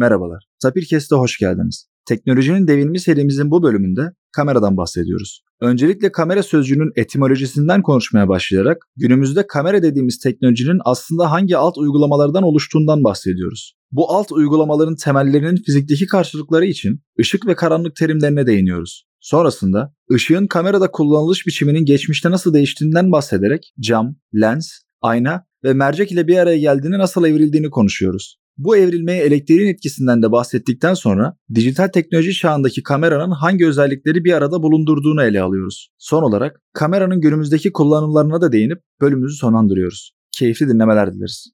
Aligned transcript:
Merhabalar, 0.00 0.44
Tapirkes'te 0.62 1.16
hoş 1.16 1.38
geldiniz. 1.38 1.86
Teknolojinin 2.08 2.68
devinimi 2.68 3.00
serimizin 3.00 3.50
bu 3.50 3.62
bölümünde 3.62 4.12
kameradan 4.32 4.76
bahsediyoruz. 4.76 5.42
Öncelikle 5.60 6.12
kamera 6.12 6.42
sözcüğünün 6.42 6.92
etimolojisinden 6.96 7.82
konuşmaya 7.82 8.28
başlayarak 8.28 8.76
günümüzde 8.96 9.46
kamera 9.46 9.82
dediğimiz 9.82 10.18
teknolojinin 10.18 10.78
aslında 10.84 11.30
hangi 11.30 11.56
alt 11.56 11.78
uygulamalardan 11.78 12.42
oluştuğundan 12.42 13.04
bahsediyoruz. 13.04 13.76
Bu 13.92 14.12
alt 14.12 14.32
uygulamaların 14.32 14.96
temellerinin 14.96 15.56
fizikteki 15.56 16.06
karşılıkları 16.06 16.66
için 16.66 17.00
ışık 17.20 17.46
ve 17.46 17.54
karanlık 17.54 17.96
terimlerine 17.96 18.46
değiniyoruz. 18.46 19.06
Sonrasında 19.20 19.94
ışığın 20.12 20.46
kamerada 20.46 20.90
kullanılış 20.90 21.46
biçiminin 21.46 21.84
geçmişte 21.84 22.30
nasıl 22.30 22.54
değiştiğinden 22.54 23.12
bahsederek 23.12 23.72
cam, 23.80 24.16
lens, 24.40 24.68
ayna 25.02 25.44
ve 25.64 25.72
mercek 25.72 26.12
ile 26.12 26.26
bir 26.26 26.38
araya 26.38 26.58
geldiğini 26.58 26.98
nasıl 26.98 27.24
evrildiğini 27.24 27.70
konuşuyoruz. 27.70 28.39
Bu 28.64 28.76
evrilmeye 28.76 29.22
elektriğin 29.22 29.68
etkisinden 29.68 30.22
de 30.22 30.32
bahsettikten 30.32 30.94
sonra 30.94 31.36
dijital 31.54 31.88
teknoloji 31.88 32.32
çağındaki 32.32 32.82
kameranın 32.82 33.30
hangi 33.30 33.66
özellikleri 33.66 34.24
bir 34.24 34.32
arada 34.32 34.62
bulundurduğunu 34.62 35.22
ele 35.22 35.42
alıyoruz. 35.42 35.88
Son 35.98 36.22
olarak 36.22 36.60
kameranın 36.72 37.20
günümüzdeki 37.20 37.72
kullanımlarına 37.72 38.40
da 38.40 38.52
değinip 38.52 38.78
bölümümüzü 39.00 39.36
sonlandırıyoruz. 39.36 40.12
Keyifli 40.32 40.68
dinlemeler 40.68 41.12
dileriz. 41.12 41.52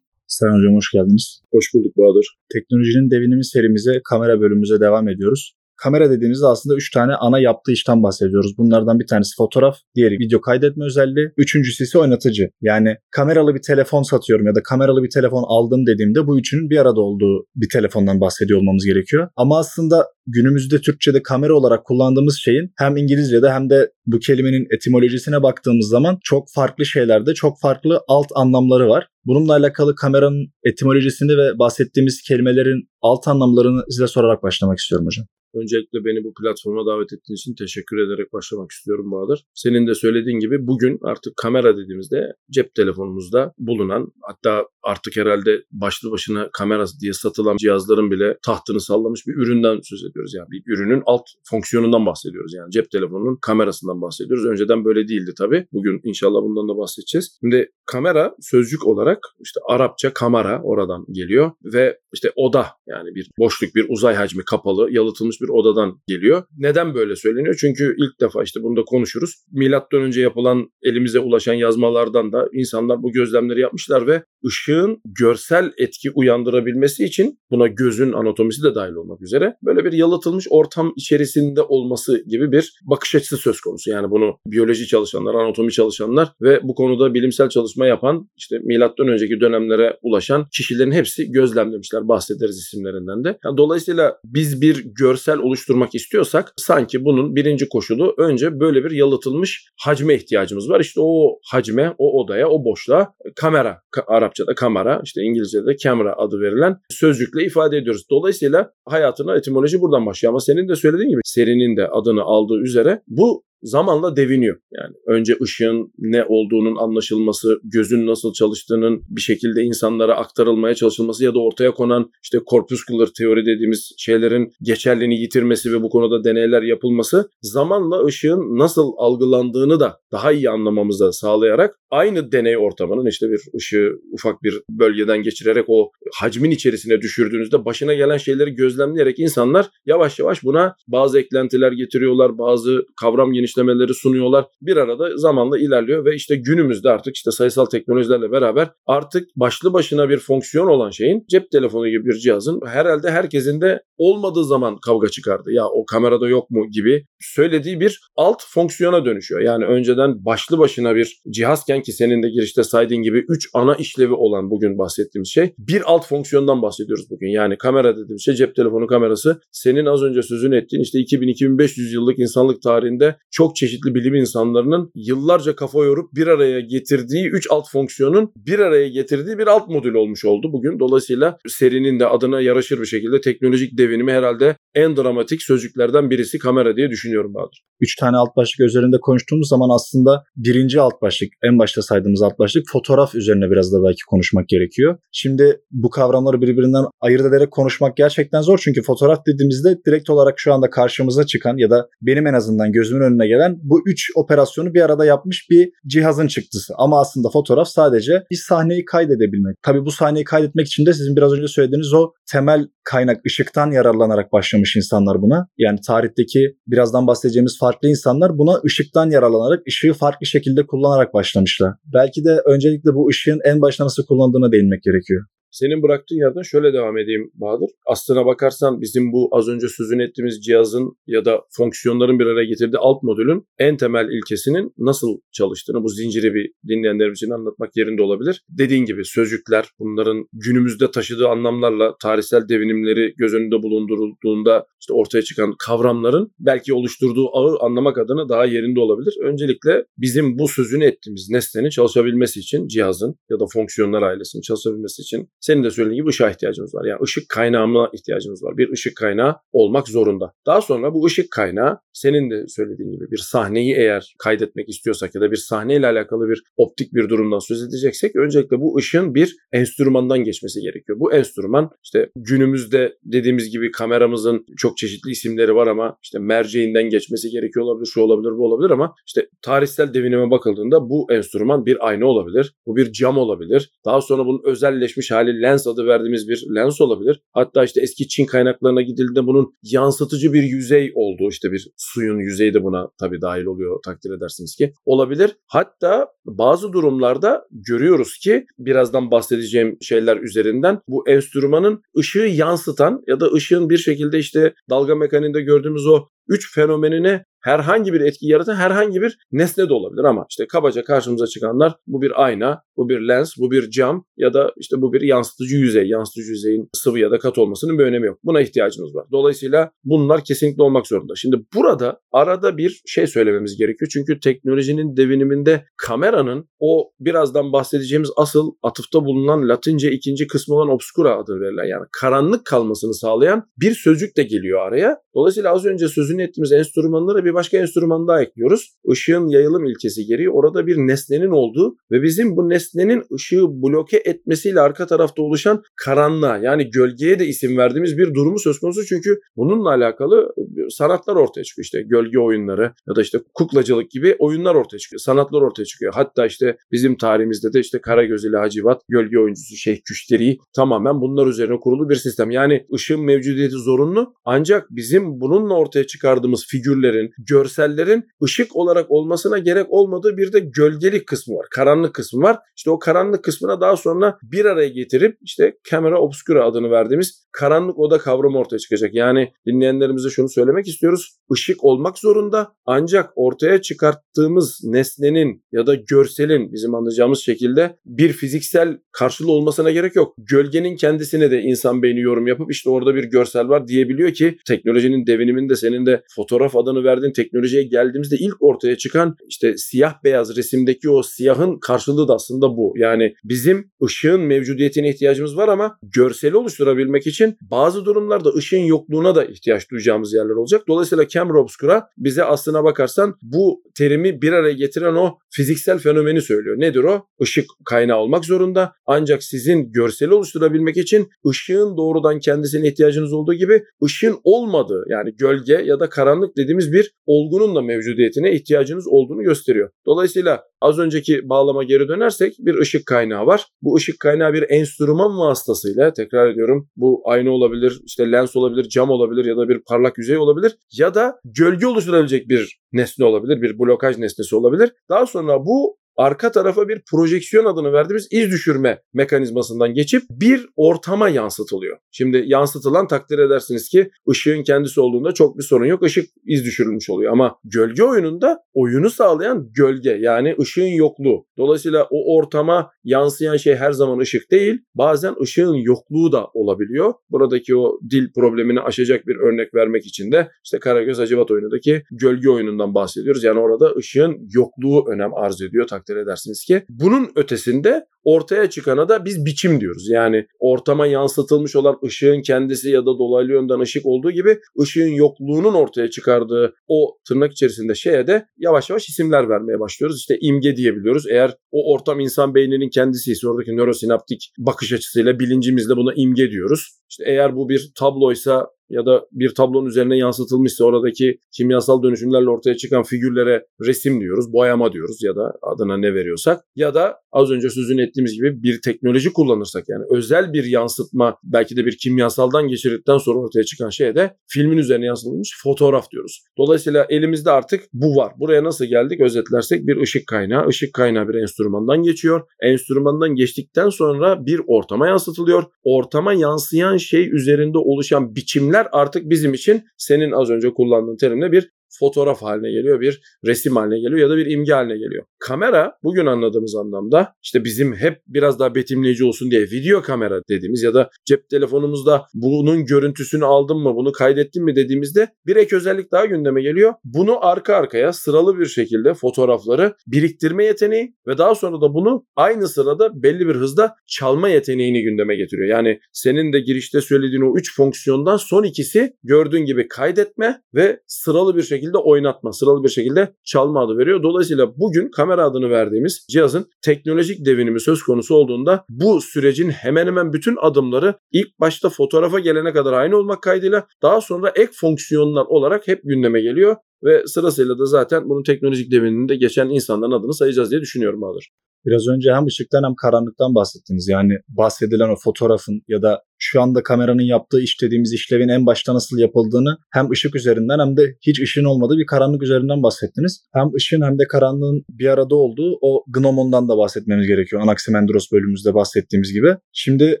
Sayın 0.26 0.54
Hocam 0.54 0.74
hoş 0.74 0.90
geldiniz. 0.92 1.40
Hoş 1.52 1.74
bulduk 1.74 1.96
Bahadır. 1.96 2.26
Teknolojinin 2.52 3.10
devinimi 3.10 3.44
serimize 3.44 4.00
kamera 4.10 4.40
bölümümüze 4.40 4.80
devam 4.80 5.08
ediyoruz. 5.08 5.55
Kamera 5.76 6.10
dediğimizde 6.10 6.46
aslında 6.46 6.76
3 6.76 6.90
tane 6.90 7.14
ana 7.14 7.38
yaptığı 7.38 7.72
işten 7.72 8.02
bahsediyoruz. 8.02 8.58
Bunlardan 8.58 8.98
bir 9.00 9.06
tanesi 9.06 9.36
fotoğraf, 9.36 9.76
diğeri 9.94 10.14
video 10.18 10.40
kaydetme 10.40 10.84
özelliği, 10.84 11.28
üçüncüsü 11.36 11.84
ise 11.84 11.98
oynatıcı. 11.98 12.48
Yani 12.62 12.96
kameralı 13.10 13.54
bir 13.54 13.62
telefon 13.62 14.02
satıyorum 14.02 14.46
ya 14.46 14.54
da 14.54 14.62
kameralı 14.62 15.02
bir 15.02 15.10
telefon 15.10 15.44
aldım 15.46 15.86
dediğimde 15.86 16.26
bu 16.26 16.38
üçünün 16.38 16.70
bir 16.70 16.78
arada 16.78 17.00
olduğu 17.00 17.46
bir 17.56 17.68
telefondan 17.72 18.20
bahsediyor 18.20 18.60
olmamız 18.60 18.84
gerekiyor. 18.84 19.28
Ama 19.36 19.58
aslında 19.58 20.06
günümüzde 20.26 20.80
Türkçe'de 20.80 21.22
kamera 21.22 21.54
olarak 21.54 21.84
kullandığımız 21.84 22.36
şeyin 22.44 22.72
hem 22.78 22.96
İngilizce'de 22.96 23.50
hem 23.50 23.70
de 23.70 23.90
bu 24.06 24.18
kelimenin 24.18 24.66
etimolojisine 24.76 25.42
baktığımız 25.42 25.88
zaman 25.88 26.18
çok 26.24 26.46
farklı 26.54 26.86
şeylerde 26.86 27.34
çok 27.34 27.60
farklı 27.60 28.00
alt 28.08 28.26
anlamları 28.34 28.88
var. 28.88 29.08
Bununla 29.24 29.52
alakalı 29.52 29.94
kameranın 29.94 30.46
etimolojisini 30.64 31.30
ve 31.30 31.58
bahsettiğimiz 31.58 32.22
kelimelerin 32.28 32.88
alt 33.02 33.28
anlamlarını 33.28 33.82
size 33.88 34.06
sorarak 34.06 34.42
başlamak 34.42 34.78
istiyorum 34.78 35.06
hocam. 35.06 35.26
Öncelikle 35.62 36.04
beni 36.04 36.24
bu 36.24 36.34
platforma 36.34 36.86
davet 36.86 37.12
ettiğin 37.12 37.36
için 37.36 37.54
teşekkür 37.54 37.98
ederek 37.98 38.32
başlamak 38.32 38.70
istiyorum 38.70 39.10
Bahadır. 39.10 39.44
Senin 39.54 39.86
de 39.86 39.94
söylediğin 39.94 40.38
gibi 40.38 40.66
bugün 40.66 40.98
artık 41.02 41.36
kamera 41.36 41.76
dediğimizde 41.76 42.32
cep 42.50 42.74
telefonumuzda 42.74 43.52
bulunan 43.58 44.12
hatta 44.22 44.66
artık 44.82 45.16
herhalde 45.16 45.62
başlı 45.72 46.10
başına 46.10 46.50
kamera 46.52 46.84
diye 47.00 47.12
satılan 47.12 47.56
cihazların 47.56 48.10
bile 48.10 48.38
tahtını 48.46 48.80
sallamış 48.80 49.26
bir 49.26 49.34
üründen 49.34 49.80
söz 49.82 50.04
ediyoruz. 50.10 50.34
Yani 50.34 50.50
bir 50.50 50.62
ürünün 50.66 51.02
alt 51.06 51.22
fonksiyonundan 51.50 52.06
bahsediyoruz. 52.06 52.54
Yani 52.54 52.70
cep 52.70 52.90
telefonunun 52.90 53.38
kamerasından 53.42 54.02
bahsediyoruz. 54.02 54.46
Önceden 54.46 54.84
böyle 54.84 55.08
değildi 55.08 55.32
tabii. 55.38 55.66
Bugün 55.72 56.00
inşallah 56.04 56.42
bundan 56.42 56.68
da 56.68 56.78
bahsedeceğiz. 56.78 57.38
Şimdi 57.40 57.72
kamera 57.86 58.34
sözcük 58.40 58.86
olarak 58.86 59.18
işte 59.40 59.60
Arapça 59.68 60.12
kamera 60.14 60.60
oradan 60.62 61.06
geliyor 61.12 61.52
ve 61.64 61.98
işte 62.14 62.32
oda 62.36 62.66
yani 62.86 63.14
bir 63.14 63.30
boşluk 63.38 63.74
bir 63.74 63.86
uzay 63.88 64.14
hacmi 64.14 64.44
kapalı 64.44 64.88
yalıtılmış 64.90 65.40
bir 65.40 65.45
odadan 65.48 66.00
geliyor. 66.06 66.42
Neden 66.58 66.94
böyle 66.94 67.16
söyleniyor? 67.16 67.56
Çünkü 67.60 67.96
ilk 67.98 68.20
defa 68.20 68.42
işte 68.42 68.62
bunu 68.62 68.76
da 68.76 68.82
konuşuruz. 68.82 69.34
Milattan 69.52 70.00
önce 70.00 70.20
yapılan 70.20 70.70
elimize 70.82 71.20
ulaşan 71.20 71.54
yazmalardan 71.54 72.32
da 72.32 72.48
insanlar 72.52 73.02
bu 73.02 73.12
gözlemleri 73.12 73.60
yapmışlar 73.60 74.06
ve 74.06 74.22
ışığın 74.46 74.98
görsel 75.18 75.72
etki 75.78 76.10
uyandırabilmesi 76.14 77.04
için 77.04 77.38
buna 77.50 77.66
gözün 77.66 78.12
anatomisi 78.12 78.62
de 78.62 78.74
dahil 78.74 78.92
olmak 78.92 79.22
üzere 79.22 79.54
böyle 79.64 79.84
bir 79.84 79.92
yalıtılmış 79.92 80.46
ortam 80.50 80.92
içerisinde 80.96 81.62
olması 81.62 82.24
gibi 82.28 82.52
bir 82.52 82.72
bakış 82.82 83.14
açısı 83.14 83.36
söz 83.36 83.60
konusu. 83.60 83.90
Yani 83.90 84.10
bunu 84.10 84.36
biyoloji 84.46 84.86
çalışanlar, 84.86 85.34
anatomi 85.34 85.72
çalışanlar 85.72 86.32
ve 86.42 86.60
bu 86.62 86.74
konuda 86.74 87.14
bilimsel 87.14 87.48
çalışma 87.48 87.86
yapan 87.86 88.28
işte 88.36 88.58
milattan 88.64 89.08
önceki 89.08 89.40
dönemlere 89.40 89.98
ulaşan 90.02 90.46
kişilerin 90.56 90.92
hepsi 90.92 91.32
gözlemlemişler. 91.32 92.08
Bahsederiz 92.08 92.58
isimlerinden 92.58 93.24
de. 93.24 93.38
Yani 93.44 93.56
dolayısıyla 93.56 94.16
biz 94.24 94.62
bir 94.62 94.84
görsel 94.98 95.35
oluşturmak 95.38 95.94
istiyorsak 95.94 96.52
sanki 96.56 97.04
bunun 97.04 97.36
birinci 97.36 97.68
koşulu 97.68 98.14
önce 98.18 98.60
böyle 98.60 98.84
bir 98.84 98.90
yalıtılmış 98.90 99.68
hacme 99.80 100.14
ihtiyacımız 100.14 100.70
var. 100.70 100.80
İşte 100.80 101.00
o 101.00 101.38
hacme, 101.50 101.94
o 101.98 102.22
odaya, 102.22 102.48
o 102.48 102.64
boşluğa 102.64 103.14
kamera, 103.36 103.80
Arapçada 104.06 104.54
kamera, 104.54 105.00
işte 105.04 105.22
İngilizce'de 105.22 105.76
camera 105.76 106.16
adı 106.16 106.40
verilen 106.40 106.76
sözcükle 106.90 107.44
ifade 107.44 107.76
ediyoruz. 107.76 108.02
Dolayısıyla 108.10 108.70
hayatına 108.88 109.36
etimoloji 109.36 109.80
buradan 109.80 110.06
başlıyor 110.06 110.32
ama 110.32 110.40
senin 110.40 110.68
de 110.68 110.76
söylediğin 110.76 111.10
gibi 111.10 111.20
serinin 111.24 111.76
de 111.76 111.88
adını 111.88 112.22
aldığı 112.22 112.58
üzere 112.62 113.02
bu 113.06 113.45
zamanla 113.62 114.16
deviniyor. 114.16 114.56
Yani 114.72 114.94
önce 115.06 115.36
ışığın 115.42 115.92
ne 115.98 116.24
olduğunun 116.24 116.76
anlaşılması, 116.76 117.60
gözün 117.64 118.06
nasıl 118.06 118.32
çalıştığının 118.32 119.02
bir 119.08 119.20
şekilde 119.20 119.62
insanlara 119.62 120.16
aktarılmaya 120.16 120.74
çalışılması 120.74 121.24
ya 121.24 121.34
da 121.34 121.38
ortaya 121.38 121.74
konan 121.74 122.10
işte 122.22 122.38
corpuscular 122.50 123.08
teori 123.18 123.46
dediğimiz 123.46 123.92
şeylerin 123.98 124.52
geçerliliğini 124.62 125.20
yitirmesi 125.20 125.72
ve 125.72 125.82
bu 125.82 125.90
konuda 125.90 126.24
deneyler 126.24 126.62
yapılması 126.62 127.30
zamanla 127.42 128.04
ışığın 128.04 128.58
nasıl 128.58 128.92
algılandığını 128.96 129.80
da 129.80 129.96
daha 130.12 130.32
iyi 130.32 130.50
anlamamızı 130.50 131.12
sağlayarak 131.12 131.78
aynı 131.90 132.32
deney 132.32 132.58
ortamının 132.58 133.06
işte 133.06 133.26
bir 133.30 133.40
ışığı 133.56 133.92
ufak 134.12 134.42
bir 134.42 134.60
bölgeden 134.70 135.22
geçirerek 135.22 135.64
o 135.68 135.90
hacmin 136.14 136.50
içerisine 136.50 137.00
düşürdüğünüzde 137.00 137.64
başına 137.64 137.94
gelen 137.94 138.16
şeyleri 138.16 138.54
gözlemleyerek 138.54 139.18
insanlar 139.18 139.66
yavaş 139.86 140.18
yavaş 140.18 140.44
buna 140.44 140.76
bazı 140.88 141.18
eklentiler 141.18 141.72
getiriyorlar, 141.72 142.38
bazı 142.38 142.86
kavram 143.00 143.32
geniş 143.32 143.46
genişlemeleri 143.56 143.94
sunuyorlar. 143.94 144.44
Bir 144.62 144.76
arada 144.76 145.16
zamanla 145.16 145.58
ilerliyor 145.58 146.04
ve 146.04 146.14
işte 146.14 146.36
günümüzde 146.36 146.90
artık 146.90 147.16
işte 147.16 147.30
sayısal 147.30 147.66
teknolojilerle 147.66 148.32
beraber 148.32 148.70
artık 148.86 149.28
başlı 149.36 149.72
başına 149.72 150.08
bir 150.08 150.18
fonksiyon 150.18 150.66
olan 150.66 150.90
şeyin 150.90 151.24
cep 151.30 151.50
telefonu 151.50 151.88
gibi 151.88 152.04
bir 152.04 152.18
cihazın 152.18 152.60
herhalde 152.66 153.10
herkesin 153.10 153.60
de 153.60 153.82
olmadığı 153.98 154.44
zaman 154.44 154.78
kavga 154.86 155.08
çıkardı. 155.08 155.52
Ya 155.52 155.64
o 155.66 155.84
kamerada 155.86 156.28
yok 156.28 156.50
mu 156.50 156.70
gibi 156.70 157.06
söylediği 157.20 157.80
bir 157.80 158.00
alt 158.16 158.42
fonksiyona 158.48 159.04
dönüşüyor. 159.04 159.40
Yani 159.40 159.64
önceden 159.64 160.24
başlı 160.24 160.58
başına 160.58 160.94
bir 160.94 161.22
cihazken 161.30 161.75
ki 161.82 161.92
senin 161.92 162.22
de 162.22 162.28
girişte 162.28 162.62
saydığın 162.62 163.02
gibi 163.02 163.24
3 163.28 163.48
ana 163.54 163.74
işlevi 163.74 164.12
olan 164.14 164.50
bugün 164.50 164.78
bahsettiğimiz 164.78 165.28
şey 165.28 165.54
bir 165.58 165.82
alt 165.86 166.06
fonksiyondan 166.06 166.62
bahsediyoruz 166.62 167.10
bugün. 167.10 167.28
Yani 167.28 167.58
kamera 167.58 167.96
dediğimiz 167.96 168.24
şey 168.24 168.34
cep 168.34 168.56
telefonu 168.56 168.86
kamerası 168.86 169.40
senin 169.52 169.86
az 169.86 170.02
önce 170.02 170.22
sözünü 170.22 170.56
ettiğin 170.56 170.82
işte 170.82 170.98
2000-2500 170.98 171.92
yıllık 171.92 172.18
insanlık 172.18 172.62
tarihinde 172.62 173.16
çok 173.30 173.56
çeşitli 173.56 173.94
bilim 173.94 174.14
insanlarının 174.14 174.90
yıllarca 174.94 175.56
kafa 175.56 175.84
yorup 175.84 176.14
bir 176.14 176.26
araya 176.26 176.60
getirdiği 176.60 177.28
3 177.28 177.46
alt 177.50 177.70
fonksiyonun 177.72 178.32
bir 178.36 178.58
araya 178.58 178.88
getirdiği 178.88 179.38
bir 179.38 179.46
alt 179.46 179.68
modül 179.68 179.94
olmuş 179.94 180.24
oldu 180.24 180.52
bugün. 180.52 180.80
Dolayısıyla 180.80 181.38
serinin 181.48 182.00
de 182.00 182.06
adına 182.06 182.40
yaraşır 182.40 182.80
bir 182.80 182.86
şekilde 182.86 183.20
teknolojik 183.20 183.78
devinimi 183.78 184.12
herhalde 184.12 184.56
en 184.74 184.96
dramatik 184.96 185.42
sözcüklerden 185.42 186.10
birisi 186.10 186.38
kamera 186.38 186.76
diye 186.76 186.90
düşünüyorum 186.90 187.34
Bahadır. 187.34 187.62
Üç 187.80 187.96
tane 187.96 188.16
alt 188.16 188.36
başlık 188.36 188.60
üzerinde 188.60 188.96
konuştuğumuz 189.00 189.48
zaman 189.48 189.74
aslında 189.74 190.24
birinci 190.36 190.80
alt 190.80 191.02
başlık, 191.02 191.28
en 191.42 191.58
başta 191.58 191.65
saydığımız 191.82 192.22
alt 192.22 192.38
başlık 192.38 192.64
fotoğraf 192.72 193.14
üzerine 193.14 193.50
biraz 193.50 193.72
da 193.72 193.84
belki 193.84 194.00
konuşmak 194.10 194.48
gerekiyor. 194.48 194.98
Şimdi 195.12 195.60
bu 195.70 195.90
kavramları 195.90 196.40
birbirinden 196.40 196.84
ayırt 197.00 197.26
ederek 197.26 197.50
konuşmak 197.50 197.96
gerçekten 197.96 198.40
zor. 198.40 198.58
Çünkü 198.62 198.82
fotoğraf 198.82 199.26
dediğimizde 199.26 199.78
direkt 199.86 200.10
olarak 200.10 200.34
şu 200.36 200.52
anda 200.52 200.70
karşımıza 200.70 201.26
çıkan 201.26 201.56
ya 201.56 201.70
da 201.70 201.88
benim 202.02 202.26
en 202.26 202.34
azından 202.34 202.72
gözümün 202.72 203.04
önüne 203.04 203.28
gelen 203.28 203.56
bu 203.62 203.82
üç 203.86 204.10
operasyonu 204.14 204.74
bir 204.74 204.82
arada 204.82 205.04
yapmış 205.04 205.46
bir 205.50 205.68
cihazın 205.86 206.26
çıktısı. 206.26 206.74
Ama 206.78 207.00
aslında 207.00 207.28
fotoğraf 207.32 207.68
sadece 207.68 208.22
bir 208.30 208.36
sahneyi 208.36 208.84
kaydedebilmek. 208.84 209.56
Tabii 209.62 209.84
bu 209.84 209.90
sahneyi 209.90 210.24
kaydetmek 210.24 210.66
için 210.66 210.86
de 210.86 210.92
sizin 210.92 211.16
biraz 211.16 211.32
önce 211.32 211.48
söylediğiniz 211.48 211.92
o 211.92 212.12
temel 212.32 212.66
kaynak 212.84 213.26
ışıktan 213.26 213.70
yararlanarak 213.70 214.32
başlamış 214.32 214.76
insanlar 214.76 215.22
buna. 215.22 215.48
Yani 215.58 215.78
tarihteki 215.86 216.56
birazdan 216.66 217.06
bahsedeceğimiz 217.06 217.58
farklı 217.60 217.88
insanlar 217.88 218.38
buna 218.38 218.60
ışıktan 218.66 219.10
yararlanarak 219.10 219.66
ışığı 219.68 219.92
farklı 219.92 220.26
şekilde 220.26 220.66
kullanarak 220.66 221.14
başlamışlar. 221.60 221.78
Belki 221.94 222.24
de 222.24 222.40
öncelikle 222.46 222.94
bu 222.94 223.08
ışığın 223.08 223.40
en 223.44 223.60
başta 223.60 223.84
nasıl 223.84 224.06
kullanıldığına 224.06 224.52
değinmek 224.52 224.82
gerekiyor. 224.82 225.24
Senin 225.50 225.82
bıraktığın 225.82 226.16
yerden 226.16 226.42
şöyle 226.42 226.72
devam 226.72 226.98
edeyim 226.98 227.30
Bahadır. 227.34 227.70
Aslına 227.86 228.26
bakarsan 228.26 228.80
bizim 228.80 229.12
bu 229.12 229.28
az 229.32 229.48
önce 229.48 229.66
sözünü 229.68 230.02
ettiğimiz 230.02 230.44
cihazın 230.44 230.96
ya 231.06 231.24
da 231.24 231.40
fonksiyonların 231.50 232.18
bir 232.18 232.26
araya 232.26 232.46
getirdiği 232.46 232.78
alt 232.78 233.02
modülün 233.02 233.46
en 233.58 233.76
temel 233.76 234.08
ilkesinin 234.10 234.72
nasıl 234.78 235.08
çalıştığını 235.32 235.82
bu 235.82 235.88
zinciri 235.88 236.34
bir 236.34 236.50
dinleyenlerimiz 236.68 237.18
için 237.18 237.30
anlatmak 237.30 237.76
yerinde 237.76 238.02
olabilir. 238.02 238.42
Dediğin 238.48 238.84
gibi 238.84 239.04
sözcükler 239.04 239.68
bunların 239.78 240.26
günümüzde 240.32 240.90
taşıdığı 240.90 241.28
anlamlarla 241.28 241.94
tarihsel 242.02 242.48
devinimleri 242.48 243.14
göz 243.16 243.34
önünde 243.34 243.62
bulundurulduğunda 243.62 244.66
işte 244.80 244.92
ortaya 244.92 245.22
çıkan 245.22 245.54
kavramların 245.58 246.32
belki 246.38 246.74
oluşturduğu 246.74 247.36
ağı 247.36 247.58
anlamak 247.60 247.98
adına 247.98 248.28
daha 248.28 248.44
yerinde 248.44 248.80
olabilir. 248.80 249.14
Öncelikle 249.22 249.84
bizim 249.98 250.38
bu 250.38 250.48
sözünü 250.48 250.84
ettiğimiz 250.84 251.30
nesnenin 251.30 251.70
çalışabilmesi 251.70 252.40
için 252.40 252.68
cihazın 252.68 253.14
ya 253.30 253.40
da 253.40 253.44
fonksiyonlar 253.52 254.02
ailesinin 254.02 254.42
çalışabilmesi 254.42 255.02
için 255.02 255.28
senin 255.40 255.64
de 255.64 255.70
söylediğin 255.70 256.00
gibi 256.02 256.08
ışığa 256.08 256.30
ihtiyacımız 256.30 256.74
var. 256.74 256.84
Yani 256.84 256.98
ışık 257.02 257.28
kaynağına 257.28 257.90
ihtiyacımız 257.92 258.42
var. 258.42 258.56
Bir 258.56 258.72
ışık 258.72 258.96
kaynağı 258.96 259.36
olmak 259.52 259.88
zorunda. 259.88 260.32
Daha 260.46 260.60
sonra 260.60 260.94
bu 260.94 261.06
ışık 261.06 261.30
kaynağı 261.30 261.78
senin 261.92 262.30
de 262.30 262.44
söylediğin 262.48 262.92
gibi 262.92 263.10
bir 263.10 263.16
sahneyi 263.16 263.74
eğer 263.74 264.14
kaydetmek 264.18 264.68
istiyorsak 264.68 265.14
ya 265.14 265.20
da 265.20 265.30
bir 265.30 265.36
sahneyle 265.36 265.86
alakalı 265.86 266.28
bir 266.28 266.42
optik 266.56 266.94
bir 266.94 267.08
durumdan 267.08 267.38
söz 267.38 267.62
edeceksek 267.62 268.16
öncelikle 268.16 268.60
bu 268.60 268.76
ışığın 268.76 269.14
bir 269.14 269.36
enstrümandan 269.52 270.24
geçmesi 270.24 270.60
gerekiyor. 270.60 271.00
Bu 271.00 271.12
enstrüman 271.12 271.70
işte 271.84 272.10
günümüzde 272.16 272.96
dediğimiz 273.04 273.50
gibi 273.50 273.70
kameramızın 273.70 274.44
çok 274.56 274.76
çeşitli 274.76 275.10
isimleri 275.10 275.54
var 275.54 275.66
ama 275.66 275.96
işte 276.02 276.18
merceğinden 276.18 276.84
geçmesi 276.90 277.30
gerekiyor 277.30 277.66
olabilir, 277.66 277.86
şu 277.86 278.00
olabilir, 278.00 278.30
bu 278.38 278.44
olabilir 278.46 278.70
ama 278.70 278.94
işte 279.06 279.28
tarihsel 279.42 279.94
devinime 279.94 280.30
bakıldığında 280.30 280.90
bu 280.90 281.06
enstrüman 281.10 281.66
bir 281.66 281.88
ayna 281.88 282.06
olabilir, 282.06 282.54
bu 282.66 282.76
bir 282.76 282.92
cam 282.92 283.18
olabilir. 283.18 283.70
Daha 283.84 284.00
sonra 284.00 284.26
bunun 284.26 284.42
özelleşmiş 284.44 285.10
hali 285.10 285.25
lens 285.42 285.66
adı 285.66 285.86
verdiğimiz 285.86 286.28
bir 286.28 286.46
lens 286.54 286.80
olabilir. 286.80 287.20
Hatta 287.32 287.64
işte 287.64 287.80
eski 287.80 288.08
Çin 288.08 288.26
kaynaklarına 288.26 288.82
gidildiğinde 288.82 289.26
bunun 289.26 289.52
yansıtıcı 289.62 290.32
bir 290.32 290.42
yüzey 290.42 290.92
olduğu 290.94 291.28
işte 291.30 291.52
bir 291.52 291.68
suyun 291.76 292.18
yüzeyi 292.18 292.54
de 292.54 292.62
buna 292.62 292.88
tabii 293.00 293.20
dahil 293.20 293.44
oluyor 293.44 293.78
takdir 293.84 294.10
edersiniz 294.10 294.56
ki 294.56 294.72
olabilir. 294.84 295.36
Hatta 295.46 296.08
bazı 296.26 296.72
durumlarda 296.72 297.46
görüyoruz 297.50 298.18
ki 298.18 298.46
birazdan 298.58 299.10
bahsedeceğim 299.10 299.76
şeyler 299.80 300.16
üzerinden 300.16 300.80
bu 300.88 301.08
enstrümanın 301.08 301.82
ışığı 301.98 302.18
yansıtan 302.18 303.02
ya 303.06 303.20
da 303.20 303.26
ışığın 303.32 303.70
bir 303.70 303.78
şekilde 303.78 304.18
işte 304.18 304.54
dalga 304.70 304.94
mekaniğinde 304.94 305.40
gördüğümüz 305.40 305.86
o 305.86 306.08
üç 306.28 306.54
fenomenine 306.54 307.24
herhangi 307.46 307.92
bir 307.92 308.00
etki 308.00 308.26
yaratan 308.26 308.54
herhangi 308.54 309.00
bir 309.00 309.18
nesne 309.32 309.68
de 309.68 309.72
olabilir 309.74 310.04
ama 310.04 310.26
işte 310.30 310.46
kabaca 310.46 310.84
karşımıza 310.84 311.26
çıkanlar 311.26 311.76
bu 311.86 312.02
bir 312.02 312.24
ayna, 312.24 312.62
bu 312.76 312.88
bir 312.88 313.00
lens, 313.00 313.32
bu 313.38 313.50
bir 313.50 313.70
cam 313.70 314.04
ya 314.16 314.34
da 314.34 314.52
işte 314.56 314.82
bu 314.82 314.92
bir 314.92 315.00
yansıtıcı 315.00 315.56
yüzey. 315.56 315.88
Yansıtıcı 315.88 316.30
yüzeyin 316.30 316.68
sıvı 316.72 316.98
ya 316.98 317.10
da 317.10 317.18
kat 317.18 317.38
olmasının 317.38 317.78
bir 317.78 317.84
önemi 317.84 318.06
yok. 318.06 318.18
Buna 318.24 318.40
ihtiyacınız 318.40 318.94
var. 318.94 319.06
Dolayısıyla 319.12 319.70
bunlar 319.84 320.24
kesinlikle 320.24 320.62
olmak 320.62 320.86
zorunda. 320.86 321.14
Şimdi 321.16 321.36
burada 321.54 322.00
arada 322.12 322.56
bir 322.56 322.82
şey 322.86 323.06
söylememiz 323.06 323.56
gerekiyor. 323.56 323.88
Çünkü 323.92 324.20
teknolojinin 324.20 324.96
deviniminde 324.96 325.64
kameranın 325.76 326.48
o 326.58 326.90
birazdan 327.00 327.52
bahsedeceğimiz 327.52 328.10
asıl 328.16 328.52
atıfta 328.62 329.04
bulunan 329.04 329.48
Latince 329.48 329.90
ikinci 329.90 330.26
kısmı 330.26 330.54
olan 330.54 330.68
obscura 330.68 331.16
adı 331.16 331.40
verilen 331.40 331.64
yani 331.64 331.86
karanlık 332.00 332.44
kalmasını 332.44 332.94
sağlayan 332.94 333.42
bir 333.60 333.74
sözcük 333.74 334.16
de 334.16 334.22
geliyor 334.22 334.60
araya. 334.60 334.98
Dolayısıyla 335.14 335.52
az 335.52 335.64
önce 335.64 335.88
sözünü 335.88 336.22
ettiğimiz 336.22 336.52
enstrümanlara 336.52 337.24
bir 337.24 337.35
başka 337.36 337.58
enstrüman 337.58 338.08
daha 338.08 338.22
ekliyoruz. 338.22 338.76
Işığın 338.92 339.28
yayılım 339.28 339.64
ilkesi 339.64 340.04
gereği 340.06 340.30
orada 340.30 340.66
bir 340.66 340.76
nesnenin 340.76 341.30
olduğu 341.30 341.76
ve 341.90 342.02
bizim 342.02 342.36
bu 342.36 342.48
nesnenin 342.48 343.02
ışığı 343.14 343.46
bloke 343.48 344.02
etmesiyle 344.04 344.60
arka 344.60 344.86
tarafta 344.86 345.22
oluşan 345.22 345.62
karanlığa 345.76 346.38
yani 346.38 346.70
gölgeye 346.70 347.18
de 347.18 347.26
isim 347.26 347.56
verdiğimiz 347.56 347.98
bir 347.98 348.14
durumu 348.14 348.38
söz 348.38 348.58
konusu. 348.58 348.84
Çünkü 348.84 349.20
bununla 349.36 349.68
alakalı 349.68 350.34
sanatlar 350.70 351.16
ortaya 351.16 351.44
çıkıyor. 351.44 351.64
İşte 351.64 351.82
gölge 351.82 352.18
oyunları 352.18 352.72
ya 352.88 352.96
da 352.96 353.02
işte 353.02 353.18
kuklacılık 353.34 353.90
gibi 353.90 354.16
oyunlar 354.18 354.54
ortaya 354.54 354.78
çıkıyor. 354.78 355.00
Sanatlar 355.00 355.42
ortaya 355.42 355.64
çıkıyor. 355.64 355.92
Hatta 355.94 356.26
işte 356.26 356.56
bizim 356.72 356.96
tarihimizde 356.96 357.52
de 357.52 357.60
işte 357.60 357.80
Karagöz 357.80 358.24
ile 358.24 358.36
Hacivat 358.36 358.82
gölge 358.88 359.18
oyuncusu 359.18 359.56
Şeyh 359.56 359.78
Küşteri 359.84 360.38
tamamen 360.56 361.00
bunlar 361.00 361.26
üzerine 361.26 361.56
kurulu 361.60 361.88
bir 361.88 361.94
sistem. 361.94 362.30
Yani 362.30 362.66
ışığın 362.74 363.04
mevcudiyeti 363.04 363.56
zorunlu 363.56 364.14
ancak 364.24 364.66
bizim 364.70 365.20
bununla 365.20 365.54
ortaya 365.54 365.86
çıkardığımız 365.86 366.46
figürlerin, 366.46 367.10
görsellerin 367.28 368.08
ışık 368.24 368.56
olarak 368.56 368.90
olmasına 368.90 369.38
gerek 369.38 369.66
olmadığı 369.68 370.16
bir 370.16 370.32
de 370.32 370.40
gölgelik 370.40 371.06
kısmı 371.06 371.36
var. 371.36 371.46
Karanlık 371.50 371.94
kısmı 371.94 372.22
var. 372.22 372.38
İşte 372.56 372.70
o 372.70 372.78
karanlık 372.78 373.24
kısmına 373.24 373.60
daha 373.60 373.76
sonra 373.76 374.18
bir 374.22 374.44
araya 374.44 374.68
getirip 374.68 375.18
işte 375.22 375.56
kamera 375.70 376.00
obscura 376.00 376.44
adını 376.44 376.70
verdiğimiz 376.70 377.26
karanlık 377.32 377.78
oda 377.78 377.98
kavramı 377.98 378.38
ortaya 378.38 378.58
çıkacak. 378.58 378.94
Yani 378.94 379.32
dinleyenlerimize 379.46 380.10
şunu 380.10 380.28
söylemek 380.28 380.68
istiyoruz. 380.68 381.16
Işık 381.34 381.64
olmak 381.64 381.98
zorunda 381.98 382.52
ancak 382.66 383.12
ortaya 383.16 383.62
çıkarttığımız 383.62 384.60
nesnenin 384.64 385.44
ya 385.52 385.66
da 385.66 385.74
görselin 385.74 386.52
bizim 386.52 386.74
anlayacağımız 386.74 387.18
şekilde 387.18 387.76
bir 387.86 388.12
fiziksel 388.12 388.78
karşılığı 388.92 389.32
olmasına 389.32 389.70
gerek 389.70 389.96
yok. 389.96 390.14
Gölgenin 390.18 390.76
kendisine 390.76 391.30
de 391.30 391.40
insan 391.40 391.82
beyni 391.82 392.00
yorum 392.00 392.26
yapıp 392.26 392.52
işte 392.52 392.70
orada 392.70 392.94
bir 392.94 393.04
görsel 393.04 393.48
var 393.48 393.68
diyebiliyor 393.68 394.12
ki 394.12 394.38
teknolojinin 394.46 395.06
deviniminde 395.06 395.56
senin 395.56 395.86
de 395.86 396.02
fotoğraf 396.16 396.56
adını 396.56 396.84
verdiğin 396.84 397.05
teknolojiye 397.12 397.62
geldiğimizde 397.62 398.16
ilk 398.16 398.42
ortaya 398.42 398.76
çıkan 398.76 399.16
işte 399.28 399.56
siyah 399.56 400.04
beyaz 400.04 400.36
resimdeki 400.36 400.90
o 400.90 401.02
siyahın 401.02 401.58
karşılığı 401.58 402.08
da 402.08 402.14
aslında 402.14 402.48
bu. 402.48 402.74
Yani 402.76 403.14
bizim 403.24 403.70
ışığın 403.84 404.20
mevcudiyetine 404.20 404.90
ihtiyacımız 404.90 405.36
var 405.36 405.48
ama 405.48 405.78
görseli 405.82 406.36
oluşturabilmek 406.36 407.06
için 407.06 407.36
bazı 407.50 407.84
durumlarda 407.84 408.30
ışığın 408.30 408.58
yokluğuna 408.58 409.14
da 409.14 409.24
ihtiyaç 409.24 409.70
duyacağımız 409.70 410.14
yerler 410.14 410.34
olacak. 410.34 410.62
Dolayısıyla 410.68 411.08
camera 411.08 411.40
obscura 411.40 411.86
bize 411.98 412.24
aslına 412.24 412.64
bakarsan 412.64 413.14
bu 413.22 413.62
terimi 413.78 414.22
bir 414.22 414.32
araya 414.32 414.54
getiren 414.54 414.94
o 414.94 415.18
fiziksel 415.30 415.78
fenomeni 415.78 416.22
söylüyor. 416.22 416.56
Nedir 416.60 416.84
o? 416.84 417.06
Işık 417.20 417.46
kaynağı 417.64 417.98
olmak 417.98 418.24
zorunda. 418.24 418.72
Ancak 418.86 419.22
sizin 419.22 419.72
görseli 419.72 420.14
oluşturabilmek 420.14 420.76
için 420.76 421.08
ışığın 421.28 421.76
doğrudan 421.76 422.18
kendisine 422.18 422.68
ihtiyacınız 422.68 423.12
olduğu 423.12 423.34
gibi 423.34 423.62
ışığın 423.84 424.18
olmadığı 424.24 424.84
yani 424.88 425.16
gölge 425.16 425.54
ya 425.54 425.80
da 425.80 425.88
karanlık 425.88 426.36
dediğimiz 426.36 426.72
bir 426.72 426.92
olgunun 427.06 427.54
da 427.54 427.62
mevcudiyetine 427.62 428.32
ihtiyacınız 428.32 428.86
olduğunu 428.88 429.22
gösteriyor. 429.22 429.70
Dolayısıyla 429.86 430.44
az 430.60 430.78
önceki 430.78 431.28
bağlama 431.28 431.64
geri 431.64 431.88
dönersek 431.88 432.34
bir 432.38 432.54
ışık 432.58 432.86
kaynağı 432.86 433.26
var. 433.26 433.46
Bu 433.62 433.76
ışık 433.76 434.00
kaynağı 434.00 434.32
bir 434.32 434.44
enstrüman 434.48 435.18
vasıtasıyla 435.18 435.92
tekrar 435.92 436.30
ediyorum 436.30 436.68
bu 436.76 437.02
ayna 437.04 437.30
olabilir, 437.30 437.80
işte 437.84 438.12
lens 438.12 438.36
olabilir, 438.36 438.68
cam 438.68 438.90
olabilir 438.90 439.24
ya 439.24 439.36
da 439.36 439.48
bir 439.48 439.60
parlak 439.68 439.98
yüzey 439.98 440.18
olabilir 440.18 440.56
ya 440.78 440.94
da 440.94 441.20
gölge 441.24 441.66
oluşturabilecek 441.66 442.28
bir 442.28 442.58
nesne 442.72 443.04
olabilir, 443.04 443.42
bir 443.42 443.58
blokaj 443.58 443.98
nesnesi 443.98 444.36
olabilir. 444.36 444.72
Daha 444.88 445.06
sonra 445.06 445.46
bu 445.46 445.78
arka 445.96 446.32
tarafa 446.32 446.68
bir 446.68 446.82
projeksiyon 446.90 447.44
adını 447.44 447.72
verdiğimiz 447.72 448.08
iz 448.10 448.30
düşürme 448.30 448.82
mekanizmasından 448.94 449.74
geçip 449.74 450.02
bir 450.10 450.46
ortama 450.56 451.08
yansıtılıyor. 451.08 451.78
Şimdi 451.90 452.22
yansıtılan 452.26 452.86
takdir 452.86 453.18
edersiniz 453.18 453.68
ki 453.68 453.90
ışığın 454.10 454.42
kendisi 454.42 454.80
olduğunda 454.80 455.12
çok 455.12 455.38
bir 455.38 455.42
sorun 455.42 455.66
yok. 455.66 455.86
Işık 455.86 456.10
iz 456.26 456.44
düşürülmüş 456.44 456.90
oluyor 456.90 457.12
ama 457.12 457.36
gölge 457.44 457.82
oyununda 457.82 458.38
oyunu 458.54 458.90
sağlayan 458.90 459.50
gölge 459.56 459.90
yani 459.90 460.36
ışığın 460.40 460.66
yokluğu. 460.66 461.26
Dolayısıyla 461.38 461.86
o 461.90 462.16
ortama 462.16 462.70
yansıyan 462.84 463.36
şey 463.36 463.54
her 463.54 463.72
zaman 463.72 463.98
ışık 463.98 464.30
değil. 464.30 464.58
Bazen 464.74 465.14
ışığın 465.22 465.54
yokluğu 465.54 466.12
da 466.12 466.26
olabiliyor. 466.34 466.94
Buradaki 467.10 467.56
o 467.56 467.78
dil 467.90 468.12
problemini 468.12 468.60
aşacak 468.60 469.06
bir 469.06 469.16
örnek 469.16 469.54
vermek 469.54 469.86
için 469.86 470.12
de 470.12 470.28
işte 470.44 470.58
Karagöz 470.58 470.98
Hacivat 470.98 471.30
oyunundaki 471.30 471.82
gölge 471.90 472.30
oyunundan 472.30 472.74
bahsediyoruz. 472.74 473.24
Yani 473.24 473.40
orada 473.40 473.72
ışığın 473.76 474.16
yokluğu 474.34 474.84
önem 474.88 475.14
arz 475.14 475.42
ediyor 475.42 475.66
edersiniz 475.94 476.44
ki. 476.44 476.64
Bunun 476.68 477.08
ötesinde 477.16 477.86
ortaya 478.04 478.50
çıkana 478.50 478.88
da 478.88 479.04
biz 479.04 479.26
biçim 479.26 479.60
diyoruz. 479.60 479.88
Yani 479.90 480.26
ortama 480.38 480.86
yansıtılmış 480.86 481.56
olan 481.56 481.78
ışığın 481.84 482.22
kendisi 482.22 482.70
ya 482.70 482.80
da 482.80 482.98
dolaylı 482.98 483.32
yönden 483.32 483.60
ışık 483.60 483.86
olduğu 483.86 484.10
gibi 484.10 484.38
ışığın 484.62 484.92
yokluğunun 484.92 485.54
ortaya 485.54 485.90
çıkardığı 485.90 486.54
o 486.68 486.98
tırnak 487.08 487.32
içerisinde 487.32 487.74
şeye 487.74 488.06
de 488.06 488.26
yavaş 488.38 488.70
yavaş 488.70 488.88
isimler 488.88 489.28
vermeye 489.28 489.60
başlıyoruz. 489.60 489.98
İşte 489.98 490.18
imge 490.20 490.56
diyebiliyoruz. 490.56 491.06
Eğer 491.10 491.36
o 491.50 491.72
ortam 491.72 492.00
insan 492.00 492.34
beyninin 492.34 492.70
kendisi 492.70 493.12
ise 493.12 493.28
oradaki 493.28 493.56
nörosinaptik 493.56 494.32
bakış 494.38 494.72
açısıyla 494.72 495.18
bilincimizle 495.18 495.76
buna 495.76 495.92
imge 495.96 496.30
diyoruz. 496.30 496.80
İşte 496.90 497.04
eğer 497.06 497.36
bu 497.36 497.48
bir 497.48 497.72
tabloysa 497.78 498.46
ya 498.70 498.86
da 498.86 499.06
bir 499.12 499.34
tablonun 499.34 499.66
üzerine 499.66 499.98
yansıtılmışsa 499.98 500.64
oradaki 500.64 501.18
kimyasal 501.36 501.82
dönüşümlerle 501.82 502.30
ortaya 502.30 502.56
çıkan 502.56 502.82
figürlere 502.82 503.46
resim 503.66 504.00
diyoruz, 504.00 504.32
boyama 504.32 504.72
diyoruz 504.72 505.02
ya 505.02 505.16
da 505.16 505.32
adına 505.42 505.76
ne 505.76 505.94
veriyorsak 505.94 506.40
ya 506.56 506.74
da 506.74 506.96
az 507.12 507.30
önce 507.30 507.50
sözünü 507.50 507.82
ettiğimiz 507.82 508.14
gibi 508.14 508.42
bir 508.42 508.60
teknoloji 508.64 509.12
kullanırsak 509.12 509.64
yani 509.68 509.84
özel 509.90 510.32
bir 510.32 510.44
yansıtma 510.44 511.16
belki 511.24 511.56
de 511.56 511.66
bir 511.66 511.76
kimyasaldan 511.76 512.48
geçirdikten 512.48 512.98
sonra 512.98 513.18
ortaya 513.18 513.44
çıkan 513.44 513.70
şeye 513.70 513.94
de 513.94 514.16
filmin 514.28 514.58
üzerine 514.58 514.86
yansıtılmış 514.86 515.38
fotoğraf 515.42 515.90
diyoruz. 515.90 516.24
Dolayısıyla 516.38 516.86
elimizde 516.88 517.30
artık 517.30 517.64
bu 517.72 517.96
var. 517.96 518.12
Buraya 518.18 518.44
nasıl 518.44 518.64
geldik 518.64 519.00
özetlersek 519.00 519.66
bir 519.66 519.76
ışık 519.76 520.06
kaynağı. 520.06 520.48
Işık 520.48 520.74
kaynağı 520.74 521.08
bir 521.08 521.14
enstrümandan 521.14 521.82
geçiyor. 521.82 522.22
Enstrümandan 522.42 523.14
geçtikten 523.14 523.68
sonra 523.68 524.26
bir 524.26 524.40
ortama 524.46 524.88
yansıtılıyor. 524.88 525.44
Ortama 525.64 526.12
yansıyan 526.12 526.76
şey 526.76 527.10
üzerinde 527.14 527.58
oluşan 527.58 528.16
biçimler 528.16 528.55
artık 528.72 529.10
bizim 529.10 529.34
için 529.34 529.64
senin 529.76 530.12
az 530.12 530.30
önce 530.30 530.54
kullandığın 530.54 530.96
terimle 530.96 531.32
bir 531.32 531.50
fotoğraf 531.78 532.22
haline 532.22 532.50
geliyor, 532.50 532.80
bir 532.80 533.00
resim 533.26 533.56
haline 533.56 533.78
geliyor 533.80 533.98
ya 533.98 534.10
da 534.10 534.16
bir 534.16 534.26
imge 534.26 534.52
haline 534.52 534.78
geliyor. 534.78 535.04
Kamera 535.18 535.72
bugün 535.82 536.06
anladığımız 536.06 536.56
anlamda 536.56 537.12
işte 537.22 537.44
bizim 537.44 537.74
hep 537.74 538.02
biraz 538.06 538.38
daha 538.38 538.54
betimleyici 538.54 539.04
olsun 539.04 539.30
diye 539.30 539.42
video 539.42 539.82
kamera 539.82 540.20
dediğimiz 540.28 540.62
ya 540.62 540.74
da 540.74 540.90
cep 541.04 541.28
telefonumuzda 541.28 542.04
bunun 542.14 542.64
görüntüsünü 542.64 543.24
aldın 543.24 543.56
mı, 543.56 543.74
bunu 543.76 543.92
kaydettin 543.92 544.44
mi 544.44 544.56
dediğimizde 544.56 545.08
bir 545.26 545.36
ek 545.36 545.56
özellik 545.56 545.92
daha 545.92 546.04
gündeme 546.04 546.42
geliyor. 546.42 546.74
Bunu 546.84 547.26
arka 547.26 547.54
arkaya 547.54 547.92
sıralı 547.92 548.38
bir 548.38 548.46
şekilde 548.46 548.94
fotoğrafları 548.94 549.74
biriktirme 549.86 550.44
yeteneği 550.44 550.94
ve 551.06 551.18
daha 551.18 551.34
sonra 551.34 551.60
da 551.60 551.74
bunu 551.74 552.06
aynı 552.16 552.48
sırada 552.48 553.02
belli 553.02 553.28
bir 553.28 553.34
hızda 553.34 553.74
çalma 553.86 554.28
yeteneğini 554.28 554.82
gündeme 554.82 555.16
getiriyor. 555.16 555.48
Yani 555.48 555.78
senin 555.92 556.32
de 556.32 556.40
girişte 556.40 556.80
söylediğin 556.80 557.32
o 557.32 557.38
üç 557.38 557.56
fonksiyondan 557.56 558.16
son 558.16 558.42
ikisi 558.42 558.92
gördüğün 559.02 559.44
gibi 559.44 559.68
kaydetme 559.68 560.40
ve 560.54 560.80
sıralı 560.86 561.36
bir 561.36 561.42
şekilde 561.42 561.65
şekilde 561.66 561.78
oynatma, 561.78 562.32
sıralı 562.32 562.64
bir 562.64 562.68
şekilde 562.68 563.14
çalma 563.24 563.64
adı 563.64 563.78
veriyor. 563.78 564.02
Dolayısıyla 564.02 564.56
bugün 564.56 564.90
kamera 564.90 565.24
adını 565.24 565.50
verdiğimiz 565.50 566.06
cihazın 566.10 566.46
teknolojik 566.62 567.26
devinimi 567.26 567.60
söz 567.60 567.82
konusu 567.82 568.14
olduğunda 568.14 568.64
bu 568.68 569.00
sürecin 569.00 569.50
hemen 569.50 569.86
hemen 569.86 570.12
bütün 570.12 570.36
adımları 570.40 570.94
ilk 571.12 571.40
başta 571.40 571.68
fotoğrafa 571.68 572.18
gelene 572.18 572.52
kadar 572.52 572.72
aynı 572.72 572.96
olmak 572.96 573.22
kaydıyla 573.22 573.66
daha 573.82 574.00
sonra 574.00 574.32
ek 574.34 574.52
fonksiyonlar 574.60 575.26
olarak 575.26 575.68
hep 575.68 575.80
gündeme 575.84 576.20
geliyor 576.20 576.56
ve 576.84 577.06
sırasıyla 577.06 577.58
da 577.58 577.66
zaten 577.66 578.08
bunun 578.08 578.22
teknolojik 578.22 578.70
deviniminde 578.72 579.16
geçen 579.16 579.48
insanların 579.48 579.92
adını 579.92 580.14
sayacağız 580.14 580.50
diye 580.50 580.60
düşünüyorum 580.60 581.00
Bahadır. 581.00 581.30
Biraz 581.66 581.88
önce 581.88 582.14
hem 582.14 582.26
ışıktan 582.26 582.62
hem 582.64 582.74
karanlıktan 582.74 583.34
bahsettiniz. 583.34 583.88
Yani 583.88 584.12
bahsedilen 584.28 584.88
o 584.88 584.96
fotoğrafın 585.04 585.62
ya 585.68 585.82
da 585.82 586.02
şu 586.18 586.42
anda 586.42 586.62
kameranın 586.62 587.02
yaptığı 587.02 587.40
iş 587.40 587.62
dediğimiz 587.62 587.92
işlevin 587.92 588.28
en 588.28 588.46
başta 588.46 588.74
nasıl 588.74 588.98
yapıldığını 588.98 589.58
hem 589.72 589.90
ışık 589.90 590.16
üzerinden 590.16 590.58
hem 590.58 590.76
de 590.76 590.96
hiç 591.06 591.20
ışığın 591.20 591.44
olmadığı 591.44 591.78
bir 591.78 591.86
karanlık 591.86 592.22
üzerinden 592.22 592.62
bahsettiniz. 592.62 593.26
Hem 593.34 593.54
ışığın 593.54 593.82
hem 593.82 593.98
de 593.98 594.04
karanlığın 594.08 594.64
bir 594.70 594.86
arada 594.86 595.14
olduğu 595.14 595.58
o 595.62 595.84
Gnomon'dan 595.88 596.48
da 596.48 596.58
bahsetmemiz 596.58 597.06
gerekiyor. 597.06 597.42
Anaximandros 597.42 598.12
bölümümüzde 598.12 598.54
bahsettiğimiz 598.54 599.12
gibi. 599.12 599.36
Şimdi 599.52 600.00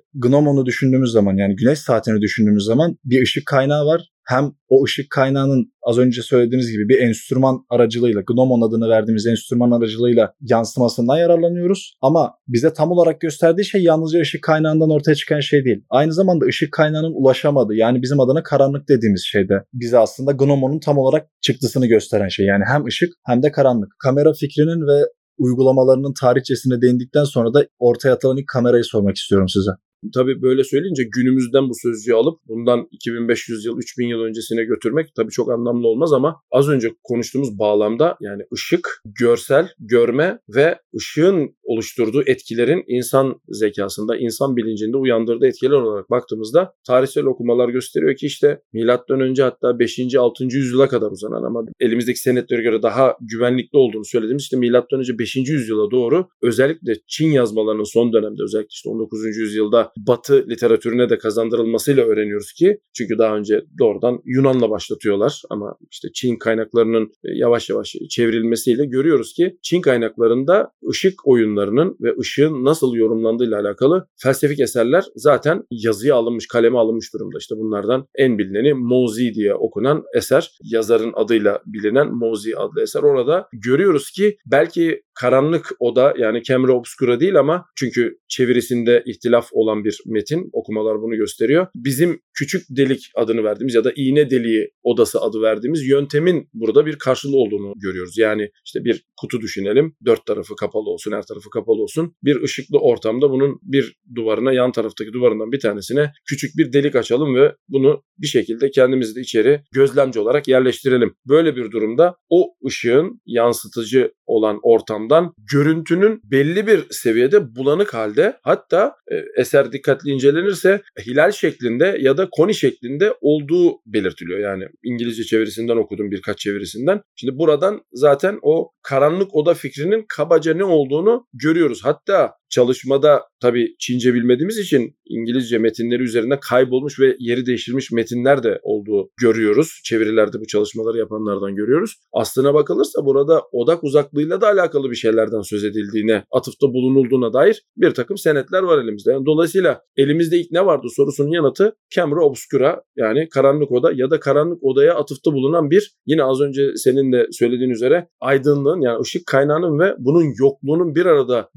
Gnomon'u 0.14 0.66
düşündüğümüz 0.66 1.10
zaman 1.10 1.36
yani 1.36 1.56
güneş 1.56 1.78
saatini 1.78 2.20
düşündüğümüz 2.20 2.64
zaman 2.64 2.96
bir 3.04 3.22
ışık 3.22 3.46
kaynağı 3.46 3.86
var 3.86 4.02
hem 4.26 4.52
o 4.68 4.84
ışık 4.84 5.10
kaynağının 5.10 5.72
az 5.82 5.98
önce 5.98 6.22
söylediğiniz 6.22 6.70
gibi 6.70 6.88
bir 6.88 7.00
enstrüman 7.00 7.64
aracılığıyla, 7.70 8.22
Gnomon 8.26 8.68
adını 8.68 8.88
verdiğimiz 8.88 9.26
enstrüman 9.26 9.70
aracılığıyla 9.70 10.32
yansımasından 10.40 11.16
yararlanıyoruz. 11.16 11.94
Ama 12.00 12.34
bize 12.48 12.72
tam 12.72 12.90
olarak 12.90 13.20
gösterdiği 13.20 13.64
şey 13.64 13.82
yalnızca 13.82 14.20
ışık 14.20 14.42
kaynağından 14.42 14.90
ortaya 14.90 15.14
çıkan 15.14 15.40
şey 15.40 15.64
değil. 15.64 15.84
Aynı 15.90 16.12
zamanda 16.12 16.44
ışık 16.44 16.72
kaynağının 16.72 17.12
ulaşamadığı 17.14 17.74
yani 17.74 18.02
bizim 18.02 18.20
adına 18.20 18.42
karanlık 18.42 18.88
dediğimiz 18.88 19.24
şeyde 19.24 19.54
bize 19.72 19.98
aslında 19.98 20.32
Gnomon'un 20.32 20.80
tam 20.80 20.98
olarak 20.98 21.28
çıktısını 21.40 21.86
gösteren 21.86 22.28
şey. 22.28 22.46
Yani 22.46 22.64
hem 22.66 22.84
ışık 22.84 23.08
hem 23.26 23.42
de 23.42 23.52
karanlık. 23.52 23.88
Kamera 24.02 24.32
fikrinin 24.32 24.86
ve 24.86 25.06
uygulamalarının 25.38 26.14
tarihçesine 26.20 26.80
değindikten 26.80 27.24
sonra 27.24 27.54
da 27.54 27.66
ortaya 27.78 28.12
atılan 28.12 28.36
ilk 28.36 28.48
kamerayı 28.48 28.84
sormak 28.84 29.16
istiyorum 29.16 29.48
size. 29.48 29.70
Tabii 30.14 30.42
böyle 30.42 30.64
söyleyince 30.64 31.02
günümüzden 31.12 31.68
bu 31.68 31.72
sözcüğü 31.82 32.14
alıp 32.14 32.40
bundan 32.48 32.88
2500 32.90 33.64
yıl, 33.64 33.78
3000 33.78 34.06
yıl 34.06 34.20
öncesine 34.20 34.64
götürmek 34.64 35.14
tabii 35.16 35.30
çok 35.30 35.50
anlamlı 35.50 35.88
olmaz 35.88 36.12
ama 36.12 36.36
az 36.50 36.68
önce 36.68 36.88
konuştuğumuz 37.04 37.58
bağlamda 37.58 38.16
yani 38.20 38.42
ışık, 38.54 39.02
görsel, 39.04 39.68
görme 39.78 40.38
ve 40.48 40.78
ışığın 40.96 41.56
oluşturduğu 41.62 42.22
etkilerin 42.26 42.84
insan 42.86 43.40
zekasında, 43.48 44.16
insan 44.16 44.56
bilincinde 44.56 44.96
uyandırdığı 44.96 45.46
etkiler 45.46 45.70
olarak 45.70 46.10
baktığımızda 46.10 46.72
tarihsel 46.86 47.24
okumalar 47.24 47.68
gösteriyor 47.68 48.16
ki 48.16 48.26
işte 48.26 48.60
milattan 48.72 49.20
önce 49.20 49.42
hatta 49.42 49.78
5. 49.78 50.14
6. 50.18 50.44
yüzyıla 50.44 50.88
kadar 50.88 51.10
uzanan 51.10 51.42
ama 51.42 51.64
elimizdeki 51.80 52.20
senetlere 52.20 52.62
göre 52.62 52.82
daha 52.82 53.16
güvenlikli 53.20 53.78
olduğunu 53.78 54.04
söylediğimiz 54.04 54.42
işte 54.42 54.56
milattan 54.56 55.00
önce 55.00 55.18
5. 55.18 55.36
yüzyıla 55.36 55.90
doğru 55.90 56.26
özellikle 56.42 56.94
Çin 57.06 57.30
yazmalarının 57.30 57.92
son 57.92 58.12
dönemde 58.12 58.42
özellikle 58.42 58.68
işte 58.70 58.88
19. 58.88 59.36
yüzyılda 59.36 59.92
Batı 59.96 60.46
literatürüne 60.48 61.10
de 61.10 61.18
kazandırılmasıyla 61.18 62.04
öğreniyoruz 62.04 62.52
ki 62.52 62.78
çünkü 62.94 63.18
daha 63.18 63.36
önce 63.36 63.64
doğrudan 63.78 64.20
Yunan'la 64.24 64.70
başlatıyorlar 64.70 65.42
ama 65.50 65.76
işte 65.90 66.08
Çin 66.14 66.36
kaynaklarının 66.36 67.04
e, 67.04 67.28
yavaş 67.34 67.70
yavaş 67.70 67.94
çevrilmesiyle 68.10 68.86
görüyoruz 68.86 69.32
ki 69.32 69.58
Çin 69.62 69.80
kaynaklarında 69.80 70.70
ışık 70.90 71.26
oyunlarının 71.28 71.96
ve 72.00 72.14
ışığın 72.20 72.64
nasıl 72.64 72.94
yorumlandığıyla 72.94 73.60
alakalı 73.60 74.06
felsefik 74.22 74.60
eserler 74.60 75.04
zaten 75.16 75.62
yazıya 75.70 76.14
alınmış, 76.14 76.48
kaleme 76.48 76.78
alınmış 76.78 77.14
durumda. 77.14 77.38
İşte 77.40 77.54
bunlardan 77.58 78.06
en 78.14 78.38
bilineni 78.38 78.74
Mozi 78.74 79.34
diye 79.34 79.54
okunan 79.54 80.04
eser. 80.16 80.58
Yazarın 80.62 81.12
adıyla 81.16 81.60
bilinen 81.66 82.14
Mozi 82.14 82.56
adlı 82.56 82.82
eser. 82.82 83.02
Orada 83.02 83.48
görüyoruz 83.52 84.10
ki 84.10 84.36
belki 84.46 85.02
karanlık 85.20 85.72
oda 85.78 86.14
yani 86.18 86.42
Camera 86.42 86.72
Obscura 86.72 87.20
değil 87.20 87.36
ama 87.36 87.64
çünkü 87.76 88.18
çevirisinde 88.28 89.02
ihtilaf 89.06 89.48
olan 89.52 89.84
bir 89.84 89.98
metin. 90.06 90.50
Okumalar 90.52 91.02
bunu 91.02 91.16
gösteriyor. 91.16 91.66
Bizim 91.74 92.20
küçük 92.34 92.62
delik 92.70 93.10
adını 93.14 93.44
verdiğimiz 93.44 93.74
ya 93.74 93.84
da 93.84 93.92
iğne 93.96 94.30
deliği 94.30 94.70
odası 94.82 95.20
adı 95.20 95.42
verdiğimiz 95.42 95.88
yöntemin 95.88 96.48
burada 96.54 96.86
bir 96.86 96.98
karşılığı 96.98 97.36
olduğunu 97.36 97.72
görüyoruz. 97.76 98.18
Yani 98.18 98.50
işte 98.64 98.84
bir 98.84 99.04
kutu 99.20 99.40
düşünelim. 99.40 99.96
Dört 100.04 100.26
tarafı 100.26 100.56
kapalı 100.56 100.90
olsun, 100.90 101.12
her 101.12 101.22
tarafı 101.22 101.50
kapalı 101.50 101.82
olsun. 101.82 102.14
Bir 102.22 102.42
ışıklı 102.42 102.78
ortamda 102.78 103.30
bunun 103.30 103.58
bir 103.62 103.96
duvarına, 104.14 104.52
yan 104.52 104.72
taraftaki 104.72 105.12
duvarından 105.12 105.52
bir 105.52 105.60
tanesine 105.60 106.12
küçük 106.28 106.56
bir 106.56 106.72
delik 106.72 106.96
açalım 106.96 107.34
ve 107.34 107.54
bunu 107.68 108.02
bir 108.18 108.26
şekilde 108.26 108.70
kendimizi 108.70 109.16
de 109.16 109.20
içeri 109.20 109.62
gözlemci 109.72 110.20
olarak 110.20 110.48
yerleştirelim. 110.48 111.14
Böyle 111.28 111.56
bir 111.56 111.70
durumda 111.70 112.16
o 112.30 112.54
ışığın 112.66 113.20
yansıtıcı 113.26 114.12
olan 114.26 114.58
ortamdan 114.62 115.34
görüntünün 115.52 116.20
belli 116.24 116.66
bir 116.66 116.80
seviyede 116.90 117.56
bulanık 117.56 117.94
halde 117.94 118.36
hatta 118.42 118.94
e, 119.10 119.40
eser 119.40 119.72
dikkatli 119.72 120.10
incelenirse 120.10 120.82
hilal 121.06 121.30
şeklinde 121.32 121.96
ya 122.00 122.16
da 122.16 122.28
koni 122.32 122.54
şeklinde 122.54 123.14
olduğu 123.20 123.78
belirtiliyor. 123.86 124.38
Yani 124.38 124.64
İngilizce 124.84 125.24
çevirisinden 125.24 125.76
okudum 125.76 126.10
birkaç 126.10 126.38
çevirisinden. 126.38 127.00
Şimdi 127.16 127.38
buradan 127.38 127.80
zaten 127.92 128.38
o 128.42 128.70
karanlık 129.06 129.34
oda 129.34 129.54
fikrinin 129.54 130.04
kabaca 130.08 130.54
ne 130.54 130.64
olduğunu 130.64 131.26
görüyoruz. 131.32 131.84
Hatta 131.84 132.32
çalışmada 132.50 133.22
tabii 133.42 133.76
Çince 133.78 134.14
bilmediğimiz 134.14 134.58
için 134.58 134.96
İngilizce 135.08 135.58
metinleri 135.58 136.02
üzerinde 136.02 136.38
kaybolmuş 136.40 137.00
ve 137.00 137.16
yeri 137.18 137.46
değiştirmiş 137.46 137.92
metinler 137.92 138.42
de 138.42 138.60
olduğu 138.62 139.10
görüyoruz. 139.20 139.80
Çevirilerde 139.84 140.40
bu 140.40 140.46
çalışmaları 140.46 140.98
yapanlardan 140.98 141.56
görüyoruz. 141.56 141.94
Aslına 142.12 142.54
bakılırsa 142.54 143.04
burada 143.04 143.42
odak 143.52 143.84
uzaklığıyla 143.84 144.40
da 144.40 144.46
alakalı 144.46 144.90
bir 144.90 144.96
şeylerden 144.96 145.40
söz 145.40 145.64
edildiğine, 145.64 146.24
atıfta 146.32 146.66
bulunulduğuna 146.66 147.32
dair 147.32 147.62
bir 147.76 147.90
takım 147.90 148.18
senetler 148.18 148.62
var 148.62 148.84
elimizde. 148.84 149.10
Yani 149.10 149.26
dolayısıyla 149.26 149.80
elimizde 149.96 150.38
ilk 150.38 150.50
ne 150.50 150.66
vardı 150.66 150.86
sorusunun 150.96 151.30
yanıtı 151.30 151.76
camera 151.90 152.20
obscura 152.20 152.82
yani 152.96 153.28
karanlık 153.28 153.72
oda 153.72 153.92
ya 153.94 154.10
da 154.10 154.20
karanlık 154.20 154.64
odaya 154.64 154.94
atıfta 154.94 155.32
bulunan 155.32 155.70
bir 155.70 155.96
yine 156.06 156.22
az 156.24 156.40
önce 156.40 156.76
senin 156.76 157.12
de 157.12 157.26
söylediğin 157.32 157.70
üzere 157.70 158.08
aydınlığın 158.20 158.80
yani 158.80 159.00
ışık 159.00 159.26
kaynağının 159.26 159.78
ve 159.78 159.94
bunun 159.98 160.24
yokluğunun 160.40 160.94
bir 160.94 161.06
arada 161.06 161.48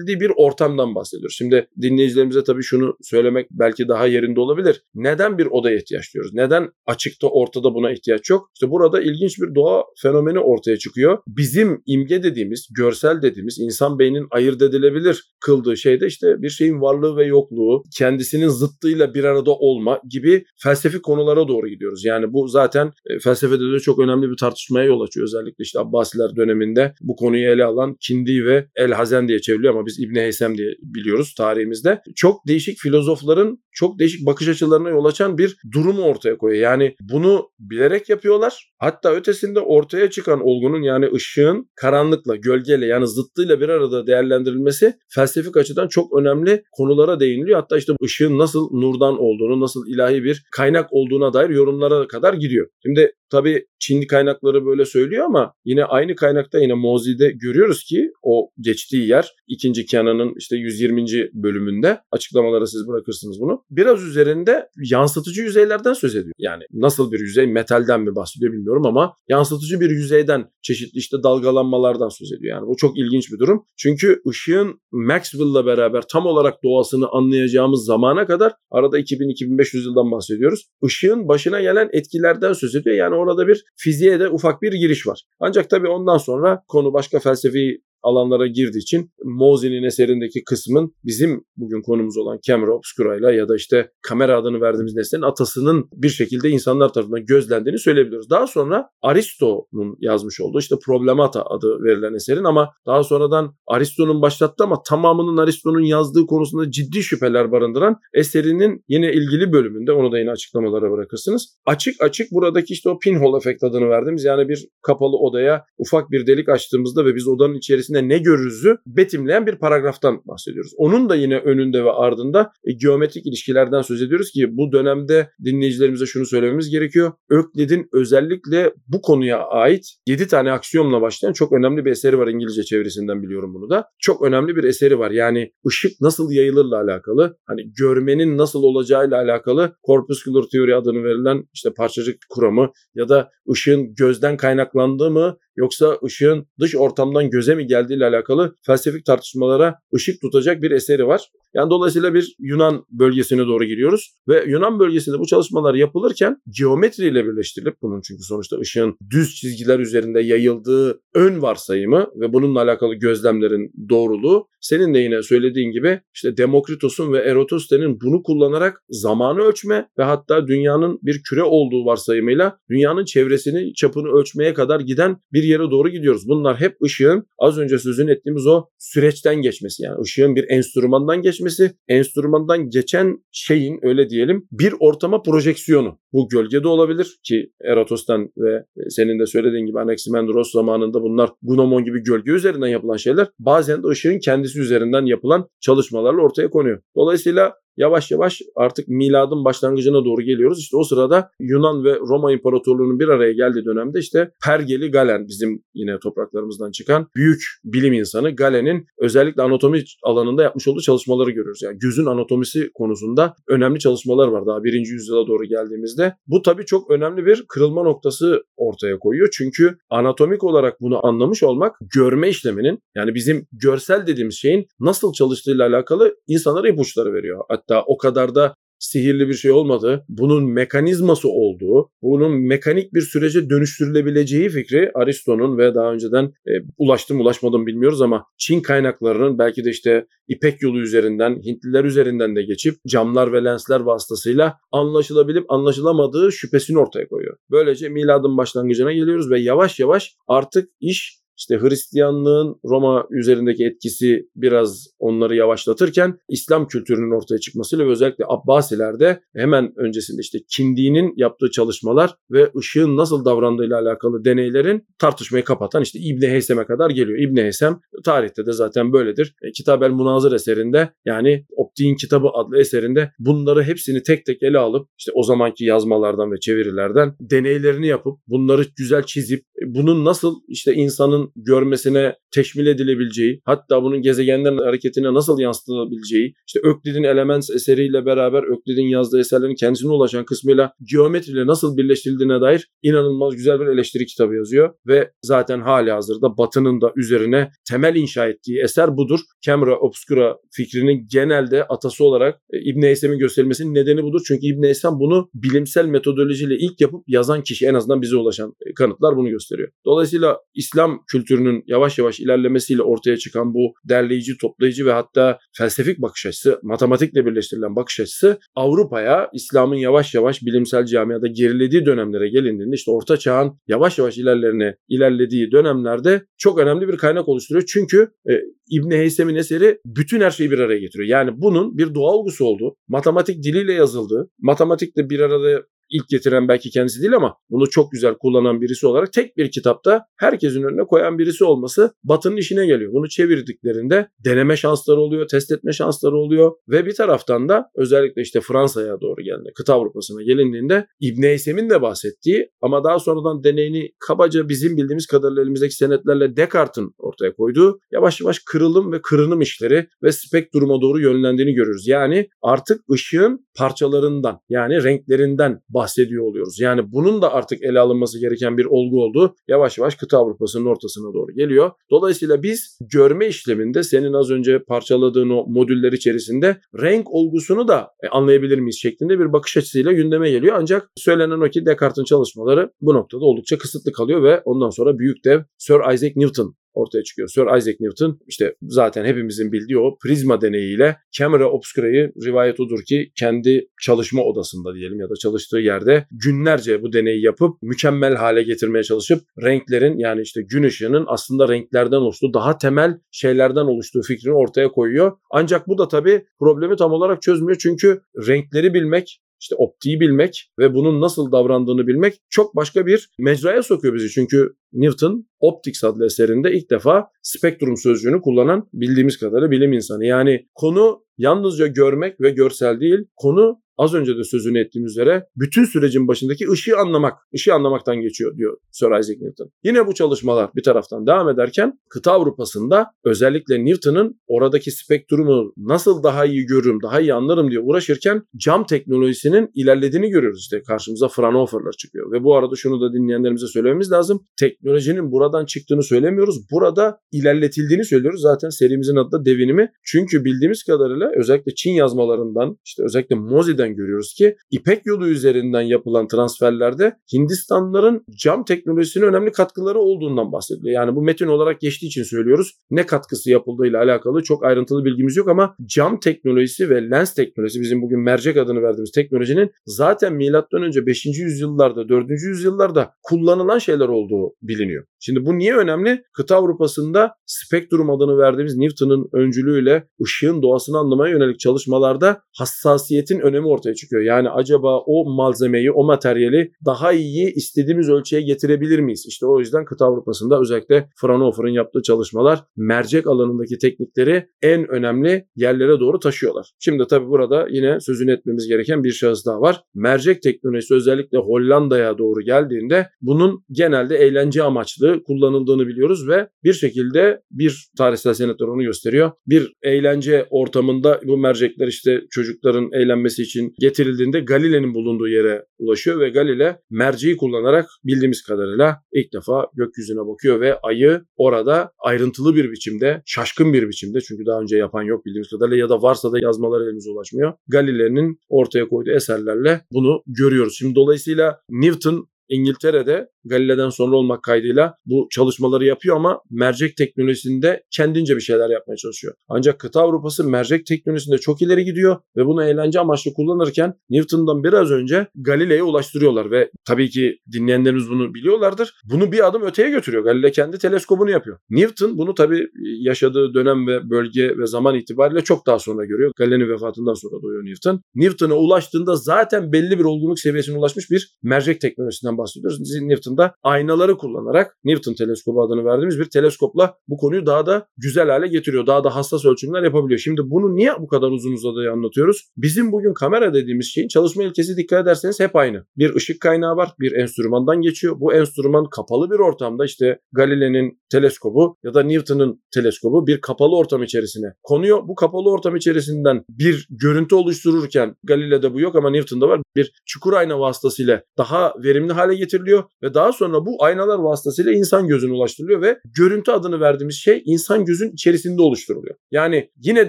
gözlemlenebildiği 0.00 0.20
bir 0.20 0.32
ortamdan 0.36 0.94
bahsediyoruz. 0.94 1.36
Şimdi 1.36 1.66
dinleyicilerimize 1.82 2.44
tabii 2.44 2.62
şunu 2.62 2.96
söylemek 3.02 3.46
belki 3.50 3.88
daha 3.88 4.06
yerinde 4.06 4.40
olabilir. 4.40 4.82
Neden 4.94 5.38
bir 5.38 5.46
odaya 5.46 5.76
ihtiyaç 5.76 6.14
duyuyoruz? 6.14 6.34
Neden 6.34 6.68
açıkta 6.86 7.26
ortada 7.26 7.74
buna 7.74 7.92
ihtiyaç 7.92 8.30
yok? 8.30 8.50
İşte 8.54 8.70
burada 8.70 9.02
ilginç 9.02 9.38
bir 9.38 9.54
doğa 9.54 9.84
fenomeni 10.02 10.38
ortaya 10.38 10.76
çıkıyor. 10.76 11.18
Bizim 11.26 11.82
imge 11.86 12.22
dediğimiz, 12.22 12.68
görsel 12.76 13.22
dediğimiz 13.22 13.58
insan 13.58 13.98
beyninin 13.98 14.26
ayırt 14.30 14.62
edilebilir 14.62 15.22
kıldığı 15.40 15.76
şey 15.76 16.00
de 16.00 16.06
işte 16.06 16.42
bir 16.42 16.50
şeyin 16.50 16.80
varlığı 16.80 17.16
ve 17.16 17.26
yokluğu, 17.26 17.82
kendisinin 17.98 18.48
zıttıyla 18.48 19.14
bir 19.14 19.24
arada 19.24 19.50
olma 19.50 20.00
gibi 20.10 20.44
felsefi 20.62 21.02
konulara 21.02 21.48
doğru 21.48 21.68
gidiyoruz. 21.68 22.04
Yani 22.04 22.32
bu 22.32 22.48
zaten 22.48 22.92
e, 23.06 23.18
felsefede 23.18 23.72
de 23.72 23.78
çok 23.78 23.98
önemli 23.98 24.30
bir 24.30 24.36
tartışmaya 24.36 24.86
yol 24.86 25.00
açıyor. 25.00 25.24
Özellikle 25.24 25.62
işte 25.62 25.80
Abbasiler 25.80 26.36
döneminde 26.36 26.94
bu 27.00 27.16
konuyu 27.16 27.48
ele 27.48 27.64
alan 27.64 27.96
Kindi 28.00 28.44
ve 28.44 28.66
El 28.76 28.92
Hazen 28.92 29.28
diye 29.28 29.38
çevriliyor 29.40 29.74
ama 29.74 29.86
biz 29.90 30.00
İbn 30.00 30.18
Heysem 30.18 30.58
diye 30.58 30.68
biliyoruz 30.82 31.34
tarihimizde. 31.34 32.00
Çok 32.16 32.46
değişik 32.48 32.78
filozofların 32.78 33.58
çok 33.72 33.98
değişik 33.98 34.26
bakış 34.26 34.48
açılarına 34.48 34.90
yol 34.90 35.04
açan 35.04 35.38
bir 35.38 35.56
durumu 35.72 36.02
ortaya 36.02 36.38
koyuyor. 36.38 36.62
Yani 36.62 36.94
bunu 37.00 37.50
bilerek 37.58 38.08
yapıyorlar. 38.08 38.72
Hatta 38.78 39.14
ötesinde 39.14 39.60
ortaya 39.60 40.10
çıkan 40.10 40.40
olgunun 40.40 40.82
yani 40.82 41.06
ışığın 41.14 41.70
karanlıkla, 41.76 42.36
gölgeyle 42.36 42.86
yani 42.86 43.08
zıttıyla 43.08 43.60
bir 43.60 43.68
arada 43.68 44.06
değerlendirilmesi 44.06 44.94
felsefik 45.14 45.56
açıdan 45.56 45.88
çok 45.88 46.18
önemli 46.20 46.62
konulara 46.72 47.20
değiniliyor. 47.20 47.60
Hatta 47.60 47.78
işte 47.78 47.92
ışığın 48.04 48.38
nasıl 48.38 48.68
nurdan 48.72 49.18
olduğunu, 49.18 49.60
nasıl 49.60 49.86
ilahi 49.86 50.24
bir 50.24 50.42
kaynak 50.56 50.88
olduğuna 50.90 51.32
dair 51.32 51.50
yorumlara 51.50 52.08
kadar 52.08 52.34
gidiyor. 52.34 52.68
Şimdi 52.82 53.12
Tabii 53.30 53.66
Çinli 53.78 54.06
kaynakları 54.06 54.66
böyle 54.66 54.84
söylüyor 54.84 55.24
ama 55.24 55.52
yine 55.64 55.84
aynı 55.84 56.14
kaynakta 56.14 56.58
yine 56.58 56.74
Mozi'de 56.74 57.30
görüyoruz 57.30 57.84
ki 57.84 58.10
o 58.22 58.50
geçtiği 58.60 59.08
yer 59.08 59.28
2. 59.48 59.86
Kenan'ın 59.86 60.34
işte 60.38 60.56
120. 60.56 61.04
bölümünde 61.34 62.00
açıklamalara 62.10 62.66
siz 62.66 62.88
bırakırsınız 62.88 63.40
bunu. 63.40 63.64
Biraz 63.70 64.02
üzerinde 64.02 64.68
yansıtıcı 64.90 65.42
yüzeylerden 65.42 65.92
söz 65.92 66.16
ediyor. 66.16 66.34
Yani 66.38 66.62
nasıl 66.72 67.12
bir 67.12 67.20
yüzey 67.20 67.46
metalden 67.46 68.00
mi 68.00 68.16
bahsediyor 68.16 68.52
bilmiyorum 68.52 68.86
ama 68.86 69.12
yansıtıcı 69.28 69.80
bir 69.80 69.90
yüzeyden 69.90 70.44
çeşitli 70.62 70.98
işte 70.98 71.16
dalgalanmalardan 71.22 72.08
söz 72.08 72.32
ediyor. 72.32 72.56
Yani 72.56 72.66
bu 72.66 72.76
çok 72.76 72.98
ilginç 72.98 73.32
bir 73.32 73.38
durum. 73.38 73.64
Çünkü 73.76 74.22
ışığın 74.28 74.80
Maxwell'la 74.92 75.66
beraber 75.66 76.02
tam 76.12 76.26
olarak 76.26 76.54
doğasını 76.64 77.08
anlayacağımız 77.08 77.84
zamana 77.84 78.26
kadar 78.26 78.52
arada 78.70 79.00
2000-2500 79.00 79.84
yıldan 79.84 80.10
bahsediyoruz. 80.10 80.66
Işığın 80.82 81.28
başına 81.28 81.60
gelen 81.60 81.88
etkilerden 81.92 82.52
söz 82.52 82.74
ediyor. 82.74 82.96
Yani 82.96 83.14
orada 83.20 83.48
bir 83.48 83.64
fiziğe 83.76 84.20
de 84.20 84.28
ufak 84.28 84.62
bir 84.62 84.72
giriş 84.72 85.06
var. 85.06 85.22
Ancak 85.40 85.70
tabii 85.70 85.88
ondan 85.88 86.18
sonra 86.18 86.62
konu 86.68 86.92
başka 86.92 87.18
felsefi 87.18 87.82
alanlara 88.02 88.46
girdiği 88.46 88.78
için 88.78 89.10
Mozi'nin 89.24 89.82
eserindeki 89.82 90.44
kısmın 90.44 90.94
bizim 91.04 91.44
bugün 91.56 91.82
konumuz 91.82 92.16
olan 92.16 92.38
Camera 92.46 92.72
Obscura 92.72 93.16
ile 93.16 93.36
ya 93.36 93.48
da 93.48 93.56
işte 93.56 93.90
kamera 94.02 94.38
adını 94.38 94.60
verdiğimiz 94.60 94.94
nesnenin 94.94 95.22
atasının 95.22 95.88
bir 95.92 96.08
şekilde 96.08 96.48
insanlar 96.48 96.92
tarafından 96.92 97.24
gözlendiğini 97.24 97.78
söyleyebiliyoruz. 97.78 98.30
Daha 98.30 98.46
sonra 98.46 98.88
Aristo'nun 99.02 99.96
yazmış 100.00 100.40
olduğu 100.40 100.58
işte 100.58 100.74
Problemata 100.86 101.42
adı 101.44 101.84
verilen 101.84 102.14
eserin 102.14 102.44
ama 102.44 102.70
daha 102.86 103.04
sonradan 103.04 103.54
Aristo'nun 103.66 104.22
başlattığı 104.22 104.64
ama 104.64 104.82
tamamının 104.88 105.36
Aristo'nun 105.36 105.82
yazdığı 105.82 106.26
konusunda 106.26 106.70
ciddi 106.70 107.02
şüpheler 107.02 107.52
barındıran 107.52 107.96
eserinin 108.14 108.84
yine 108.88 109.12
ilgili 109.12 109.52
bölümünde 109.52 109.92
onu 109.92 110.12
da 110.12 110.18
yine 110.18 110.30
açıklamalara 110.30 110.90
bırakırsınız. 110.90 111.56
Açık 111.66 112.02
açık 112.02 112.32
buradaki 112.32 112.72
işte 112.72 112.90
o 112.90 112.98
pinhole 112.98 113.36
efekt 113.36 113.64
adını 113.64 113.88
verdiğimiz 113.88 114.24
yani 114.24 114.48
bir 114.48 114.68
kapalı 114.82 115.16
odaya 115.16 115.64
ufak 115.78 116.10
bir 116.10 116.26
delik 116.26 116.48
açtığımızda 116.48 117.04
ve 117.04 117.14
biz 117.14 117.28
odanın 117.28 117.54
içerisinde 117.54 117.89
içerisinde 117.90 118.14
ne 118.14 118.18
görürüzü 118.18 118.76
betimleyen 118.86 119.46
bir 119.46 119.56
paragraftan 119.56 120.22
bahsediyoruz. 120.24 120.72
Onun 120.76 121.08
da 121.08 121.14
yine 121.14 121.38
önünde 121.38 121.84
ve 121.84 121.90
ardında 121.90 122.52
e, 122.64 122.72
geometrik 122.72 123.26
ilişkilerden 123.26 123.82
söz 123.82 124.02
ediyoruz 124.02 124.30
ki 124.30 124.46
bu 124.50 124.72
dönemde 124.72 125.30
dinleyicilerimize 125.44 126.06
şunu 126.06 126.26
söylememiz 126.26 126.70
gerekiyor. 126.70 127.12
Öklid'in 127.30 127.88
özellikle 127.92 128.74
bu 128.88 129.00
konuya 129.02 129.38
ait 129.38 129.84
7 130.06 130.26
tane 130.26 130.52
aksiyomla 130.52 131.00
başlayan 131.00 131.32
çok 131.32 131.52
önemli 131.52 131.84
bir 131.84 131.90
eseri 131.90 132.18
var 132.18 132.28
İngilizce 132.28 132.62
çevirisinden 132.62 133.22
biliyorum 133.22 133.54
bunu 133.54 133.70
da. 133.70 133.84
Çok 133.98 134.22
önemli 134.22 134.56
bir 134.56 134.64
eseri 134.64 134.98
var. 134.98 135.10
Yani 135.10 135.52
ışık 135.66 136.00
nasıl 136.00 136.30
yayılırla 136.30 136.80
alakalı, 136.80 137.36
hani 137.46 137.62
görmenin 137.78 138.38
nasıl 138.38 138.62
olacağıyla 138.62 139.16
alakalı 139.16 139.76
corpuscular 139.86 140.44
theory 140.52 140.74
adını 140.74 141.04
verilen 141.04 141.44
işte 141.54 141.70
parçacık 141.76 142.16
kuramı 142.30 142.70
ya 142.94 143.08
da 143.08 143.30
ışığın 143.50 143.94
gözden 143.94 144.36
kaynaklandığı 144.36 145.10
mı 145.10 145.36
yoksa 145.56 145.98
ışığın 146.04 146.46
dış 146.60 146.76
ortamdan 146.76 147.30
göze 147.30 147.54
mi 147.54 147.66
geldiği 147.66 147.94
ile 147.94 148.06
alakalı 148.06 148.56
felsefik 148.66 149.06
tartışmalara 149.06 149.74
ışık 149.94 150.20
tutacak 150.20 150.62
bir 150.62 150.70
eseri 150.70 151.06
var. 151.06 151.30
Yani 151.54 151.70
dolayısıyla 151.70 152.14
bir 152.14 152.36
Yunan 152.38 152.84
bölgesine 152.90 153.46
doğru 153.46 153.64
giriyoruz 153.64 154.14
ve 154.28 154.44
Yunan 154.46 154.78
bölgesinde 154.78 155.18
bu 155.18 155.26
çalışmalar 155.26 155.74
yapılırken 155.74 156.36
geometriyle 156.58 157.26
birleştirilip 157.26 157.74
bunun 157.82 158.00
çünkü 158.00 158.22
sonuçta 158.22 158.56
ışığın 158.58 158.96
düz 159.10 159.34
çizgiler 159.34 159.78
üzerinde 159.78 160.20
yayıldığı 160.20 161.00
ön 161.14 161.42
varsayımı 161.42 162.06
ve 162.16 162.32
bununla 162.32 162.62
alakalı 162.62 162.94
gözlemlerin 162.94 163.72
doğruluğu 163.88 164.46
senin 164.60 164.94
de 164.94 164.98
yine 164.98 165.22
söylediğin 165.22 165.72
gibi 165.72 166.00
işte 166.14 166.36
Demokritos'un 166.36 167.12
ve 167.12 167.18
Eratosthenes'in 167.18 168.00
bunu 168.00 168.22
kullanarak 168.22 168.82
zamanı 168.88 169.40
ölçme 169.40 169.88
ve 169.98 170.02
hatta 170.02 170.46
dünyanın 170.46 170.98
bir 171.02 171.22
küre 171.22 171.42
olduğu 171.42 171.84
varsayımıyla 171.84 172.58
dünyanın 172.70 173.04
çevresini, 173.04 173.74
çapını 173.74 174.08
ölçmeye 174.08 174.54
kadar 174.54 174.80
giden 174.80 175.16
bir 175.32 175.42
yere 175.42 175.70
doğru 175.70 175.88
gidiyoruz. 175.88 176.28
Bunlar 176.28 176.60
hep 176.60 176.82
ışığın 176.82 177.26
az 177.38 177.58
önce 177.58 177.78
sözünü 177.78 178.12
ettiğimiz 178.12 178.46
o 178.46 178.64
süreçten 178.78 179.42
geçmesi 179.42 179.82
yani 179.82 180.00
ışığın 180.00 180.36
bir 180.36 180.44
enstrümandan 180.48 181.22
geçmesi 181.22 181.39
geçmesi 181.40 181.72
enstrümandan 181.88 182.70
geçen 182.70 183.18
şeyin 183.32 183.78
öyle 183.82 184.10
diyelim 184.10 184.48
bir 184.52 184.74
ortama 184.80 185.22
projeksiyonu. 185.22 185.98
Bu 186.12 186.28
gölgede 186.28 186.68
olabilir 186.68 187.18
ki 187.24 187.52
Eratos'tan 187.64 188.28
ve 188.38 188.64
senin 188.88 189.18
de 189.18 189.26
söylediğin 189.26 189.66
gibi 189.66 189.80
Anaximandros 189.80 190.52
zamanında 190.52 191.02
bunlar 191.02 191.30
Gnomon 191.42 191.84
gibi 191.84 192.02
gölge 192.02 192.30
üzerinden 192.30 192.68
yapılan 192.68 192.96
şeyler 192.96 193.28
bazen 193.38 193.82
de 193.82 193.86
ışığın 193.86 194.18
kendisi 194.18 194.60
üzerinden 194.60 195.06
yapılan 195.06 195.48
çalışmalarla 195.60 196.22
ortaya 196.22 196.50
konuyor. 196.50 196.80
Dolayısıyla 196.96 197.54
yavaş 197.76 198.10
yavaş 198.10 198.42
artık 198.56 198.88
miladın 198.88 199.44
başlangıcına 199.44 200.04
doğru 200.04 200.22
geliyoruz. 200.22 200.58
İşte 200.58 200.76
o 200.76 200.84
sırada 200.84 201.30
Yunan 201.40 201.84
ve 201.84 201.98
Roma 201.98 202.32
İmparatorluğu'nun 202.32 203.00
bir 203.00 203.08
araya 203.08 203.32
geldiği 203.32 203.64
dönemde 203.64 203.98
işte 203.98 204.30
Pergeli 204.44 204.90
Galen 204.90 205.28
bizim 205.28 205.62
yine 205.74 205.98
topraklarımızdan 206.02 206.70
çıkan 206.70 207.06
büyük 207.16 207.42
bilim 207.64 207.92
insanı 207.92 208.30
Galen'in 208.36 208.86
özellikle 208.98 209.42
anatomi 209.42 209.82
alanında 210.02 210.42
yapmış 210.42 210.68
olduğu 210.68 210.80
çalışmaları 210.80 211.30
görüyoruz. 211.30 211.62
Yani 211.62 211.78
gözün 211.78 212.06
anatomisi 212.06 212.70
konusunda 212.74 213.34
önemli 213.48 213.78
çalışmalar 213.78 214.28
var 214.28 214.46
daha 214.46 214.64
birinci 214.64 214.92
yüzyıla 214.92 215.26
doğru 215.26 215.44
geldiğimizde. 215.44 215.99
Bu 216.26 216.42
tabii 216.42 216.66
çok 216.66 216.90
önemli 216.90 217.26
bir 217.26 217.44
kırılma 217.48 217.82
noktası 217.82 218.42
ortaya 218.56 218.98
koyuyor. 218.98 219.28
Çünkü 219.32 219.78
anatomik 219.90 220.44
olarak 220.44 220.80
bunu 220.80 221.06
anlamış 221.06 221.42
olmak 221.42 221.76
görme 221.94 222.28
işleminin 222.28 222.78
yani 222.96 223.14
bizim 223.14 223.46
görsel 223.52 224.06
dediğimiz 224.06 224.34
şeyin 224.34 224.66
nasıl 224.80 225.12
çalıştığıyla 225.12 225.66
alakalı 225.68 226.16
insanlara 226.26 226.68
ipuçları 226.68 227.12
veriyor. 227.12 227.44
Hatta 227.48 227.82
o 227.86 227.96
kadar 227.96 228.34
da 228.34 228.54
sihirli 228.80 229.28
bir 229.28 229.34
şey 229.34 229.50
olmadığı, 229.50 230.04
bunun 230.08 230.50
mekanizması 230.52 231.28
olduğu, 231.28 231.90
bunun 232.02 232.32
mekanik 232.32 232.94
bir 232.94 233.00
sürece 233.00 233.50
dönüştürülebileceği 233.50 234.48
fikri 234.48 234.90
Aristo'nun 234.94 235.58
ve 235.58 235.74
daha 235.74 235.92
önceden 235.92 236.24
e, 236.24 236.52
ulaştım 236.78 237.20
ulaşmadım 237.20 237.66
bilmiyoruz 237.66 238.02
ama 238.02 238.24
Çin 238.38 238.60
kaynaklarının 238.60 239.38
belki 239.38 239.64
de 239.64 239.70
işte 239.70 240.06
İpek 240.28 240.62
yolu 240.62 240.80
üzerinden, 240.80 241.42
Hintliler 241.46 241.84
üzerinden 241.84 242.36
de 242.36 242.42
geçip 242.42 242.74
camlar 242.88 243.32
ve 243.32 243.44
lensler 243.44 243.80
vasıtasıyla 243.80 244.56
anlaşılabilip 244.72 245.50
anlaşılamadığı 245.50 246.32
şüphesini 246.32 246.78
ortaya 246.78 247.08
koyuyor. 247.08 247.36
Böylece 247.50 247.88
miladın 247.88 248.36
başlangıcına 248.36 248.92
geliyoruz 248.92 249.30
ve 249.30 249.40
yavaş 249.40 249.80
yavaş 249.80 250.14
artık 250.28 250.68
iş 250.80 251.19
işte 251.40 251.58
Hristiyanlığın 251.60 252.60
Roma 252.64 253.06
üzerindeki 253.10 253.64
etkisi 253.64 254.28
biraz 254.36 254.86
onları 254.98 255.36
yavaşlatırken 255.36 256.18
İslam 256.28 256.68
kültürünün 256.68 257.16
ortaya 257.16 257.38
çıkmasıyla 257.38 257.86
ve 257.86 257.90
özellikle 257.90 258.24
Abbasilerde 258.28 259.20
hemen 259.36 259.72
öncesinde 259.76 260.20
işte 260.20 260.38
Kindi'nin 260.56 261.12
yaptığı 261.16 261.50
çalışmalar 261.50 262.14
ve 262.30 262.50
ışığın 262.58 262.96
nasıl 262.96 263.24
davrandığıyla 263.24 263.80
alakalı 263.80 264.24
deneylerin 264.24 264.86
tartışmayı 264.98 265.44
kapatan 265.44 265.82
işte 265.82 265.98
İbni 265.98 266.28
Heysem'e 266.28 266.64
kadar 266.64 266.90
geliyor. 266.90 267.18
İbni 267.18 267.42
Heysem 267.42 267.80
tarihte 268.04 268.46
de 268.46 268.52
zaten 268.52 268.92
böyledir. 268.92 269.34
E, 269.42 269.52
Kitab 269.52 269.82
el 269.82 269.90
Munazır 269.90 270.32
eserinde 270.32 270.90
yani 271.04 271.46
Optik'in 271.56 271.96
kitabı 271.96 272.28
adlı 272.34 272.60
eserinde 272.60 273.12
bunları 273.18 273.62
hepsini 273.62 274.02
tek 274.02 274.26
tek 274.26 274.42
ele 274.42 274.58
alıp 274.58 274.88
işte 274.98 275.12
o 275.14 275.22
zamanki 275.22 275.64
yazmalardan 275.64 276.32
ve 276.32 276.40
çevirilerden 276.40 277.14
deneylerini 277.20 277.86
yapıp 277.86 278.18
bunları 278.26 278.64
güzel 278.76 279.02
çizip 279.02 279.40
e, 279.40 279.74
bunun 279.74 280.04
nasıl 280.04 280.34
işte 280.48 280.74
insanın 280.74 281.29
görmesine 281.36 282.14
teşmil 282.34 282.66
edilebileceği, 282.66 283.40
hatta 283.44 283.82
bunun 283.82 284.02
gezegenlerin 284.02 284.58
hareketine 284.58 285.14
nasıl 285.14 285.38
yansıtılabileceği, 285.38 286.34
işte 286.46 286.60
Öklid'in 286.62 287.02
Elements 287.02 287.50
eseriyle 287.50 288.06
beraber 288.06 288.42
Öklid'in 288.42 288.88
yazdığı 288.88 289.20
eserlerin 289.20 289.54
kendisine 289.54 289.90
ulaşan 289.90 290.24
kısmıyla 290.24 290.72
geometriyle 290.92 291.46
nasıl 291.46 291.76
birleştirildiğine 291.76 292.40
dair 292.40 292.68
inanılmaz 292.82 293.36
güzel 293.36 293.60
bir 293.60 293.66
eleştiri 293.66 294.06
kitabı 294.06 294.34
yazıyor 294.34 294.74
ve 294.86 295.10
zaten 295.22 295.60
hali 295.60 295.90
hazırda 295.90 296.38
Batı'nın 296.38 296.80
da 296.80 296.92
üzerine 296.96 297.50
temel 297.68 297.96
inşa 297.96 298.28
ettiği 298.28 298.62
eser 298.62 298.96
budur. 298.96 299.20
Camera 299.42 299.78
Obscura 299.78 300.36
fikrinin 300.52 301.06
genelde 301.12 301.64
atası 301.64 302.04
olarak 302.04 302.40
e, 302.52 302.58
İbn 302.70 302.82
Heysem'in 302.82 303.18
gösterilmesinin 303.18 303.74
nedeni 303.74 304.02
budur. 304.02 304.20
Çünkü 304.28 304.46
İbn 304.46 304.62
Heysem 304.62 304.92
bunu 304.92 305.30
bilimsel 305.34 305.86
metodolojiyle 305.86 306.56
ilk 306.58 306.80
yapıp 306.80 307.04
yazan 307.06 307.42
kişi 307.42 307.66
en 307.66 307.74
azından 307.74 308.02
bize 308.02 308.16
ulaşan 308.16 308.54
e, 308.66 308.74
kanıtlar 308.74 309.16
bunu 309.16 309.30
gösteriyor. 309.30 309.68
Dolayısıyla 309.84 310.38
İslam 310.54 311.04
kültürü 311.12 311.19
kültürünün 311.20 311.62
yavaş 311.66 311.98
yavaş 311.98 312.20
ilerlemesiyle 312.20 312.82
ortaya 312.82 313.16
çıkan 313.16 313.54
bu 313.54 313.74
derleyici, 313.84 314.38
toplayıcı 314.40 314.86
ve 314.86 314.92
hatta 314.92 315.38
felsefik 315.56 315.98
bakış 315.98 316.26
açısı, 316.26 316.60
matematikle 316.62 317.26
birleştirilen 317.26 317.76
bakış 317.76 318.00
açısı 318.00 318.38
Avrupa'ya 318.54 319.30
İslam'ın 319.32 319.76
yavaş 319.76 320.14
yavaş 320.14 320.42
bilimsel 320.42 320.84
camiada 320.84 321.26
gerilediği 321.26 321.86
dönemlere 321.86 322.28
gelindiğinde 322.28 322.74
işte 322.74 322.90
Orta 322.90 323.16
Çağ'ın 323.16 323.58
yavaş 323.68 323.98
yavaş 323.98 324.18
ilerlerine 324.18 324.76
ilerlediği 324.88 325.52
dönemlerde 325.52 326.22
çok 326.38 326.58
önemli 326.58 326.88
bir 326.88 326.96
kaynak 326.96 327.28
oluşturuyor. 327.28 327.66
Çünkü 327.66 328.08
e, 328.30 328.32
İbni 328.70 328.94
Heysem'in 328.94 329.34
eseri 329.34 329.78
bütün 329.86 330.20
her 330.20 330.30
şeyi 330.30 330.50
bir 330.50 330.58
araya 330.58 330.78
getiriyor. 330.78 331.08
Yani 331.08 331.30
bunun 331.36 331.78
bir 331.78 331.94
doğa 331.94 332.12
olgusu 332.12 332.44
olduğu, 332.44 332.76
matematik 332.88 333.44
diliyle 333.44 333.72
yazıldığı, 333.72 334.30
matematikle 334.40 335.10
bir 335.10 335.20
arada 335.20 335.62
ilk 335.90 336.08
getiren 336.08 336.48
belki 336.48 336.70
kendisi 336.70 337.02
değil 337.02 337.14
ama 337.14 337.36
bunu 337.50 337.70
çok 337.70 337.92
güzel 337.92 338.14
kullanan 338.14 338.60
birisi 338.60 338.86
olarak 338.86 339.12
tek 339.12 339.36
bir 339.36 339.50
kitapta 339.50 340.04
herkesin 340.16 340.62
önüne 340.62 340.84
koyan 340.86 341.18
birisi 341.18 341.44
olması 341.44 341.92
Batı'nın 342.04 342.36
işine 342.36 342.66
geliyor. 342.66 342.92
Bunu 342.92 343.08
çevirdiklerinde 343.08 344.08
deneme 344.24 344.56
şansları 344.56 345.00
oluyor, 345.00 345.28
test 345.28 345.52
etme 345.52 345.72
şansları 345.72 346.16
oluyor 346.16 346.52
ve 346.68 346.86
bir 346.86 346.94
taraftan 346.94 347.48
da 347.48 347.66
özellikle 347.76 348.22
işte 348.22 348.40
Fransa'ya 348.40 349.00
doğru 349.00 349.22
geldiğinde, 349.22 349.52
kıta 349.54 349.74
Avrupa'sına 349.74 350.22
gelindiğinde 350.22 350.86
İbn 351.00 351.22
Heysem'in 351.22 351.70
de 351.70 351.82
bahsettiği 351.82 352.50
ama 352.60 352.84
daha 352.84 352.98
sonradan 352.98 353.44
deneyini 353.44 353.90
kabaca 354.08 354.48
bizim 354.48 354.76
bildiğimiz 354.76 355.06
kadarıyla 355.06 355.42
elimizdeki 355.42 355.74
senetlerle 355.74 356.36
Descartes'in 356.36 356.90
ortaya 356.98 357.32
koyduğu 357.32 357.78
yavaş 357.92 358.20
yavaş 358.20 358.38
kırılım 358.38 358.92
ve 358.92 359.00
kırınım 359.02 359.40
işleri 359.40 359.86
ve 360.02 360.12
spektruma 360.12 360.80
doğru 360.80 361.00
yönlendiğini 361.00 361.52
görüyoruz. 361.52 361.88
Yani 361.88 362.28
artık 362.42 362.80
ışığın 362.92 363.46
parçalarından 363.56 364.40
yani 364.48 364.84
renklerinden 364.84 365.60
bahsediyor 365.80 366.24
oluyoruz. 366.24 366.60
Yani 366.60 366.92
bunun 366.92 367.22
da 367.22 367.32
artık 367.32 367.62
ele 367.62 367.80
alınması 367.80 368.20
gereken 368.20 368.58
bir 368.58 368.64
olgu 368.64 369.02
oldu. 369.04 369.34
Yavaş 369.48 369.78
yavaş 369.78 369.94
kıta 369.94 370.18
Avrupa'sının 370.18 370.66
ortasına 370.66 371.14
doğru 371.14 371.32
geliyor. 371.32 371.70
Dolayısıyla 371.90 372.42
biz 372.42 372.78
görme 372.92 373.26
işleminde 373.28 373.82
senin 373.82 374.12
az 374.12 374.30
önce 374.30 374.58
parçaladığın 374.68 375.30
o 375.30 375.46
modüller 375.46 375.92
içerisinde 375.92 376.60
renk 376.82 377.10
olgusunu 377.10 377.68
da 377.68 377.88
e, 378.02 378.08
anlayabilir 378.08 378.58
miyiz 378.58 378.78
şeklinde 378.82 379.18
bir 379.18 379.32
bakış 379.32 379.56
açısıyla 379.56 379.92
gündeme 379.92 380.30
geliyor. 380.30 380.56
Ancak 380.58 380.90
söylenen 380.96 381.40
o 381.40 381.50
ki 381.50 381.66
Descartes'in 381.66 382.04
çalışmaları 382.04 382.70
bu 382.80 382.94
noktada 382.94 383.24
oldukça 383.24 383.58
kısıtlı 383.58 383.92
kalıyor 383.92 384.22
ve 384.22 384.40
ondan 384.44 384.70
sonra 384.70 384.98
büyük 384.98 385.24
dev 385.24 385.40
Sir 385.58 385.94
Isaac 385.94 386.16
Newton 386.16 386.54
ortaya 386.74 387.02
çıkıyor. 387.02 387.28
Sir 387.28 387.56
Isaac 387.56 387.80
Newton 387.80 388.20
işte 388.26 388.54
zaten 388.62 389.04
hepimizin 389.04 389.52
bildiği 389.52 389.78
o 389.78 389.98
prizma 390.02 390.40
deneyiyle 390.40 390.96
camera 391.12 391.50
obscura'yı 391.50 392.12
rivayet 392.24 392.60
odur 392.60 392.82
ki 392.88 393.12
kendi 393.18 393.68
çalışma 393.82 394.22
odasında 394.22 394.74
diyelim 394.74 395.00
ya 395.00 395.10
da 395.10 395.14
çalıştığı 395.22 395.58
yerde 395.58 396.06
günlerce 396.10 396.82
bu 396.82 396.92
deneyi 396.92 397.24
yapıp 397.24 397.62
mükemmel 397.62 398.14
hale 398.14 398.42
getirmeye 398.42 398.82
çalışıp 398.82 399.22
renklerin 399.42 399.98
yani 399.98 400.22
işte 400.22 400.42
gün 400.42 400.62
ışığının 400.62 401.04
aslında 401.08 401.48
renklerden 401.48 401.96
oluştuğu 401.96 402.34
daha 402.34 402.58
temel 402.58 402.98
şeylerden 403.10 403.64
oluştuğu 403.64 404.02
fikrini 404.02 404.34
ortaya 404.34 404.68
koyuyor. 404.68 405.12
Ancak 405.30 405.68
bu 405.68 405.78
da 405.78 405.88
tabii 405.88 406.24
problemi 406.38 406.76
tam 406.76 406.92
olarak 406.92 407.22
çözmüyor 407.22 407.58
çünkü 407.60 408.00
renkleri 408.28 408.74
bilmek 408.74 409.20
işte 409.40 409.54
optiği 409.54 410.00
bilmek 410.00 410.52
ve 410.58 410.74
bunun 410.74 411.00
nasıl 411.00 411.32
davrandığını 411.32 411.86
bilmek 411.86 412.20
çok 412.30 412.56
başka 412.56 412.86
bir 412.86 413.10
mecraya 413.18 413.62
sokuyor 413.62 413.94
bizi. 413.94 414.08
Çünkü 414.08 414.54
Newton 414.72 415.26
Optics 415.40 415.84
adlı 415.84 416.04
eserinde 416.04 416.52
ilk 416.52 416.70
defa 416.70 417.06
spektrum 417.22 417.76
sözcüğünü 417.76 418.20
kullanan 418.20 418.68
bildiğimiz 418.72 419.18
kadarıyla 419.18 419.50
bilim 419.50 419.72
insanı. 419.72 420.04
Yani 420.04 420.46
konu 420.54 421.04
yalnızca 421.18 421.66
görmek 421.66 422.20
ve 422.20 422.30
görsel 422.30 422.80
değil, 422.80 422.98
konu 423.16 423.60
az 423.80 423.94
önce 423.94 424.16
de 424.16 424.24
sözünü 424.24 424.58
ettiğim 424.60 424.86
üzere 424.86 425.26
bütün 425.36 425.64
sürecin 425.64 426.08
başındaki 426.08 426.50
ışığı 426.50 426.78
anlamak, 426.78 427.18
ışığı 427.34 427.54
anlamaktan 427.54 428.00
geçiyor 428.00 428.36
diyor 428.36 428.56
Sir 428.70 428.86
Isaac 428.86 429.20
Newton. 429.20 429.50
Yine 429.64 429.86
bu 429.86 429.94
çalışmalar 429.94 430.50
bir 430.56 430.62
taraftan 430.62 431.06
devam 431.06 431.28
ederken 431.28 431.78
kıta 431.88 432.12
Avrupa'sında 432.12 432.86
özellikle 433.04 433.64
Newton'ın 433.64 434.20
oradaki 434.26 434.70
spektrumu 434.70 435.52
nasıl 435.56 436.02
daha 436.02 436.24
iyi 436.24 436.46
görürüm, 436.46 436.82
daha 436.82 437.00
iyi 437.00 437.14
anlarım 437.14 437.50
diye 437.50 437.60
uğraşırken 437.60 438.22
cam 438.36 438.66
teknolojisinin 438.66 439.50
ilerlediğini 439.54 440.10
görüyoruz. 440.10 440.40
İşte 440.40 440.62
karşımıza 440.62 441.08
Fraunhofer'lar 441.08 441.72
çıkıyor. 441.72 442.12
Ve 442.12 442.24
bu 442.24 442.36
arada 442.36 442.56
şunu 442.56 442.80
da 442.80 442.92
dinleyenlerimize 442.92 443.46
söylememiz 443.46 443.92
lazım. 443.92 444.26
Teknolojinin 444.40 445.12
buradan 445.30 445.46
çıktığını 445.46 445.82
söylemiyoruz. 445.82 446.50
Burada 446.52 446.98
ilerletildiğini 447.12 447.84
söylüyoruz. 447.84 448.20
Zaten 448.22 448.48
serimizin 448.48 448.96
adı 448.96 449.12
da 449.12 449.24
devinimi. 449.24 449.72
Çünkü 449.84 450.24
bildiğimiz 450.24 450.62
kadarıyla 450.62 451.10
özellikle 451.16 451.54
Çin 451.54 451.70
yazmalarından 451.70 452.56
işte 452.64 452.82
özellikle 452.84 453.16
Mozi'den 453.16 453.76
görüyoruz 453.76 454.14
ki 454.18 454.36
İpek 454.50 454.86
yolu 454.86 455.08
üzerinden 455.08 455.62
yapılan 455.62 456.08
transferlerde 456.08 456.96
Hindistanlıların 457.12 458.04
cam 458.22 458.44
teknolojisine 458.44 459.04
önemli 459.04 459.32
katkıları 459.32 459.78
olduğundan 459.78 460.32
bahsediliyor. 460.32 460.74
Yani 460.74 460.96
bu 460.96 461.02
metin 461.02 461.26
olarak 461.26 461.60
geçtiği 461.60 461.86
için 461.86 462.02
söylüyoruz. 462.02 462.52
Ne 462.70 462.86
katkısı 462.86 463.30
yapıldığıyla 463.30 463.78
alakalı 463.82 464.22
çok 464.22 464.44
ayrıntılı 464.44 464.84
bilgimiz 464.84 465.16
yok 465.16 465.28
ama 465.28 465.54
cam 465.66 466.00
teknolojisi 466.00 466.70
ve 466.70 466.90
lens 466.90 467.14
teknolojisi 467.14 467.60
bizim 467.60 467.82
bugün 467.82 468.00
mercek 468.00 468.36
adını 468.36 468.62
verdiğimiz 468.62 468.90
teknolojinin 468.90 469.50
zaten 469.66 470.14
milattan 470.14 470.62
önce 470.62 470.86
5. 470.86 471.06
yüzyıllarda 471.06 471.88
4. 471.88 472.10
yüzyıllarda 472.10 472.90
kullanılan 473.02 473.58
şeyler 473.58 473.88
olduğu 473.88 474.34
biliniyor. 474.42 474.84
Şimdi 475.00 475.26
bu 475.26 475.38
niye 475.38 475.56
önemli? 475.56 476.02
Kıta 476.12 476.36
Avrupa'sında 476.36 477.14
spektrum 477.26 477.90
adını 477.90 478.18
verdiğimiz 478.18 478.56
Newton'un 478.56 479.08
öncülüğüyle 479.12 479.88
ışığın 480.04 480.42
doğasını 480.42 480.78
anlamaya 480.78 481.12
yönelik 481.12 481.40
çalışmalarda 481.40 482.20
hassasiyetin 482.38 483.20
önemi 483.20 483.46
ortaya 483.46 483.74
çıkıyor. 483.74 484.02
Yani 484.02 484.30
acaba 484.30 484.80
o 484.86 485.14
malzemeyi, 485.14 485.72
o 485.72 485.84
materyali 485.84 486.52
daha 486.66 486.92
iyi 486.92 487.32
istediğimiz 487.34 487.88
ölçüye 487.88 488.22
getirebilir 488.22 488.78
miyiz? 488.78 489.04
İşte 489.08 489.26
o 489.26 489.38
yüzden 489.38 489.64
kıta 489.64 489.86
Avrupa'sında 489.86 490.40
özellikle 490.40 490.88
Fraunhofer'ın 490.96 491.52
yaptığı 491.52 491.82
çalışmalar 491.82 492.44
mercek 492.56 493.06
alanındaki 493.06 493.58
teknikleri 493.58 494.26
en 494.42 494.68
önemli 494.68 495.26
yerlere 495.36 495.80
doğru 495.80 495.98
taşıyorlar. 495.98 496.52
Şimdi 496.58 496.86
tabii 496.90 497.08
burada 497.08 497.46
yine 497.50 497.80
sözünü 497.80 498.12
etmemiz 498.12 498.48
gereken 498.48 498.84
bir 498.84 498.92
şahıs 498.92 499.26
daha 499.26 499.40
var. 499.40 499.62
Mercek 499.74 500.22
teknolojisi 500.22 500.74
özellikle 500.74 501.18
Hollanda'ya 501.18 501.98
doğru 501.98 502.20
geldiğinde 502.20 502.86
bunun 503.00 503.44
genelde 503.50 503.96
eğlence 503.96 504.42
amaçlı 504.42 504.89
kullanıldığını 504.98 505.66
biliyoruz 505.66 506.08
ve 506.08 506.28
bir 506.44 506.52
şekilde 506.52 507.22
bir 507.30 507.70
tarihsel 507.78 508.14
senetler 508.14 508.46
onu 508.46 508.62
gösteriyor. 508.62 509.10
Bir 509.26 509.52
eğlence 509.62 510.26
ortamında 510.30 511.00
bu 511.04 511.16
mercekler 511.16 511.68
işte 511.68 512.00
çocukların 512.10 512.70
eğlenmesi 512.72 513.22
için 513.22 513.54
getirildiğinde 513.60 514.20
Galile'nin 514.20 514.74
bulunduğu 514.74 515.08
yere 515.08 515.44
ulaşıyor 515.58 516.00
ve 516.00 516.08
Galile 516.08 516.58
merceği 516.70 517.16
kullanarak 517.16 517.66
bildiğimiz 517.84 518.22
kadarıyla 518.22 518.76
ilk 518.92 519.12
defa 519.12 519.46
gökyüzüne 519.54 520.00
bakıyor 520.00 520.40
ve 520.40 520.58
ayı 520.58 521.02
orada 521.16 521.72
ayrıntılı 521.78 522.34
bir 522.34 522.52
biçimde, 522.52 523.02
şaşkın 523.06 523.52
bir 523.52 523.68
biçimde 523.68 524.00
çünkü 524.00 524.26
daha 524.26 524.40
önce 524.40 524.56
yapan 524.56 524.82
yok 524.82 525.06
bildiğimiz 525.06 525.30
kadarıyla 525.30 525.56
ya 525.56 525.68
da 525.68 525.82
varsa 525.82 526.12
da 526.12 526.18
yazmaları 526.18 526.64
elimize 526.64 526.90
ulaşmıyor. 526.90 527.32
Galile'nin 527.48 528.18
ortaya 528.28 528.68
koyduğu 528.68 528.90
eserlerle 528.90 529.60
bunu 529.72 530.02
görüyoruz. 530.06 530.56
Şimdi 530.58 530.74
dolayısıyla 530.74 531.40
Newton 531.50 532.08
İngiltere'de 532.30 533.08
Galile'den 533.24 533.68
sonra 533.68 533.96
olmak 533.96 534.22
kaydıyla 534.22 534.74
bu 534.86 535.08
çalışmaları 535.10 535.64
yapıyor 535.64 535.96
ama 535.96 536.20
mercek 536.30 536.76
teknolojisinde 536.76 537.62
kendince 537.70 538.16
bir 538.16 538.20
şeyler 538.20 538.50
yapmaya 538.50 538.76
çalışıyor. 538.76 539.14
Ancak 539.28 539.58
kıta 539.58 539.80
Avrupa'sı 539.80 540.24
mercek 540.24 540.66
teknolojisinde 540.66 541.18
çok 541.18 541.42
ileri 541.42 541.64
gidiyor 541.64 541.96
ve 542.16 542.26
bunu 542.26 542.44
eğlence 542.44 542.80
amaçlı 542.80 543.12
kullanırken 543.12 543.74
Newton'dan 543.90 544.44
biraz 544.44 544.70
önce 544.70 545.06
Galile'ye 545.14 545.62
ulaştırıyorlar 545.62 546.30
ve 546.30 546.50
tabii 546.64 546.90
ki 546.90 547.18
dinleyenleriniz 547.32 547.90
bunu 547.90 548.14
biliyorlardır. 548.14 548.74
Bunu 548.84 549.12
bir 549.12 549.26
adım 549.26 549.42
öteye 549.42 549.70
götürüyor. 549.70 550.04
Galile 550.04 550.30
kendi 550.30 550.58
teleskobunu 550.58 551.10
yapıyor. 551.10 551.38
Newton 551.50 551.98
bunu 551.98 552.14
tabii 552.14 552.46
yaşadığı 552.80 553.34
dönem 553.34 553.66
ve 553.66 553.90
bölge 553.90 554.38
ve 554.38 554.46
zaman 554.46 554.74
itibariyle 554.74 555.20
çok 555.24 555.46
daha 555.46 555.58
sonra 555.58 555.84
görüyor. 555.84 556.12
Galile'nin 556.16 556.48
vefatından 556.48 556.94
sonra 556.94 557.22
doğuyor 557.22 557.44
Newton. 557.44 557.80
Newton'a 557.94 558.34
ulaştığında 558.34 558.96
zaten 558.96 559.52
belli 559.52 559.78
bir 559.78 559.84
olgunluk 559.84 560.18
seviyesine 560.18 560.58
ulaşmış 560.58 560.90
bir 560.90 561.16
mercek 561.22 561.60
teknolojisinden 561.60 562.19
bahsediyoruz. 562.22 562.60
Newton 562.82 563.16
aynaları 563.42 563.96
kullanarak 563.96 564.56
Newton 564.64 564.94
teleskobu 564.94 565.42
adını 565.42 565.64
verdiğimiz 565.64 565.98
bir 565.98 566.04
teleskopla 566.04 566.74
bu 566.88 566.96
konuyu 566.96 567.26
daha 567.26 567.46
da 567.46 567.66
güzel 567.76 568.08
hale 568.08 568.28
getiriyor. 568.28 568.66
Daha 568.66 568.84
da 568.84 568.96
hassas 568.96 569.24
ölçümler 569.24 569.62
yapabiliyor. 569.62 570.00
Şimdi 570.00 570.20
bunu 570.24 570.54
niye 570.54 570.72
bu 570.80 570.88
kadar 570.88 571.10
uzun 571.10 571.32
uzadıya 571.32 571.72
anlatıyoruz? 571.72 572.30
Bizim 572.36 572.72
bugün 572.72 572.94
kamera 572.94 573.34
dediğimiz 573.34 573.66
şeyin 573.66 573.88
çalışma 573.88 574.22
ilkesi 574.22 574.56
dikkat 574.56 574.82
ederseniz 574.82 575.20
hep 575.20 575.36
aynı. 575.36 575.64
Bir 575.76 575.94
ışık 575.94 576.20
kaynağı 576.20 576.56
var. 576.56 576.68
Bir 576.80 576.92
enstrümandan 576.92 577.60
geçiyor. 577.60 577.96
Bu 578.00 578.14
enstrüman 578.14 578.64
kapalı 578.70 579.10
bir 579.10 579.18
ortamda 579.18 579.64
işte 579.64 579.98
Galile'nin 580.12 580.80
teleskobu 580.92 581.56
ya 581.64 581.74
da 581.74 581.82
Newton'un 581.82 582.42
teleskobu 582.54 583.06
bir 583.06 583.20
kapalı 583.20 583.56
ortam 583.56 583.82
içerisine 583.82 584.26
konuyor. 584.42 584.88
Bu 584.88 584.94
kapalı 584.94 585.30
ortam 585.30 585.56
içerisinden 585.56 586.24
bir 586.30 586.66
görüntü 586.70 587.14
oluştururken 587.14 587.94
Galile'de 588.04 588.54
bu 588.54 588.60
yok 588.60 588.76
ama 588.76 588.90
Newton'da 588.90 589.28
var. 589.28 589.40
Bir 589.56 589.72
çukur 589.86 590.12
ayna 590.12 590.40
vasıtasıyla 590.40 591.02
daha 591.18 591.54
verimli 591.64 591.92
hale 591.92 592.09
hale 592.10 592.18
getiriliyor 592.18 592.64
ve 592.82 592.94
daha 592.94 593.12
sonra 593.12 593.46
bu 593.46 593.64
aynalar 593.64 593.98
vasıtasıyla 593.98 594.52
insan 594.52 594.88
gözüne 594.88 595.12
ulaştırılıyor 595.12 595.62
ve 595.62 595.78
görüntü 595.96 596.30
adını 596.30 596.60
verdiğimiz 596.60 596.96
şey 596.96 597.22
insan 597.24 597.64
gözün 597.64 597.92
içerisinde 597.92 598.42
oluşturuluyor. 598.42 598.96
Yani 599.10 599.50
yine 599.56 599.88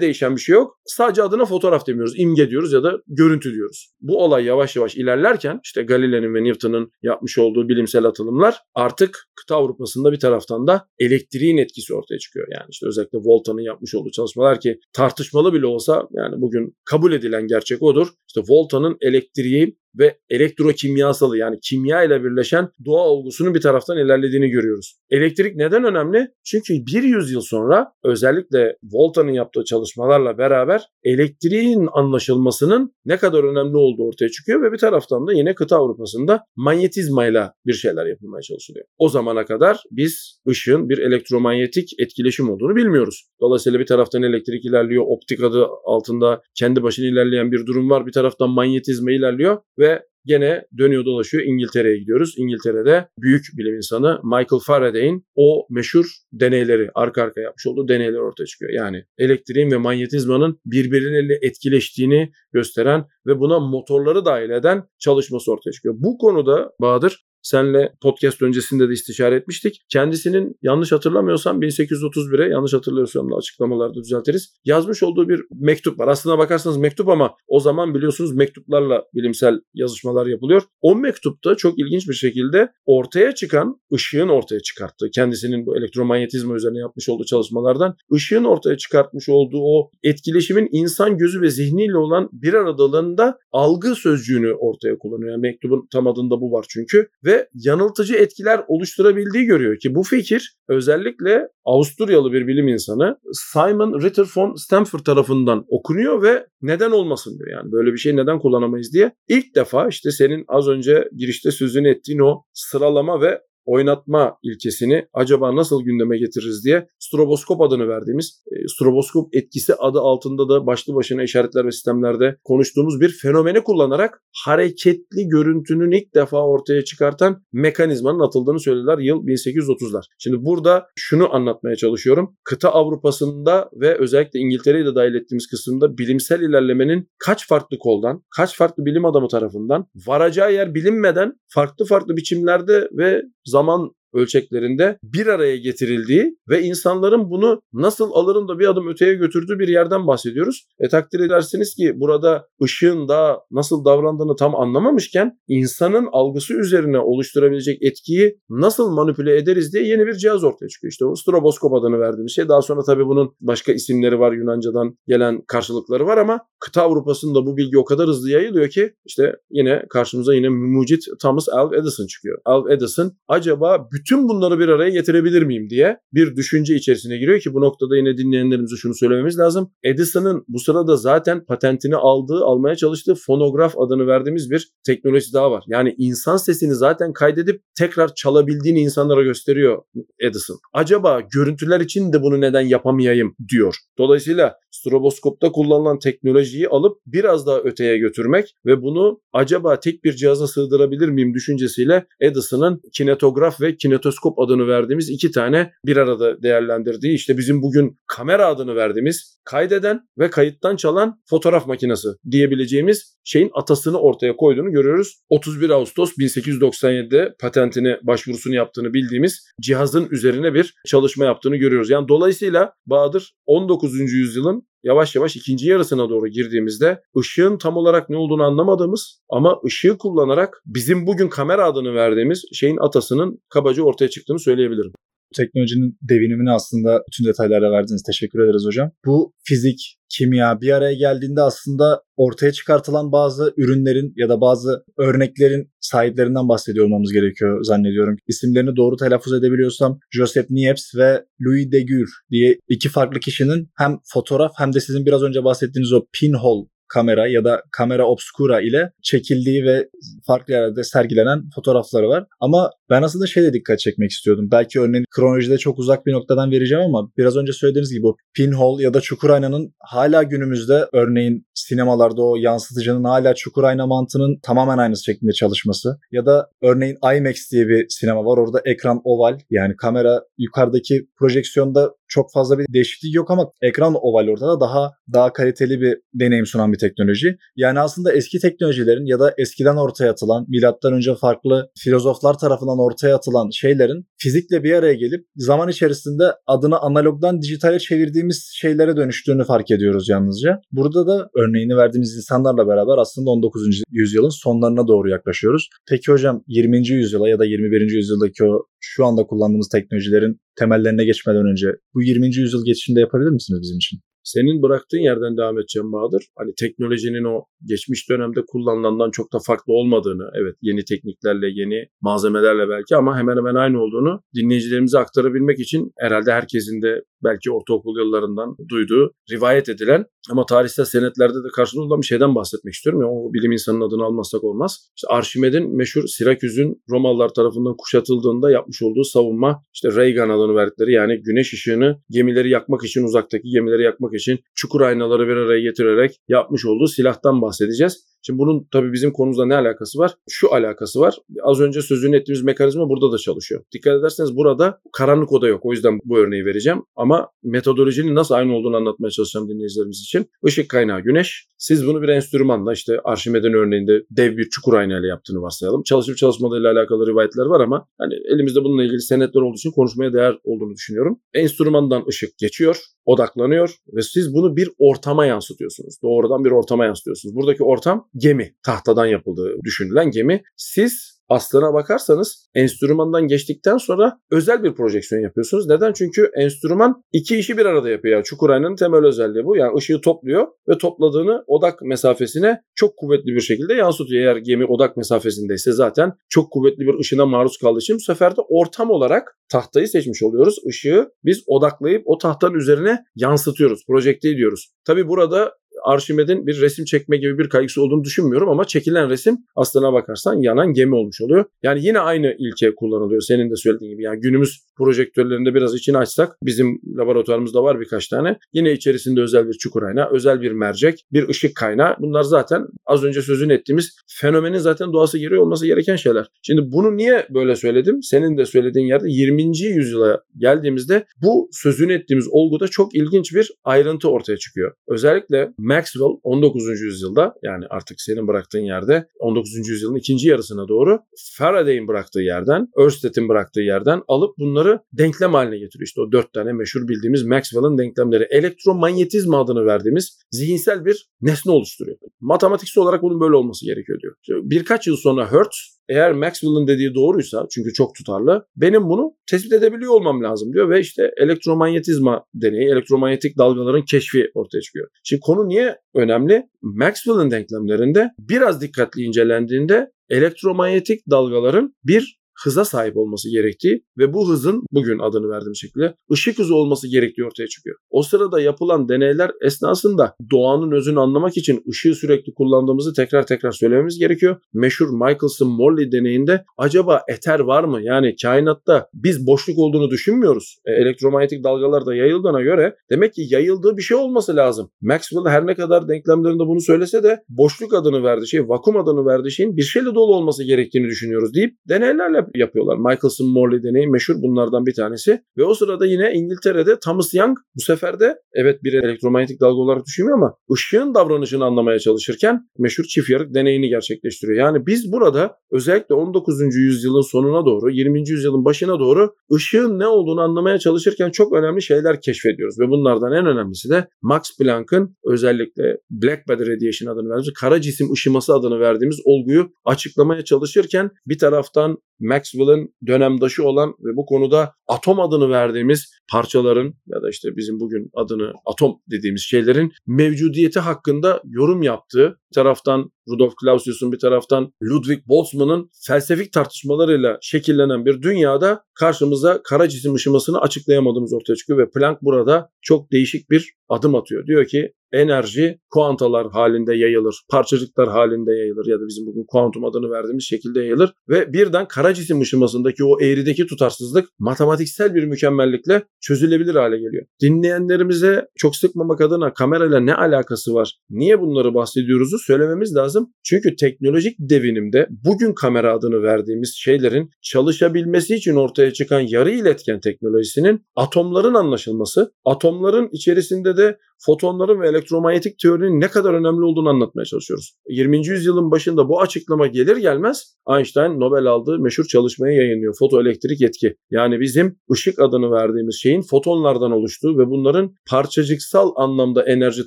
değişen 0.00 0.36
bir 0.36 0.40
şey 0.40 0.52
yok. 0.52 0.78
Sadece 0.84 1.22
adına 1.22 1.44
fotoğraf 1.44 1.86
demiyoruz, 1.86 2.14
imge 2.16 2.50
diyoruz 2.50 2.72
ya 2.72 2.82
da 2.82 2.98
görüntü 3.06 3.52
diyoruz. 3.52 3.92
Bu 4.00 4.24
olay 4.24 4.44
yavaş 4.44 4.76
yavaş 4.76 4.96
ilerlerken 4.96 5.60
işte 5.64 5.82
Galileo'nun 5.82 6.34
ve 6.34 6.44
Newton'un 6.44 6.90
yapmış 7.02 7.38
olduğu 7.38 7.68
bilimsel 7.68 8.04
atılımlar 8.04 8.58
artık 8.74 9.28
kıta 9.34 9.56
Avrupa'sında 9.56 10.12
bir 10.12 10.20
taraftan 10.20 10.66
da 10.66 10.86
elektriğin 10.98 11.56
etkisi 11.56 11.94
ortaya 11.94 12.18
çıkıyor. 12.18 12.46
Yani 12.50 12.66
işte 12.70 12.86
özellikle 12.86 13.18
Volta'nın 13.18 13.60
yapmış 13.60 13.94
olduğu 13.94 14.10
çalışmalar 14.10 14.60
ki 14.60 14.78
tartışmalı 14.92 15.52
bile 15.52 15.66
olsa 15.66 16.08
yani 16.12 16.34
bugün 16.38 16.76
kabul 16.84 17.12
edilen 17.12 17.46
gerçek 17.46 17.82
odur. 17.82 18.08
İşte 18.28 18.40
Volta'nın 18.48 18.96
elektriği 19.00 19.76
ve 19.98 20.18
elektrokimyasalı 20.30 21.38
yani 21.38 21.58
kimya 21.62 22.02
ile 22.04 22.24
birleşen 22.24 22.68
doğa 22.84 23.06
olgusunun 23.06 23.54
bir 23.54 23.60
taraftan 23.60 23.98
ilerlediğini 23.98 24.50
görüyoruz. 24.50 24.96
Elektrik 25.10 25.56
neden 25.56 25.84
önemli? 25.84 26.28
Çünkü 26.44 26.74
bir 26.74 27.02
yüzyıl 27.02 27.40
sonra 27.40 27.92
özellikle 28.04 28.76
Volta'nın 28.82 29.32
yaptığı 29.32 29.64
çalışmalarla 29.64 30.38
beraber 30.38 30.82
elektriğin 31.04 31.88
anlaşılmasının 31.92 32.92
ne 33.04 33.16
kadar 33.16 33.44
önemli 33.44 33.76
olduğu 33.76 34.02
ortaya 34.02 34.28
çıkıyor 34.28 34.62
ve 34.62 34.72
bir 34.72 34.78
taraftan 34.78 35.26
da 35.26 35.32
yine 35.32 35.54
kıta 35.54 35.76
Avrupa'sında 35.76 36.44
manyetizmayla 36.56 37.54
bir 37.66 37.72
şeyler 37.72 38.06
yapılmaya 38.06 38.42
çalışılıyor. 38.42 38.86
O 38.98 39.08
zamana 39.08 39.44
kadar 39.44 39.82
biz 39.90 40.40
ışığın 40.48 40.88
bir 40.88 40.98
elektromanyetik 40.98 41.88
etkileşim 41.98 42.50
olduğunu 42.50 42.76
bilmiyoruz. 42.76 43.28
Dolayısıyla 43.40 43.78
bir 43.80 43.86
taraftan 43.86 44.22
elektrik 44.22 44.64
ilerliyor, 44.64 45.04
optik 45.08 45.42
adı 45.42 45.66
altında 45.84 46.42
kendi 46.58 46.82
başına 46.82 47.06
ilerleyen 47.06 47.52
bir 47.52 47.66
durum 47.66 47.90
var. 47.90 48.06
Bir 48.06 48.12
taraftan 48.12 48.50
manyetizma 48.50 49.12
ilerliyor 49.12 49.58
ve 49.82 50.02
gene 50.24 50.64
dönüyor 50.78 51.04
dolaşıyor 51.04 51.44
İngiltere'ye 51.44 51.98
gidiyoruz. 51.98 52.34
İngiltere'de 52.38 53.08
büyük 53.18 53.44
bilim 53.56 53.76
insanı 53.76 54.20
Michael 54.24 54.60
Faraday'in 54.66 55.26
o 55.34 55.66
meşhur 55.70 56.06
deneyleri 56.32 56.90
arka 56.94 57.22
arka 57.22 57.40
yapmış 57.40 57.66
olduğu 57.66 57.88
deneyler 57.88 58.18
ortaya 58.18 58.46
çıkıyor. 58.46 58.72
Yani 58.72 59.04
elektriğin 59.18 59.70
ve 59.70 59.76
manyetizmanın 59.76 60.60
birbirleriyle 60.66 61.38
etkileştiğini 61.42 62.32
gösteren 62.52 63.04
ve 63.26 63.38
buna 63.38 63.60
motorları 63.60 64.24
dahil 64.24 64.50
eden 64.50 64.82
çalışması 64.98 65.52
ortaya 65.52 65.72
çıkıyor. 65.72 65.94
Bu 65.98 66.18
konuda 66.18 66.70
Bahadır 66.80 67.24
Senle 67.42 67.92
podcast 68.02 68.42
öncesinde 68.42 68.88
de 68.88 68.92
istişare 68.92 69.34
etmiştik. 69.34 69.82
Kendisinin 69.88 70.58
yanlış 70.62 70.92
hatırlamıyorsam 70.92 71.62
1831'e 71.62 72.48
yanlış 72.48 72.74
hatırlıyorsam 72.74 73.30
da 73.30 73.36
açıklamalarda 73.36 73.94
düzeltiriz. 73.94 74.54
Yazmış 74.64 75.02
olduğu 75.02 75.28
bir 75.28 75.40
mektup 75.60 75.98
var. 75.98 76.08
Aslına 76.08 76.38
bakarsanız 76.38 76.76
mektup 76.76 77.08
ama 77.08 77.34
o 77.46 77.60
zaman 77.60 77.94
biliyorsunuz 77.94 78.34
mektuplarla 78.34 79.04
bilimsel 79.14 79.60
yazışmalar 79.74 80.26
yapılıyor. 80.26 80.62
O 80.80 80.96
mektupta 80.96 81.54
çok 81.54 81.78
ilginç 81.78 82.08
bir 82.08 82.14
şekilde 82.14 82.72
ortaya 82.86 83.34
çıkan 83.34 83.80
ışığın 83.94 84.28
ortaya 84.28 84.60
çıkarttığı 84.60 85.10
kendisinin 85.10 85.66
bu 85.66 85.76
elektromanyetizma 85.76 86.54
üzerine 86.54 86.78
yapmış 86.78 87.08
olduğu 87.08 87.24
çalışmalardan 87.24 87.96
ışığın 88.14 88.44
ortaya 88.44 88.76
çıkartmış 88.76 89.28
olduğu 89.28 89.60
o 89.62 89.90
etkileşimin 90.02 90.68
insan 90.72 91.18
gözü 91.18 91.40
ve 91.40 91.50
zihniyle 91.50 91.96
olan 91.96 92.28
bir 92.32 92.54
aradalığında 92.54 93.38
algı 93.52 93.94
sözcüğünü 93.94 94.52
ortaya 94.52 94.98
kullanıyor. 94.98 95.30
Yani 95.30 95.40
mektubun 95.40 95.88
tam 95.92 96.06
adında 96.06 96.40
bu 96.40 96.52
var 96.52 96.66
çünkü 96.68 97.08
ve 97.24 97.31
ve 97.32 97.48
yanıltıcı 97.54 98.14
etkiler 98.14 98.60
oluşturabildiği 98.68 99.44
görüyor 99.44 99.78
ki 99.78 99.94
bu 99.94 100.02
fikir 100.02 100.56
özellikle 100.68 101.48
Avusturyalı 101.64 102.32
bir 102.32 102.46
bilim 102.46 102.68
insanı 102.68 103.18
Simon 103.32 104.02
Ritter 104.02 104.26
von 104.36 104.54
Stamford 104.54 105.00
tarafından 105.00 105.64
okunuyor 105.68 106.22
ve 106.22 106.46
neden 106.62 106.90
olmasın 106.90 107.38
diyor. 107.38 107.58
Yani 107.58 107.72
böyle 107.72 107.92
bir 107.92 107.98
şey 107.98 108.16
neden 108.16 108.38
kullanamayız 108.38 108.92
diye. 108.92 109.12
İlk 109.28 109.54
defa 109.54 109.88
işte 109.88 110.10
senin 110.10 110.44
az 110.48 110.68
önce 110.68 111.08
girişte 111.16 111.50
sözünü 111.50 111.88
ettiğin 111.88 112.18
o 112.18 112.42
sıralama 112.52 113.20
ve 113.20 113.40
oynatma 113.64 114.36
ilkesini 114.42 115.06
acaba 115.12 115.56
nasıl 115.56 115.84
gündeme 115.84 116.18
getiririz 116.18 116.64
diye 116.64 116.88
stroboskop 116.98 117.60
adını 117.60 117.88
verdiğimiz 117.88 118.42
e, 118.52 118.68
stroboskop 118.68 119.34
etkisi 119.34 119.74
adı 119.74 120.00
altında 120.00 120.48
da 120.48 120.66
başlı 120.66 120.94
başına 120.94 121.22
işaretler 121.22 121.66
ve 121.66 121.70
sistemlerde 121.70 122.36
konuştuğumuz 122.44 123.00
bir 123.00 123.08
fenomeni 123.08 123.60
kullanarak 123.60 124.22
hareketli 124.44 125.28
görüntünün 125.28 125.90
ilk 125.90 126.14
defa 126.14 126.46
ortaya 126.46 126.84
çıkartan 126.84 127.42
mekanizmanın 127.52 128.20
atıldığını 128.20 128.60
söylediler 128.60 128.98
yıl 128.98 129.16
1830'lar. 129.16 130.04
Şimdi 130.18 130.36
burada 130.44 130.86
şunu 130.96 131.34
anlatmaya 131.34 131.76
çalışıyorum. 131.76 132.36
Kıta 132.44 132.70
Avrupa'sında 132.70 133.70
ve 133.80 133.98
özellikle 133.98 134.40
İngiltere'yi 134.40 134.84
de 134.84 134.94
dahil 134.94 135.14
ettiğimiz 135.14 135.46
kısımda 135.46 135.98
bilimsel 135.98 136.40
ilerlemenin 136.40 137.08
kaç 137.18 137.48
farklı 137.48 137.78
koldan, 137.78 138.22
kaç 138.36 138.56
farklı 138.56 138.84
bilim 138.84 139.04
adamı 139.04 139.28
tarafından 139.28 139.86
varacağı 140.06 140.52
yer 140.52 140.74
bilinmeden 140.74 141.32
farklı 141.48 141.84
farklı 141.84 142.16
biçimlerde 142.16 142.88
ve 142.92 143.22
zaman 143.52 143.80
ölçeklerinde 144.12 144.98
bir 145.02 145.26
araya 145.26 145.56
getirildiği 145.56 146.36
ve 146.48 146.62
insanların 146.62 147.30
bunu 147.30 147.62
nasıl 147.72 148.10
alırım 148.12 148.48
da 148.48 148.58
bir 148.58 148.70
adım 148.70 148.88
öteye 148.88 149.14
götürdüğü 149.14 149.58
bir 149.58 149.68
yerden 149.68 150.06
bahsediyoruz. 150.06 150.66
E 150.80 150.88
takdir 150.88 151.20
edersiniz 151.20 151.74
ki 151.74 151.92
burada 151.96 152.46
ışığın 152.62 153.08
daha 153.08 153.38
nasıl 153.50 153.84
davrandığını 153.84 154.36
tam 154.36 154.56
anlamamışken 154.56 155.38
insanın 155.48 156.08
algısı 156.12 156.54
üzerine 156.54 156.98
oluşturabilecek 156.98 157.82
etkiyi 157.82 158.38
nasıl 158.50 158.90
manipüle 158.90 159.36
ederiz 159.36 159.72
diye 159.72 159.84
yeni 159.84 160.06
bir 160.06 160.14
cihaz 160.14 160.44
ortaya 160.44 160.68
çıkıyor. 160.68 160.90
İşte 160.92 161.04
o 161.04 161.14
stroboskop 161.14 161.74
adını 161.74 162.00
verdiğimiz 162.00 162.32
şey. 162.32 162.48
Daha 162.48 162.62
sonra 162.62 162.82
tabii 162.82 163.06
bunun 163.06 163.34
başka 163.40 163.72
isimleri 163.72 164.18
var 164.18 164.32
Yunancadan 164.32 164.96
gelen 165.06 165.42
karşılıkları 165.48 166.06
var 166.06 166.18
ama 166.18 166.40
kıta 166.60 166.82
Avrupa'sında 166.82 167.46
bu 167.46 167.56
bilgi 167.56 167.78
o 167.78 167.84
kadar 167.84 168.06
hızlı 168.06 168.30
yayılıyor 168.30 168.68
ki 168.68 168.92
işte 169.04 169.36
yine 169.50 169.82
karşımıza 169.90 170.34
yine 170.34 170.48
mucit 170.48 171.02
Thomas 171.22 171.48
Alva 171.48 171.76
Edison 171.76 172.06
çıkıyor. 172.06 172.38
Alva 172.44 172.72
Edison 172.72 173.12
acaba 173.28 173.88
bütün 173.92 174.01
bütün 174.02 174.28
bunları 174.28 174.58
bir 174.58 174.68
araya 174.68 174.90
getirebilir 174.90 175.42
miyim 175.42 175.70
diye 175.70 175.98
bir 176.14 176.36
düşünce 176.36 176.74
içerisine 176.74 177.18
giriyor 177.18 177.40
ki 177.40 177.54
bu 177.54 177.60
noktada 177.60 177.96
yine 177.96 178.18
dinleyenlerimize 178.18 178.76
şunu 178.76 178.94
söylememiz 178.94 179.38
lazım. 179.38 179.70
Edison'ın 179.82 180.44
bu 180.48 180.58
sırada 180.58 180.96
zaten 180.96 181.44
patentini 181.44 181.96
aldığı, 181.96 182.44
almaya 182.44 182.76
çalıştığı 182.76 183.14
fonograf 183.14 183.78
adını 183.78 184.06
verdiğimiz 184.06 184.50
bir 184.50 184.68
teknoloji 184.86 185.32
daha 185.32 185.50
var. 185.50 185.64
Yani 185.66 185.94
insan 185.98 186.36
sesini 186.36 186.74
zaten 186.74 187.12
kaydedip 187.12 187.62
tekrar 187.78 188.14
çalabildiğini 188.14 188.80
insanlara 188.80 189.22
gösteriyor 189.22 189.82
Edison. 190.20 190.58
Acaba 190.72 191.20
görüntüler 191.34 191.80
için 191.80 192.12
de 192.12 192.22
bunu 192.22 192.40
neden 192.40 192.60
yapamayayım 192.60 193.36
diyor. 193.48 193.74
Dolayısıyla 193.98 194.54
stroboskopta 194.72 195.52
kullanılan 195.52 195.98
teknolojiyi 195.98 196.68
alıp 196.68 196.98
biraz 197.06 197.46
daha 197.46 197.58
öteye 197.58 197.98
götürmek 197.98 198.54
ve 198.66 198.82
bunu 198.82 199.20
acaba 199.32 199.80
tek 199.80 200.04
bir 200.04 200.12
cihaza 200.12 200.46
sığdırabilir 200.46 201.08
miyim 201.08 201.34
düşüncesiyle 201.34 202.06
Edison'ın 202.20 202.80
kinetograf 202.92 203.60
ve 203.60 203.76
kinetoskop 203.76 204.38
adını 204.38 204.66
verdiğimiz 204.66 205.10
iki 205.10 205.30
tane 205.30 205.72
bir 205.86 205.96
arada 205.96 206.42
değerlendirdiği 206.42 207.14
işte 207.14 207.38
bizim 207.38 207.62
bugün 207.62 207.98
kamera 208.06 208.46
adını 208.46 208.74
verdiğimiz 208.74 209.38
kaydeden 209.44 210.00
ve 210.18 210.30
kayıttan 210.30 210.76
çalan 210.76 211.20
fotoğraf 211.30 211.66
makinesi 211.66 212.08
diyebileceğimiz 212.30 213.16
şeyin 213.24 213.50
atasını 213.54 213.98
ortaya 213.98 214.36
koyduğunu 214.36 214.70
görüyoruz. 214.70 215.22
31 215.28 215.70
Ağustos 215.70 216.12
1897'de 216.18 217.34
patentini 217.40 217.96
başvurusunu 218.02 218.54
yaptığını 218.54 218.94
bildiğimiz 218.94 219.46
cihazın 219.60 220.08
üzerine 220.10 220.54
bir 220.54 220.74
çalışma 220.86 221.24
yaptığını 221.24 221.56
görüyoruz. 221.56 221.90
Yani 221.90 222.08
dolayısıyla 222.08 222.72
Bahadır 222.86 223.34
19. 223.46 224.00
yüzyılın 224.00 224.61
yavaş 224.82 225.14
yavaş 225.16 225.36
ikinci 225.36 225.68
yarısına 225.68 226.08
doğru 226.08 226.28
girdiğimizde 226.28 227.02
ışığın 227.18 227.58
tam 227.58 227.76
olarak 227.76 228.10
ne 228.10 228.16
olduğunu 228.16 228.42
anlamadığımız 228.42 229.20
ama 229.30 229.60
ışığı 229.66 229.98
kullanarak 229.98 230.62
bizim 230.66 231.06
bugün 231.06 231.28
kamera 231.28 231.66
adını 231.66 231.94
verdiğimiz 231.94 232.42
şeyin 232.52 232.76
atasının 232.76 233.38
kabaca 233.48 233.82
ortaya 233.82 234.08
çıktığını 234.08 234.38
söyleyebilirim 234.38 234.92
teknolojinin 235.32 235.98
devinimini 236.02 236.50
aslında 236.50 237.02
bütün 237.08 237.24
detaylarla 237.24 237.70
verdiniz. 237.70 238.02
Teşekkür 238.02 238.44
ederiz 238.44 238.62
hocam. 238.66 238.90
Bu 239.06 239.32
fizik, 239.44 239.98
kimya 240.08 240.60
bir 240.60 240.72
araya 240.72 240.94
geldiğinde 240.94 241.42
aslında 241.42 242.02
ortaya 242.16 242.52
çıkartılan 242.52 243.12
bazı 243.12 243.54
ürünlerin 243.56 244.12
ya 244.16 244.28
da 244.28 244.40
bazı 244.40 244.84
örneklerin 244.98 245.72
sahiplerinden 245.80 246.48
bahsediyor 246.48 246.86
olmamız 246.86 247.12
gerekiyor 247.12 247.64
zannediyorum. 247.64 248.16
İsimlerini 248.28 248.76
doğru 248.76 248.96
telaffuz 248.96 249.32
edebiliyorsam 249.32 249.98
Joseph 250.10 250.50
Niepce 250.50 250.82
ve 250.96 251.24
Louis 251.46 251.66
Daguerre 251.66 252.10
diye 252.30 252.58
iki 252.68 252.88
farklı 252.88 253.20
kişinin 253.20 253.68
hem 253.78 253.98
fotoğraf 254.12 254.52
hem 254.58 254.72
de 254.72 254.80
sizin 254.80 255.06
biraz 255.06 255.22
önce 255.22 255.44
bahsettiğiniz 255.44 255.92
o 255.92 256.06
pinhole 256.12 256.68
kamera 256.94 257.26
ya 257.28 257.44
da 257.44 257.62
kamera 257.72 258.06
obscura 258.06 258.60
ile 258.60 258.92
çekildiği 259.02 259.64
ve 259.64 259.88
farklı 260.26 260.52
yerlerde 260.52 260.84
sergilenen 260.84 261.42
fotoğrafları 261.54 262.08
var. 262.08 262.24
Ama 262.40 262.70
ben 262.90 263.02
aslında 263.02 263.26
şeyde 263.26 263.52
dikkat 263.52 263.78
çekmek 263.78 264.10
istiyordum. 264.10 264.48
Belki 264.52 264.80
örneğin 264.80 265.04
kronolojide 265.16 265.58
çok 265.58 265.78
uzak 265.78 266.06
bir 266.06 266.12
noktadan 266.12 266.50
vereceğim 266.50 266.84
ama 266.84 267.10
biraz 267.18 267.36
önce 267.36 267.52
söylediğiniz 267.52 267.92
gibi 267.92 268.06
o 268.06 268.16
pinhole 268.34 268.82
ya 268.82 268.94
da 268.94 269.00
çukur 269.00 269.30
aynanın 269.30 269.74
hala 269.80 270.22
günümüzde 270.22 270.86
örneğin 270.92 271.46
sinemalarda 271.54 272.22
o 272.22 272.36
yansıtıcının 272.36 273.04
hala 273.04 273.34
çukur 273.34 273.64
ayna 273.64 273.86
mantığının 273.86 274.38
tamamen 274.42 274.78
aynısı 274.78 275.04
şeklinde 275.04 275.32
çalışması 275.32 275.98
ya 276.12 276.26
da 276.26 276.48
örneğin 276.62 276.96
IMAX 277.16 277.50
diye 277.52 277.68
bir 277.68 277.86
sinema 277.88 278.24
var. 278.24 278.38
Orada 278.38 278.60
ekran 278.64 279.00
oval 279.04 279.38
yani 279.50 279.76
kamera 279.76 280.22
yukarıdaki 280.38 281.06
projeksiyonda 281.18 281.94
çok 282.12 282.32
fazla 282.32 282.58
bir 282.58 282.66
değişiklik 282.74 283.14
yok 283.14 283.30
ama 283.30 283.50
ekran 283.62 283.94
oval 283.94 284.28
ortada 284.28 284.60
daha 284.60 284.92
daha 285.12 285.32
kaliteli 285.32 285.80
bir 285.80 285.98
deneyim 286.14 286.46
sunan 286.46 286.72
bir 286.72 286.78
teknoloji. 286.78 287.36
Yani 287.56 287.80
aslında 287.80 288.12
eski 288.12 288.38
teknolojilerin 288.38 289.06
ya 289.06 289.20
da 289.20 289.34
eskiden 289.38 289.76
ortaya 289.76 290.10
atılan, 290.10 290.46
milattan 290.48 290.92
önce 290.92 291.14
farklı 291.14 291.70
filozoflar 291.78 292.38
tarafından 292.38 292.78
ortaya 292.78 293.16
atılan 293.16 293.50
şeylerin 293.50 294.06
fizikle 294.22 294.62
bir 294.64 294.72
araya 294.72 294.94
gelip 294.94 295.26
zaman 295.36 295.68
içerisinde 295.68 296.24
adını 296.46 296.78
analogdan 296.78 297.42
dijitale 297.42 297.78
çevirdiğimiz 297.78 298.50
şeylere 298.54 298.96
dönüştüğünü 298.96 299.44
fark 299.44 299.70
ediyoruz 299.70 300.08
yalnızca. 300.08 300.60
Burada 300.72 301.06
da 301.06 301.28
örneğini 301.36 301.76
verdiğimiz 301.76 302.16
insanlarla 302.16 302.68
beraber 302.68 302.98
aslında 302.98 303.30
19. 303.30 303.82
yüzyılın 303.90 304.42
sonlarına 304.42 304.88
doğru 304.88 305.08
yaklaşıyoruz. 305.10 305.68
Peki 305.88 306.12
hocam 306.12 306.44
20. 306.46 306.88
yüzyıla 306.88 307.28
ya 307.28 307.38
da 307.38 307.44
21. 307.44 307.80
yüzyıldaki 307.80 308.44
o 308.44 308.66
şu 308.80 309.06
anda 309.06 309.22
kullandığımız 309.24 309.68
teknolojilerin 309.68 310.40
temellerine 310.58 311.04
geçmeden 311.04 311.46
önce 311.52 311.68
bu 311.94 312.02
20. 312.02 312.36
yüzyıl 312.36 312.64
geçişinde 312.64 313.00
yapabilir 313.00 313.30
misiniz 313.30 313.60
bizim 313.62 313.76
için? 313.76 313.98
Senin 314.24 314.62
bıraktığın 314.62 314.98
yerden 314.98 315.36
devam 315.36 315.58
edeceğim 315.58 315.92
Bahadır. 315.92 316.22
Hani 316.38 316.52
teknolojinin 316.60 317.24
o 317.24 317.44
geçmiş 317.68 318.10
dönemde 318.10 318.40
kullanılandan 318.52 319.10
çok 319.10 319.32
da 319.32 319.38
farklı 319.46 319.72
olmadığını, 319.72 320.30
evet 320.40 320.56
yeni 320.62 320.84
tekniklerle, 320.84 321.46
yeni 321.60 321.86
malzemelerle 322.00 322.68
belki 322.68 322.96
ama 322.96 323.18
hemen 323.18 323.36
hemen 323.36 323.54
aynı 323.54 323.82
olduğunu 323.82 324.20
dinleyicilerimize 324.34 324.98
aktarabilmek 324.98 325.60
için 325.60 325.92
herhalde 325.98 326.32
herkesin 326.32 326.82
de 326.82 327.02
belki 327.24 327.50
ortaokul 327.52 327.98
yıllarından 327.98 328.56
duyduğu, 328.68 329.12
rivayet 329.32 329.68
edilen 329.68 330.04
ama 330.30 330.46
tarihsel 330.46 330.84
senetlerde 330.84 331.34
de 331.34 331.48
karşılığı 331.56 331.82
olan 331.82 332.00
bir 332.00 332.06
şeyden 332.06 332.34
bahsetmek 332.34 332.74
istiyorum. 332.74 333.00
Ya, 333.00 333.08
o 333.08 333.32
bilim 333.32 333.52
insanının 333.52 333.88
adını 333.88 334.04
almazsak 334.04 334.44
olmaz. 334.44 334.90
İşte 334.96 335.08
Arşimed'in 335.08 335.76
meşhur 335.76 336.06
Siraküs'ün 336.06 336.82
Romalılar 336.90 337.28
tarafından 337.28 337.76
kuşatıldığında 337.76 338.50
yapmış 338.50 338.82
olduğu 338.82 339.04
savunma 339.04 339.64
işte 339.74 339.88
Reagan 339.96 340.28
adını 340.28 340.54
verdikleri 340.54 340.92
yani 340.92 341.22
güneş 341.22 341.52
ışığını 341.52 342.02
gemileri 342.10 342.50
yakmak 342.50 342.84
için 342.84 343.04
uzaktaki 343.04 343.48
gemileri 343.48 343.82
yakmak 343.82 344.14
için 344.14 344.38
çukur 344.54 344.80
aynaları 344.80 345.28
bir 345.28 345.36
araya 345.36 345.60
getirerek 345.60 346.16
yapmış 346.28 346.66
olduğu 346.66 346.86
silahtan 346.86 347.42
bahsedeceğiz. 347.42 348.11
Şimdi 348.22 348.38
bunun 348.38 348.66
tabii 348.72 348.92
bizim 348.92 349.12
konumuzda 349.12 349.46
ne 349.46 349.54
alakası 349.54 349.98
var? 349.98 350.14
Şu 350.30 350.54
alakası 350.54 351.00
var. 351.00 351.16
Az 351.42 351.60
önce 351.60 351.82
sözünü 351.82 352.16
ettiğimiz 352.16 352.42
mekanizma 352.42 352.88
burada 352.88 353.12
da 353.12 353.18
çalışıyor. 353.18 353.64
Dikkat 353.72 354.00
ederseniz 354.00 354.36
burada 354.36 354.80
karanlık 354.92 355.32
oda 355.32 355.48
yok. 355.48 355.60
O 355.64 355.72
yüzden 355.72 356.00
bu 356.04 356.18
örneği 356.18 356.44
vereceğim. 356.44 356.82
Ama 356.96 357.28
metodolojinin 357.42 358.14
nasıl 358.14 358.34
aynı 358.34 358.56
olduğunu 358.56 358.76
anlatmaya 358.76 359.10
çalışacağım 359.10 359.48
dinleyicilerimiz 359.48 360.00
için. 360.00 360.26
Işık 360.46 360.68
kaynağı 360.68 361.00
güneş. 361.00 361.46
Siz 361.58 361.86
bunu 361.86 362.02
bir 362.02 362.08
enstrümanla 362.08 362.72
işte 362.72 362.96
Arşimed'in 363.04 363.52
örneğinde 363.52 364.02
dev 364.10 364.36
bir 364.36 364.48
çukur 364.50 364.74
aynayla 364.74 365.08
yaptığını 365.08 365.42
varsayalım. 365.42 365.82
Çalışıp 365.82 366.16
çalışmadığıyla 366.16 366.72
alakalı 366.72 367.06
rivayetler 367.06 367.46
var 367.46 367.60
ama 367.60 367.86
hani 367.98 368.14
elimizde 368.34 368.64
bununla 368.64 368.84
ilgili 368.84 369.00
senetler 369.00 369.40
olduğu 369.40 369.56
için 369.56 369.70
konuşmaya 369.70 370.12
değer 370.12 370.38
olduğunu 370.44 370.74
düşünüyorum. 370.74 371.18
Enstrümandan 371.34 372.04
ışık 372.08 372.38
geçiyor, 372.38 372.76
odaklanıyor 373.04 373.74
ve 373.96 374.02
siz 374.02 374.34
bunu 374.34 374.56
bir 374.56 374.68
ortama 374.78 375.26
yansıtıyorsunuz. 375.26 375.94
Doğrudan 376.02 376.44
bir 376.44 376.50
ortama 376.50 376.84
yansıtıyorsunuz. 376.84 377.34
Buradaki 377.34 377.64
ortam 377.64 378.08
gemi, 378.16 378.54
tahtadan 378.64 379.06
yapıldığı 379.06 379.56
düşünülen 379.64 380.10
gemi. 380.10 380.42
Siz 380.56 381.22
aslına 381.28 381.74
bakarsanız 381.74 382.48
enstrümandan 382.54 383.26
geçtikten 383.26 383.76
sonra 383.76 384.18
özel 384.30 384.62
bir 384.62 384.74
projeksiyon 384.74 385.22
yapıyorsunuz. 385.22 385.66
Neden? 385.68 385.92
Çünkü 385.92 386.30
enstrüman 386.36 387.02
iki 387.12 387.36
işi 387.36 387.58
bir 387.58 387.66
arada 387.66 387.90
yapıyor. 387.90 388.14
Yani 388.14 388.24
çukur 388.24 388.50
aynanın 388.50 388.76
temel 388.76 389.04
özelliği 389.04 389.44
bu. 389.44 389.56
Yani 389.56 389.76
ışığı 389.76 390.00
topluyor 390.00 390.46
ve 390.68 390.78
topladığını 390.78 391.44
odak 391.46 391.82
mesafesine 391.82 392.60
çok 392.74 392.96
kuvvetli 392.96 393.34
bir 393.34 393.40
şekilde 393.40 393.74
yansıtıyor. 393.74 394.24
Eğer 394.24 394.36
gemi 394.36 394.64
odak 394.64 394.96
mesafesindeyse 394.96 395.72
zaten 395.72 396.12
çok 396.28 396.52
kuvvetli 396.52 396.86
bir 396.86 396.98
ışına 396.98 397.26
maruz 397.26 397.58
kaldığı 397.58 397.78
için 397.78 397.96
bu 397.96 398.00
sefer 398.00 398.36
de 398.36 398.40
ortam 398.48 398.90
olarak 398.90 399.38
tahtayı 399.48 399.88
seçmiş 399.88 400.22
oluyoruz. 400.22 400.56
Işığı 400.64 401.08
biz 401.24 401.42
odaklayıp 401.46 402.02
o 402.04 402.18
tahtanın 402.18 402.54
üzerine 402.54 402.98
yansıtıyoruz. 403.16 403.86
Projekte 403.86 404.28
ediyoruz. 404.28 404.68
Tabi 404.84 405.08
burada 405.08 405.52
Arşimed'in 405.84 406.46
bir 406.46 406.60
resim 406.60 406.84
çekme 406.84 407.16
gibi 407.16 407.38
bir 407.38 407.48
kaygısı 407.48 407.82
olduğunu 407.82 408.04
düşünmüyorum 408.04 408.48
ama 408.48 408.64
çekilen 408.64 409.10
resim 409.10 409.38
aslına 409.56 409.92
bakarsan 409.92 410.42
yanan 410.42 410.72
gemi 410.72 410.94
olmuş 410.94 411.20
oluyor. 411.20 411.44
Yani 411.62 411.86
yine 411.86 411.98
aynı 411.98 412.36
ilke 412.38 412.74
kullanılıyor 412.74 413.20
senin 413.20 413.50
de 413.50 413.56
söylediğin 413.56 413.92
gibi. 413.92 414.02
Yani 414.02 414.20
günümüz 414.20 414.60
projektörlerinde 414.76 415.54
biraz 415.54 415.74
içini 415.74 415.98
açsak 415.98 416.36
bizim 416.42 416.80
laboratuvarımızda 416.98 417.62
var 417.62 417.80
birkaç 417.80 418.08
tane. 418.08 418.38
Yine 418.52 418.72
içerisinde 418.72 419.20
özel 419.20 419.48
bir 419.48 419.52
çukur 419.52 419.82
ayna, 419.82 420.08
özel 420.10 420.42
bir 420.42 420.52
mercek, 420.52 421.04
bir 421.12 421.28
ışık 421.28 421.56
kaynağı. 421.56 421.96
Bunlar 422.00 422.22
zaten 422.22 422.66
az 422.86 423.04
önce 423.04 423.22
sözünü 423.22 423.52
ettiğimiz 423.52 423.96
fenomenin 424.06 424.58
zaten 424.58 424.92
doğası 424.92 425.18
gereği 425.18 425.40
olması 425.40 425.66
gereken 425.66 425.96
şeyler. 425.96 426.26
Şimdi 426.42 426.62
bunu 426.72 426.96
niye 426.96 427.26
böyle 427.30 427.56
söyledim? 427.56 428.02
Senin 428.02 428.38
de 428.38 428.46
söylediğin 428.46 428.86
yerde 428.86 429.06
20. 429.08 429.58
yüzyıla 429.58 430.22
geldiğimizde 430.36 431.04
bu 431.22 431.48
sözünü 431.52 431.92
ettiğimiz 431.92 432.28
olguda 432.30 432.68
çok 432.68 432.94
ilginç 432.94 433.34
bir 433.34 433.50
ayrıntı 433.64 434.10
ortaya 434.10 434.36
çıkıyor. 434.36 434.72
Özellikle 434.88 435.52
Maxwell 435.58 436.18
19. 436.22 436.80
yüzyılda 436.80 437.34
yani 437.42 437.64
artık 437.70 438.00
senin 438.00 438.28
bıraktığın 438.28 438.60
yerde 438.60 439.06
19. 439.18 439.68
yüzyılın 439.68 439.96
ikinci 439.96 440.28
yarısına 440.28 440.68
doğru 440.68 440.98
Faraday'in 441.38 441.88
bıraktığı 441.88 442.20
yerden, 442.20 442.68
Örsted'in 442.76 443.28
bıraktığı 443.28 443.60
yerden 443.60 444.02
alıp 444.08 444.38
bunları 444.38 444.61
denklem 444.92 445.34
haline 445.34 445.58
getiriyor. 445.58 445.86
İşte 445.86 446.00
o 446.00 446.12
dört 446.12 446.32
tane 446.32 446.52
meşhur 446.52 446.88
bildiğimiz 446.88 447.22
Maxwell'ın 447.24 447.78
denklemleri 447.78 448.26
elektromanyetizma 448.30 449.40
adını 449.40 449.66
verdiğimiz 449.66 450.18
zihinsel 450.30 450.84
bir 450.84 451.08
nesne 451.20 451.52
oluşturuyor. 451.52 451.96
Matematiksel 452.20 452.82
olarak 452.82 453.02
bunun 453.02 453.20
böyle 453.20 453.36
olması 453.36 453.66
gerekiyor 453.66 453.98
diyor. 454.02 454.42
Birkaç 454.44 454.86
yıl 454.86 454.96
sonra 454.96 455.32
Hertz 455.32 455.78
eğer 455.88 456.12
Maxwell'ın 456.12 456.66
dediği 456.66 456.94
doğruysa 456.94 457.46
çünkü 457.50 457.72
çok 457.72 457.94
tutarlı 457.94 458.46
benim 458.56 458.82
bunu 458.82 459.12
tespit 459.30 459.52
edebiliyor 459.52 459.92
olmam 459.92 460.22
lazım 460.22 460.52
diyor 460.52 460.70
ve 460.70 460.80
işte 460.80 461.10
elektromanyetizma 461.16 462.24
deneyi, 462.34 462.70
elektromanyetik 462.70 463.38
dalgaların 463.38 463.84
keşfi 463.84 464.30
ortaya 464.34 464.60
çıkıyor. 464.60 464.88
Şimdi 465.04 465.20
konu 465.20 465.48
niye 465.48 465.76
önemli? 465.94 466.42
Maxwell'ın 466.62 467.30
denklemlerinde 467.30 468.10
biraz 468.18 468.60
dikkatli 468.60 469.02
incelendiğinde 469.02 469.90
elektromanyetik 470.08 471.10
dalgaların 471.10 471.74
bir 471.84 472.21
hıza 472.44 472.64
sahip 472.64 472.96
olması 472.96 473.30
gerektiği 473.30 473.84
ve 473.98 474.12
bu 474.12 474.28
hızın 474.28 474.62
bugün 474.72 474.98
adını 474.98 475.28
verdiğim 475.28 475.56
şekilde 475.56 475.94
ışık 476.12 476.38
hızı 476.38 476.54
olması 476.54 476.88
gerektiği 476.88 477.24
ortaya 477.24 477.46
çıkıyor. 477.46 477.76
O 477.90 478.02
sırada 478.02 478.40
yapılan 478.40 478.88
deneyler 478.88 479.30
esnasında 479.44 480.14
doğanın 480.30 480.72
özünü 480.72 481.00
anlamak 481.00 481.36
için 481.36 481.62
ışığı 481.70 481.94
sürekli 481.94 482.34
kullandığımızı 482.34 482.92
tekrar 482.92 483.26
tekrar 483.26 483.52
söylememiz 483.52 483.98
gerekiyor. 483.98 484.36
Meşhur 484.52 484.88
Michelson-Morley 484.88 485.92
deneyinde 485.92 486.44
acaba 486.58 487.02
eter 487.08 487.40
var 487.40 487.64
mı? 487.64 487.82
Yani 487.82 488.14
kainatta 488.22 488.88
biz 488.94 489.26
boşluk 489.26 489.58
olduğunu 489.58 489.90
düşünmüyoruz. 489.90 490.58
E, 490.64 490.72
elektromanyetik 490.72 491.44
dalgalar 491.44 491.86
da 491.86 491.94
yayıldığına 491.94 492.42
göre 492.42 492.76
demek 492.90 493.14
ki 493.14 493.22
yayıldığı 493.30 493.76
bir 493.76 493.82
şey 493.82 493.96
olması 493.96 494.36
lazım. 494.36 494.70
Maxwell 494.80 495.24
her 495.26 495.46
ne 495.46 495.54
kadar 495.54 495.88
denklemlerinde 495.88 496.42
bunu 496.46 496.60
söylese 496.60 497.02
de 497.02 497.22
boşluk 497.28 497.74
adını 497.74 498.02
verdiği 498.02 498.28
şey, 498.28 498.48
vakum 498.48 498.76
adını 498.76 499.06
verdiği 499.06 499.30
şeyin 499.30 499.56
bir 499.56 499.62
şeyle 499.62 499.94
dolu 499.94 500.14
olması 500.14 500.44
gerektiğini 500.44 500.86
düşünüyoruz 500.86 501.34
deyip 501.34 501.56
deneylerle 501.68 502.21
yapıyorlar. 502.34 502.76
Michelson 502.76 503.28
Morley 503.28 503.62
deneyi 503.62 503.86
meşhur 503.86 504.14
bunlardan 504.22 504.66
bir 504.66 504.74
tanesi. 504.74 505.22
Ve 505.38 505.44
o 505.44 505.54
sırada 505.54 505.86
yine 505.86 506.12
İngiltere'de 506.12 506.78
Thomas 506.78 507.14
Young 507.14 507.38
bu 507.56 507.60
sefer 507.60 508.00
de 508.00 508.16
evet 508.34 508.62
bir 508.64 508.72
elektromanyetik 508.72 509.40
dalga 509.40 509.60
olarak 509.60 509.86
düşünmüyor 509.86 510.18
ama 510.18 510.34
ışığın 510.52 510.94
davranışını 510.94 511.44
anlamaya 511.44 511.78
çalışırken 511.78 512.40
meşhur 512.58 512.84
çift 512.84 513.10
yarık 513.10 513.34
deneyini 513.34 513.68
gerçekleştiriyor. 513.68 514.38
Yani 514.38 514.66
biz 514.66 514.92
burada 514.92 515.36
özellikle 515.52 515.94
19. 515.94 516.34
yüzyılın 516.56 517.10
sonuna 517.10 517.46
doğru 517.46 517.70
20. 517.70 518.08
yüzyılın 518.08 518.44
başına 518.44 518.78
doğru 518.78 519.14
ışığın 519.34 519.78
ne 519.78 519.86
olduğunu 519.86 520.20
anlamaya 520.20 520.58
çalışırken 520.58 521.10
çok 521.10 521.32
önemli 521.32 521.62
şeyler 521.62 522.00
keşfediyoruz. 522.00 522.60
Ve 522.60 522.68
bunlardan 522.68 523.12
en 523.12 523.26
önemlisi 523.26 523.70
de 523.70 523.88
Max 524.02 524.22
Planck'ın 524.38 524.96
özellikle 525.04 525.78
Black 525.90 526.28
Body 526.28 526.42
Radiation 526.42 526.94
adını 526.94 527.08
verdiğimiz 527.08 527.32
kara 527.40 527.60
cisim 527.60 527.92
ışıması 527.92 528.34
adını 528.34 528.60
verdiğimiz 528.60 529.00
olguyu 529.04 529.52
açıklamaya 529.64 530.24
çalışırken 530.24 530.90
bir 531.06 531.18
taraftan 531.18 531.78
Maxwell'ın 532.12 532.74
dönemdaşı 532.86 533.44
olan 533.44 533.70
ve 533.70 533.96
bu 533.96 534.06
konuda 534.06 534.52
atom 534.68 535.00
adını 535.00 535.30
verdiğimiz 535.30 535.92
parçaların 536.12 536.74
ya 536.86 537.02
da 537.02 537.10
işte 537.10 537.36
bizim 537.36 537.60
bugün 537.60 537.90
adını 537.94 538.32
atom 538.46 538.76
dediğimiz 538.90 539.22
şeylerin 539.22 539.72
mevcudiyeti 539.86 540.60
hakkında 540.60 541.22
yorum 541.24 541.62
yaptığı 541.62 542.18
bir 542.30 542.34
taraftan 542.34 542.90
Rudolf 543.08 543.32
Clausius'un 543.42 543.92
bir 543.92 543.98
taraftan 543.98 544.52
Ludwig 544.62 545.06
Boltzmann'ın 545.06 545.70
felsefik 545.86 546.32
tartışmalarıyla 546.32 547.18
şekillenen 547.22 547.86
bir 547.86 548.02
dünyada 548.02 548.64
karşımıza 548.74 549.42
kara 549.42 549.68
cisim 549.68 549.94
ışımasını 549.94 550.40
açıklayamadığımız 550.40 551.12
ortaya 551.12 551.36
çıkıyor 551.36 551.58
ve 551.58 551.70
Planck 551.70 552.02
burada 552.02 552.50
çok 552.62 552.92
değişik 552.92 553.30
bir 553.30 553.54
adım 553.68 553.94
atıyor. 553.94 554.26
Diyor 554.26 554.46
ki 554.46 554.72
enerji 554.92 555.58
kuantalar 555.70 556.30
halinde 556.30 556.74
yayılır, 556.74 557.14
parçacıklar 557.30 557.88
halinde 557.88 558.32
yayılır 558.32 558.66
ya 558.66 558.80
da 558.80 558.86
bizim 558.88 559.06
bugün 559.06 559.24
kuantum 559.28 559.64
adını 559.64 559.90
verdiğimiz 559.90 560.24
şekilde 560.24 560.60
yayılır 560.60 560.92
ve 561.08 561.32
birden 561.32 561.68
kara 561.68 561.94
cisim 561.94 562.20
ışımasındaki 562.20 562.84
o 562.84 563.00
eğrideki 563.00 563.46
tutarsızlık 563.46 564.08
matematiksel 564.18 564.94
bir 564.94 565.04
mükemmellikle 565.04 565.82
çözülebilir 566.00 566.54
hale 566.54 566.76
geliyor. 566.76 567.06
Dinleyenlerimize 567.22 568.26
çok 568.36 568.56
sıkmamak 568.56 569.00
adına 569.00 569.32
kamerayla 569.34 569.80
ne 569.80 569.94
alakası 569.94 570.54
var? 570.54 570.78
Niye 570.90 571.20
bunları 571.20 571.54
bahsediyoruzu 571.54 572.18
söylememiz 572.18 572.76
lazım. 572.76 573.12
Çünkü 573.24 573.56
teknolojik 573.56 574.16
devinimde 574.18 574.86
bugün 574.90 575.34
kamera 575.34 575.74
adını 575.74 576.02
verdiğimiz 576.02 576.54
şeylerin 576.56 577.10
çalışabilmesi 577.22 578.14
için 578.14 578.34
ortaya 578.34 578.72
çıkan 578.72 579.00
yarı 579.00 579.30
iletken 579.30 579.80
teknolojisinin 579.80 580.66
atomların 580.76 581.34
anlaşılması, 581.34 582.12
atomların 582.24 582.88
içerisinde 582.92 583.56
de 583.56 583.78
fotonların 584.06 584.60
ve 584.60 584.68
elektromanyetik 584.82 585.38
teorinin 585.38 585.80
ne 585.80 585.88
kadar 585.88 586.14
önemli 586.14 586.44
olduğunu 586.44 586.68
anlatmaya 586.68 587.04
çalışıyoruz. 587.04 587.54
20. 587.68 588.06
yüzyılın 588.06 588.50
başında 588.50 588.88
bu 588.88 589.00
açıklama 589.00 589.46
gelir 589.46 589.76
gelmez 589.76 590.36
Einstein 590.56 591.00
Nobel 591.00 591.26
aldığı 591.26 591.58
meşhur 591.58 591.84
çalışmayı 591.84 592.36
yayınlıyor. 592.36 592.74
Fotoelektrik 592.78 593.42
etki. 593.42 593.74
Yani 593.90 594.20
bizim 594.20 594.56
ışık 594.72 594.98
adını 594.98 595.30
verdiğimiz 595.30 595.78
şeyin 595.82 596.02
fotonlardan 596.02 596.72
oluştuğu 596.72 597.18
ve 597.18 597.26
bunların 597.30 597.74
parçacıksal 597.90 598.72
anlamda 598.76 599.22
enerji 599.22 599.66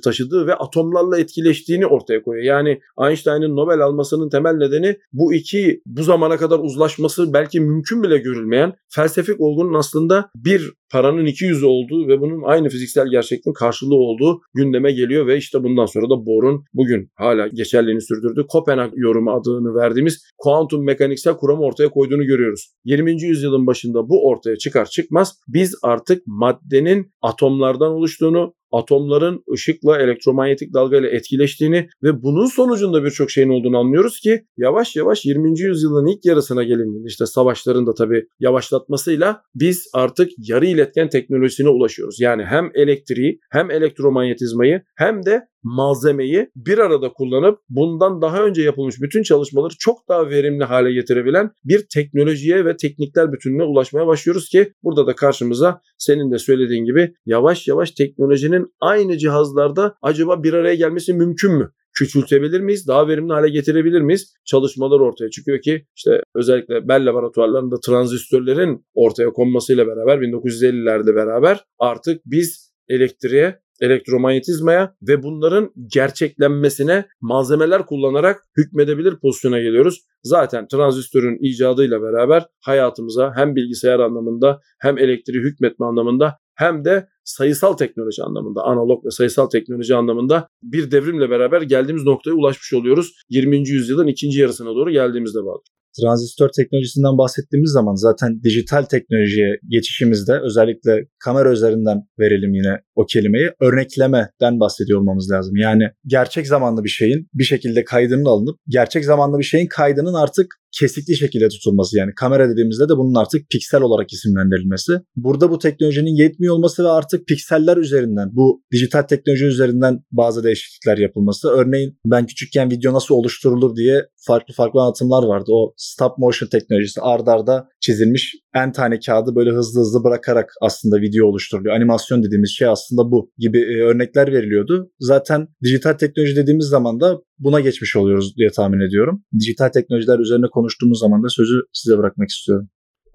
taşıdığı 0.00 0.46
ve 0.46 0.54
atomlarla 0.54 1.18
etkileştiğini 1.18 1.86
ortaya 1.86 2.22
koyuyor. 2.22 2.46
Yani 2.46 2.80
Einstein'ın 3.08 3.56
Nobel 3.56 3.80
almasının 3.80 4.30
temel 4.30 4.54
nedeni 4.54 4.96
bu 5.12 5.34
iki 5.34 5.80
bu 5.86 6.02
zamana 6.02 6.36
kadar 6.36 6.58
uzlaşması 6.58 7.32
belki 7.32 7.60
mümkün 7.60 8.02
bile 8.02 8.18
görülmeyen 8.18 8.72
felsefik 8.88 9.40
olgunun 9.40 9.74
aslında 9.74 10.30
bir 10.36 10.72
paranın 10.92 11.26
iki 11.26 11.44
yüzü 11.44 11.66
olduğu 11.66 12.08
ve 12.08 12.20
bunun 12.20 12.42
aynı 12.42 12.68
fiziksel 12.68 13.10
gerçekliğin 13.10 13.54
karşılığı 13.54 13.94
olduğu 13.94 14.40
gündeme 14.54 14.92
geliyor 14.92 15.26
ve 15.26 15.36
işte 15.36 15.62
bundan 15.62 15.86
sonra 15.86 16.10
da 16.10 16.26
Bohr'un 16.26 16.64
bugün 16.74 17.10
hala 17.14 17.48
geçerliğini 17.48 18.00
sürdürdüğü 18.00 18.46
Kopenhag 18.48 18.92
yorumu 18.96 19.30
adını 19.30 19.74
verdiğimiz 19.74 20.22
kuantum 20.38 20.84
mekaniksel 20.84 21.36
kuramı 21.36 21.62
ortaya 21.62 21.88
koyduğunu 21.88 22.24
görüyoruz. 22.24 22.72
20. 22.84 23.22
yüzyılın 23.22 23.66
başında 23.66 24.08
bu 24.08 24.28
ortaya 24.28 24.56
çıkar 24.56 24.86
çıkmaz 24.86 25.38
biz 25.48 25.74
artık 25.82 26.22
maddenin 26.26 27.12
atomlardan 27.22 27.92
oluştuğunu, 27.92 28.54
atomların 28.72 29.44
ışıkla 29.52 29.98
elektromanyetik 29.98 30.74
dalgayla 30.74 31.08
etkileştiğini 31.08 31.88
ve 32.02 32.22
bunun 32.22 32.46
sonucunda 32.46 33.04
birçok 33.04 33.30
şeyin 33.30 33.48
olduğunu 33.48 33.78
anlıyoruz 33.78 34.20
ki 34.20 34.44
yavaş 34.56 34.96
yavaş 34.96 35.24
20. 35.24 35.60
yüzyılın 35.60 36.06
ilk 36.06 36.24
yarısına 36.24 36.64
gelindiğinde 36.64 37.06
işte 37.08 37.26
savaşların 37.26 37.86
da 37.86 37.94
tabii 37.94 38.26
yavaşlatmasıyla 38.40 39.42
biz 39.54 39.90
artık 39.94 40.30
yarı 40.38 40.66
iletken 40.66 41.08
teknolojisine 41.08 41.68
ulaşıyoruz. 41.68 42.20
Yani 42.20 42.44
hem 42.44 42.70
elektriği 42.74 43.40
hem 43.50 43.70
elektromanyetizmayı 43.70 44.82
hem 44.96 45.26
de 45.26 45.40
malzemeyi 45.66 46.50
bir 46.56 46.78
arada 46.78 47.12
kullanıp 47.12 47.58
bundan 47.68 48.22
daha 48.22 48.44
önce 48.44 48.62
yapılmış 48.62 49.00
bütün 49.02 49.22
çalışmaları 49.22 49.74
çok 49.78 50.08
daha 50.08 50.30
verimli 50.30 50.64
hale 50.64 50.92
getirebilen 50.92 51.50
bir 51.64 51.86
teknolojiye 51.94 52.64
ve 52.64 52.76
teknikler 52.76 53.32
bütününe 53.32 53.62
ulaşmaya 53.62 54.06
başlıyoruz 54.06 54.48
ki 54.48 54.72
burada 54.82 55.06
da 55.06 55.14
karşımıza 55.14 55.80
senin 55.98 56.32
de 56.32 56.38
söylediğin 56.38 56.84
gibi 56.84 57.14
yavaş 57.26 57.68
yavaş 57.68 57.90
teknolojinin 57.90 58.66
aynı 58.80 59.18
cihazlarda 59.18 59.94
acaba 60.02 60.42
bir 60.42 60.52
araya 60.52 60.74
gelmesi 60.74 61.14
mümkün 61.14 61.52
mü? 61.52 61.72
küçültebilir 61.98 62.60
miyiz? 62.60 62.88
Daha 62.88 63.08
verimli 63.08 63.32
hale 63.32 63.48
getirebilir 63.48 64.00
miyiz? 64.00 64.34
Çalışmalar 64.44 65.00
ortaya 65.00 65.30
çıkıyor 65.30 65.60
ki 65.60 65.86
işte 65.96 66.20
özellikle 66.34 66.88
Bell 66.88 67.06
laboratuvarlarında 67.06 67.76
transistörlerin 67.86 68.84
ortaya 68.94 69.30
konmasıyla 69.30 69.86
beraber 69.86 70.18
1950'lerde 70.18 71.14
beraber 71.14 71.64
artık 71.78 72.22
biz 72.26 72.72
elektriğe 72.88 73.60
elektromanyetizmaya 73.80 74.94
ve 75.08 75.22
bunların 75.22 75.70
gerçeklenmesine 75.92 77.06
malzemeler 77.20 77.86
kullanarak 77.86 78.42
hükmedebilir 78.56 79.14
pozisyona 79.22 79.58
geliyoruz. 79.58 80.00
Zaten 80.22 80.68
transistörün 80.68 81.38
icadıyla 81.40 82.02
beraber 82.02 82.46
hayatımıza 82.60 83.32
hem 83.36 83.56
bilgisayar 83.56 84.00
anlamında 84.00 84.60
hem 84.80 84.98
elektriği 84.98 85.40
hükmetme 85.40 85.86
anlamında 85.86 86.36
hem 86.54 86.84
de 86.84 87.08
sayısal 87.24 87.72
teknoloji 87.72 88.22
anlamında, 88.22 88.62
analog 88.62 89.04
ve 89.04 89.10
sayısal 89.10 89.46
teknoloji 89.46 89.94
anlamında 89.94 90.48
bir 90.62 90.90
devrimle 90.90 91.30
beraber 91.30 91.62
geldiğimiz 91.62 92.04
noktaya 92.04 92.32
ulaşmış 92.32 92.72
oluyoruz. 92.72 93.12
20. 93.30 93.68
yüzyılın 93.68 94.06
ikinci 94.06 94.40
yarısına 94.40 94.68
doğru 94.68 94.90
geldiğimizde 94.90 95.38
bağlı 95.38 95.60
transistör 96.00 96.48
teknolojisinden 96.56 97.18
bahsettiğimiz 97.18 97.70
zaman 97.70 97.94
zaten 97.94 98.42
dijital 98.42 98.82
teknolojiye 98.82 99.58
geçişimizde 99.68 100.40
özellikle 100.40 101.06
kamera 101.24 101.52
üzerinden 101.52 101.98
verelim 102.18 102.54
yine 102.54 102.80
o 102.94 103.06
kelimeyi 103.06 103.50
örneklemeden 103.60 104.60
bahsediyor 104.60 105.00
olmamız 105.00 105.30
lazım. 105.30 105.56
Yani 105.56 105.84
gerçek 106.06 106.46
zamanlı 106.46 106.84
bir 106.84 106.88
şeyin 106.88 107.28
bir 107.34 107.44
şekilde 107.44 107.84
kaydının 107.84 108.24
alınıp 108.24 108.58
gerçek 108.68 109.04
zamanlı 109.04 109.38
bir 109.38 109.44
şeyin 109.44 109.66
kaydının 109.66 110.14
artık 110.14 110.46
kesikli 110.72 111.16
şekilde 111.16 111.48
tutulması 111.48 111.98
yani 111.98 112.12
kamera 112.16 112.48
dediğimizde 112.48 112.84
de 112.84 112.96
bunun 112.96 113.14
artık 113.14 113.50
piksel 113.50 113.82
olarak 113.82 114.12
isimlendirilmesi. 114.12 114.92
Burada 115.16 115.50
bu 115.50 115.58
teknolojinin 115.58 116.16
yetmiyor 116.16 116.54
olması 116.54 116.84
ve 116.84 116.88
artık 116.88 117.26
pikseller 117.26 117.76
üzerinden 117.76 118.28
bu 118.32 118.62
dijital 118.72 119.02
teknoloji 119.02 119.44
üzerinden 119.44 120.00
bazı 120.12 120.44
değişiklikler 120.44 120.98
yapılması. 120.98 121.48
Örneğin 121.48 121.98
ben 122.06 122.26
küçükken 122.26 122.70
video 122.70 122.92
nasıl 122.92 123.14
oluşturulur 123.14 123.76
diye 123.76 124.06
farklı 124.26 124.54
farklı 124.54 124.80
anlatımlar 124.80 125.22
vardı. 125.22 125.50
O 125.52 125.74
stop 125.76 126.18
motion 126.18 126.48
teknolojisi 126.48 127.00
ard 127.00 127.26
arda 127.26 127.68
çizilmiş 127.80 128.34
en 128.56 128.72
tane 128.72 128.98
kağıdı 129.00 129.34
böyle 129.36 129.50
hızlı 129.50 129.80
hızlı 129.80 130.04
bırakarak 130.04 130.52
aslında 130.60 131.00
video 131.00 131.26
oluşturuluyor. 131.26 131.74
Animasyon 131.74 132.22
dediğimiz 132.22 132.50
şey 132.50 132.68
aslında 132.68 133.10
bu 133.10 133.30
gibi 133.38 133.58
e, 133.58 133.82
örnekler 133.82 134.32
veriliyordu. 134.32 134.90
Zaten 135.00 135.48
dijital 135.64 135.92
teknoloji 135.92 136.36
dediğimiz 136.36 136.66
zaman 136.66 137.00
da 137.00 137.18
buna 137.38 137.60
geçmiş 137.60 137.96
oluyoruz 137.96 138.36
diye 138.36 138.48
tahmin 138.56 138.88
ediyorum. 138.88 139.24
Dijital 139.38 139.68
teknolojiler 139.68 140.18
üzerine 140.18 140.46
konuştuğumuz 140.52 141.00
zaman 141.00 141.22
da 141.22 141.28
sözü 141.28 141.54
size 141.72 141.98
bırakmak 141.98 142.28
istiyorum. 142.28 142.68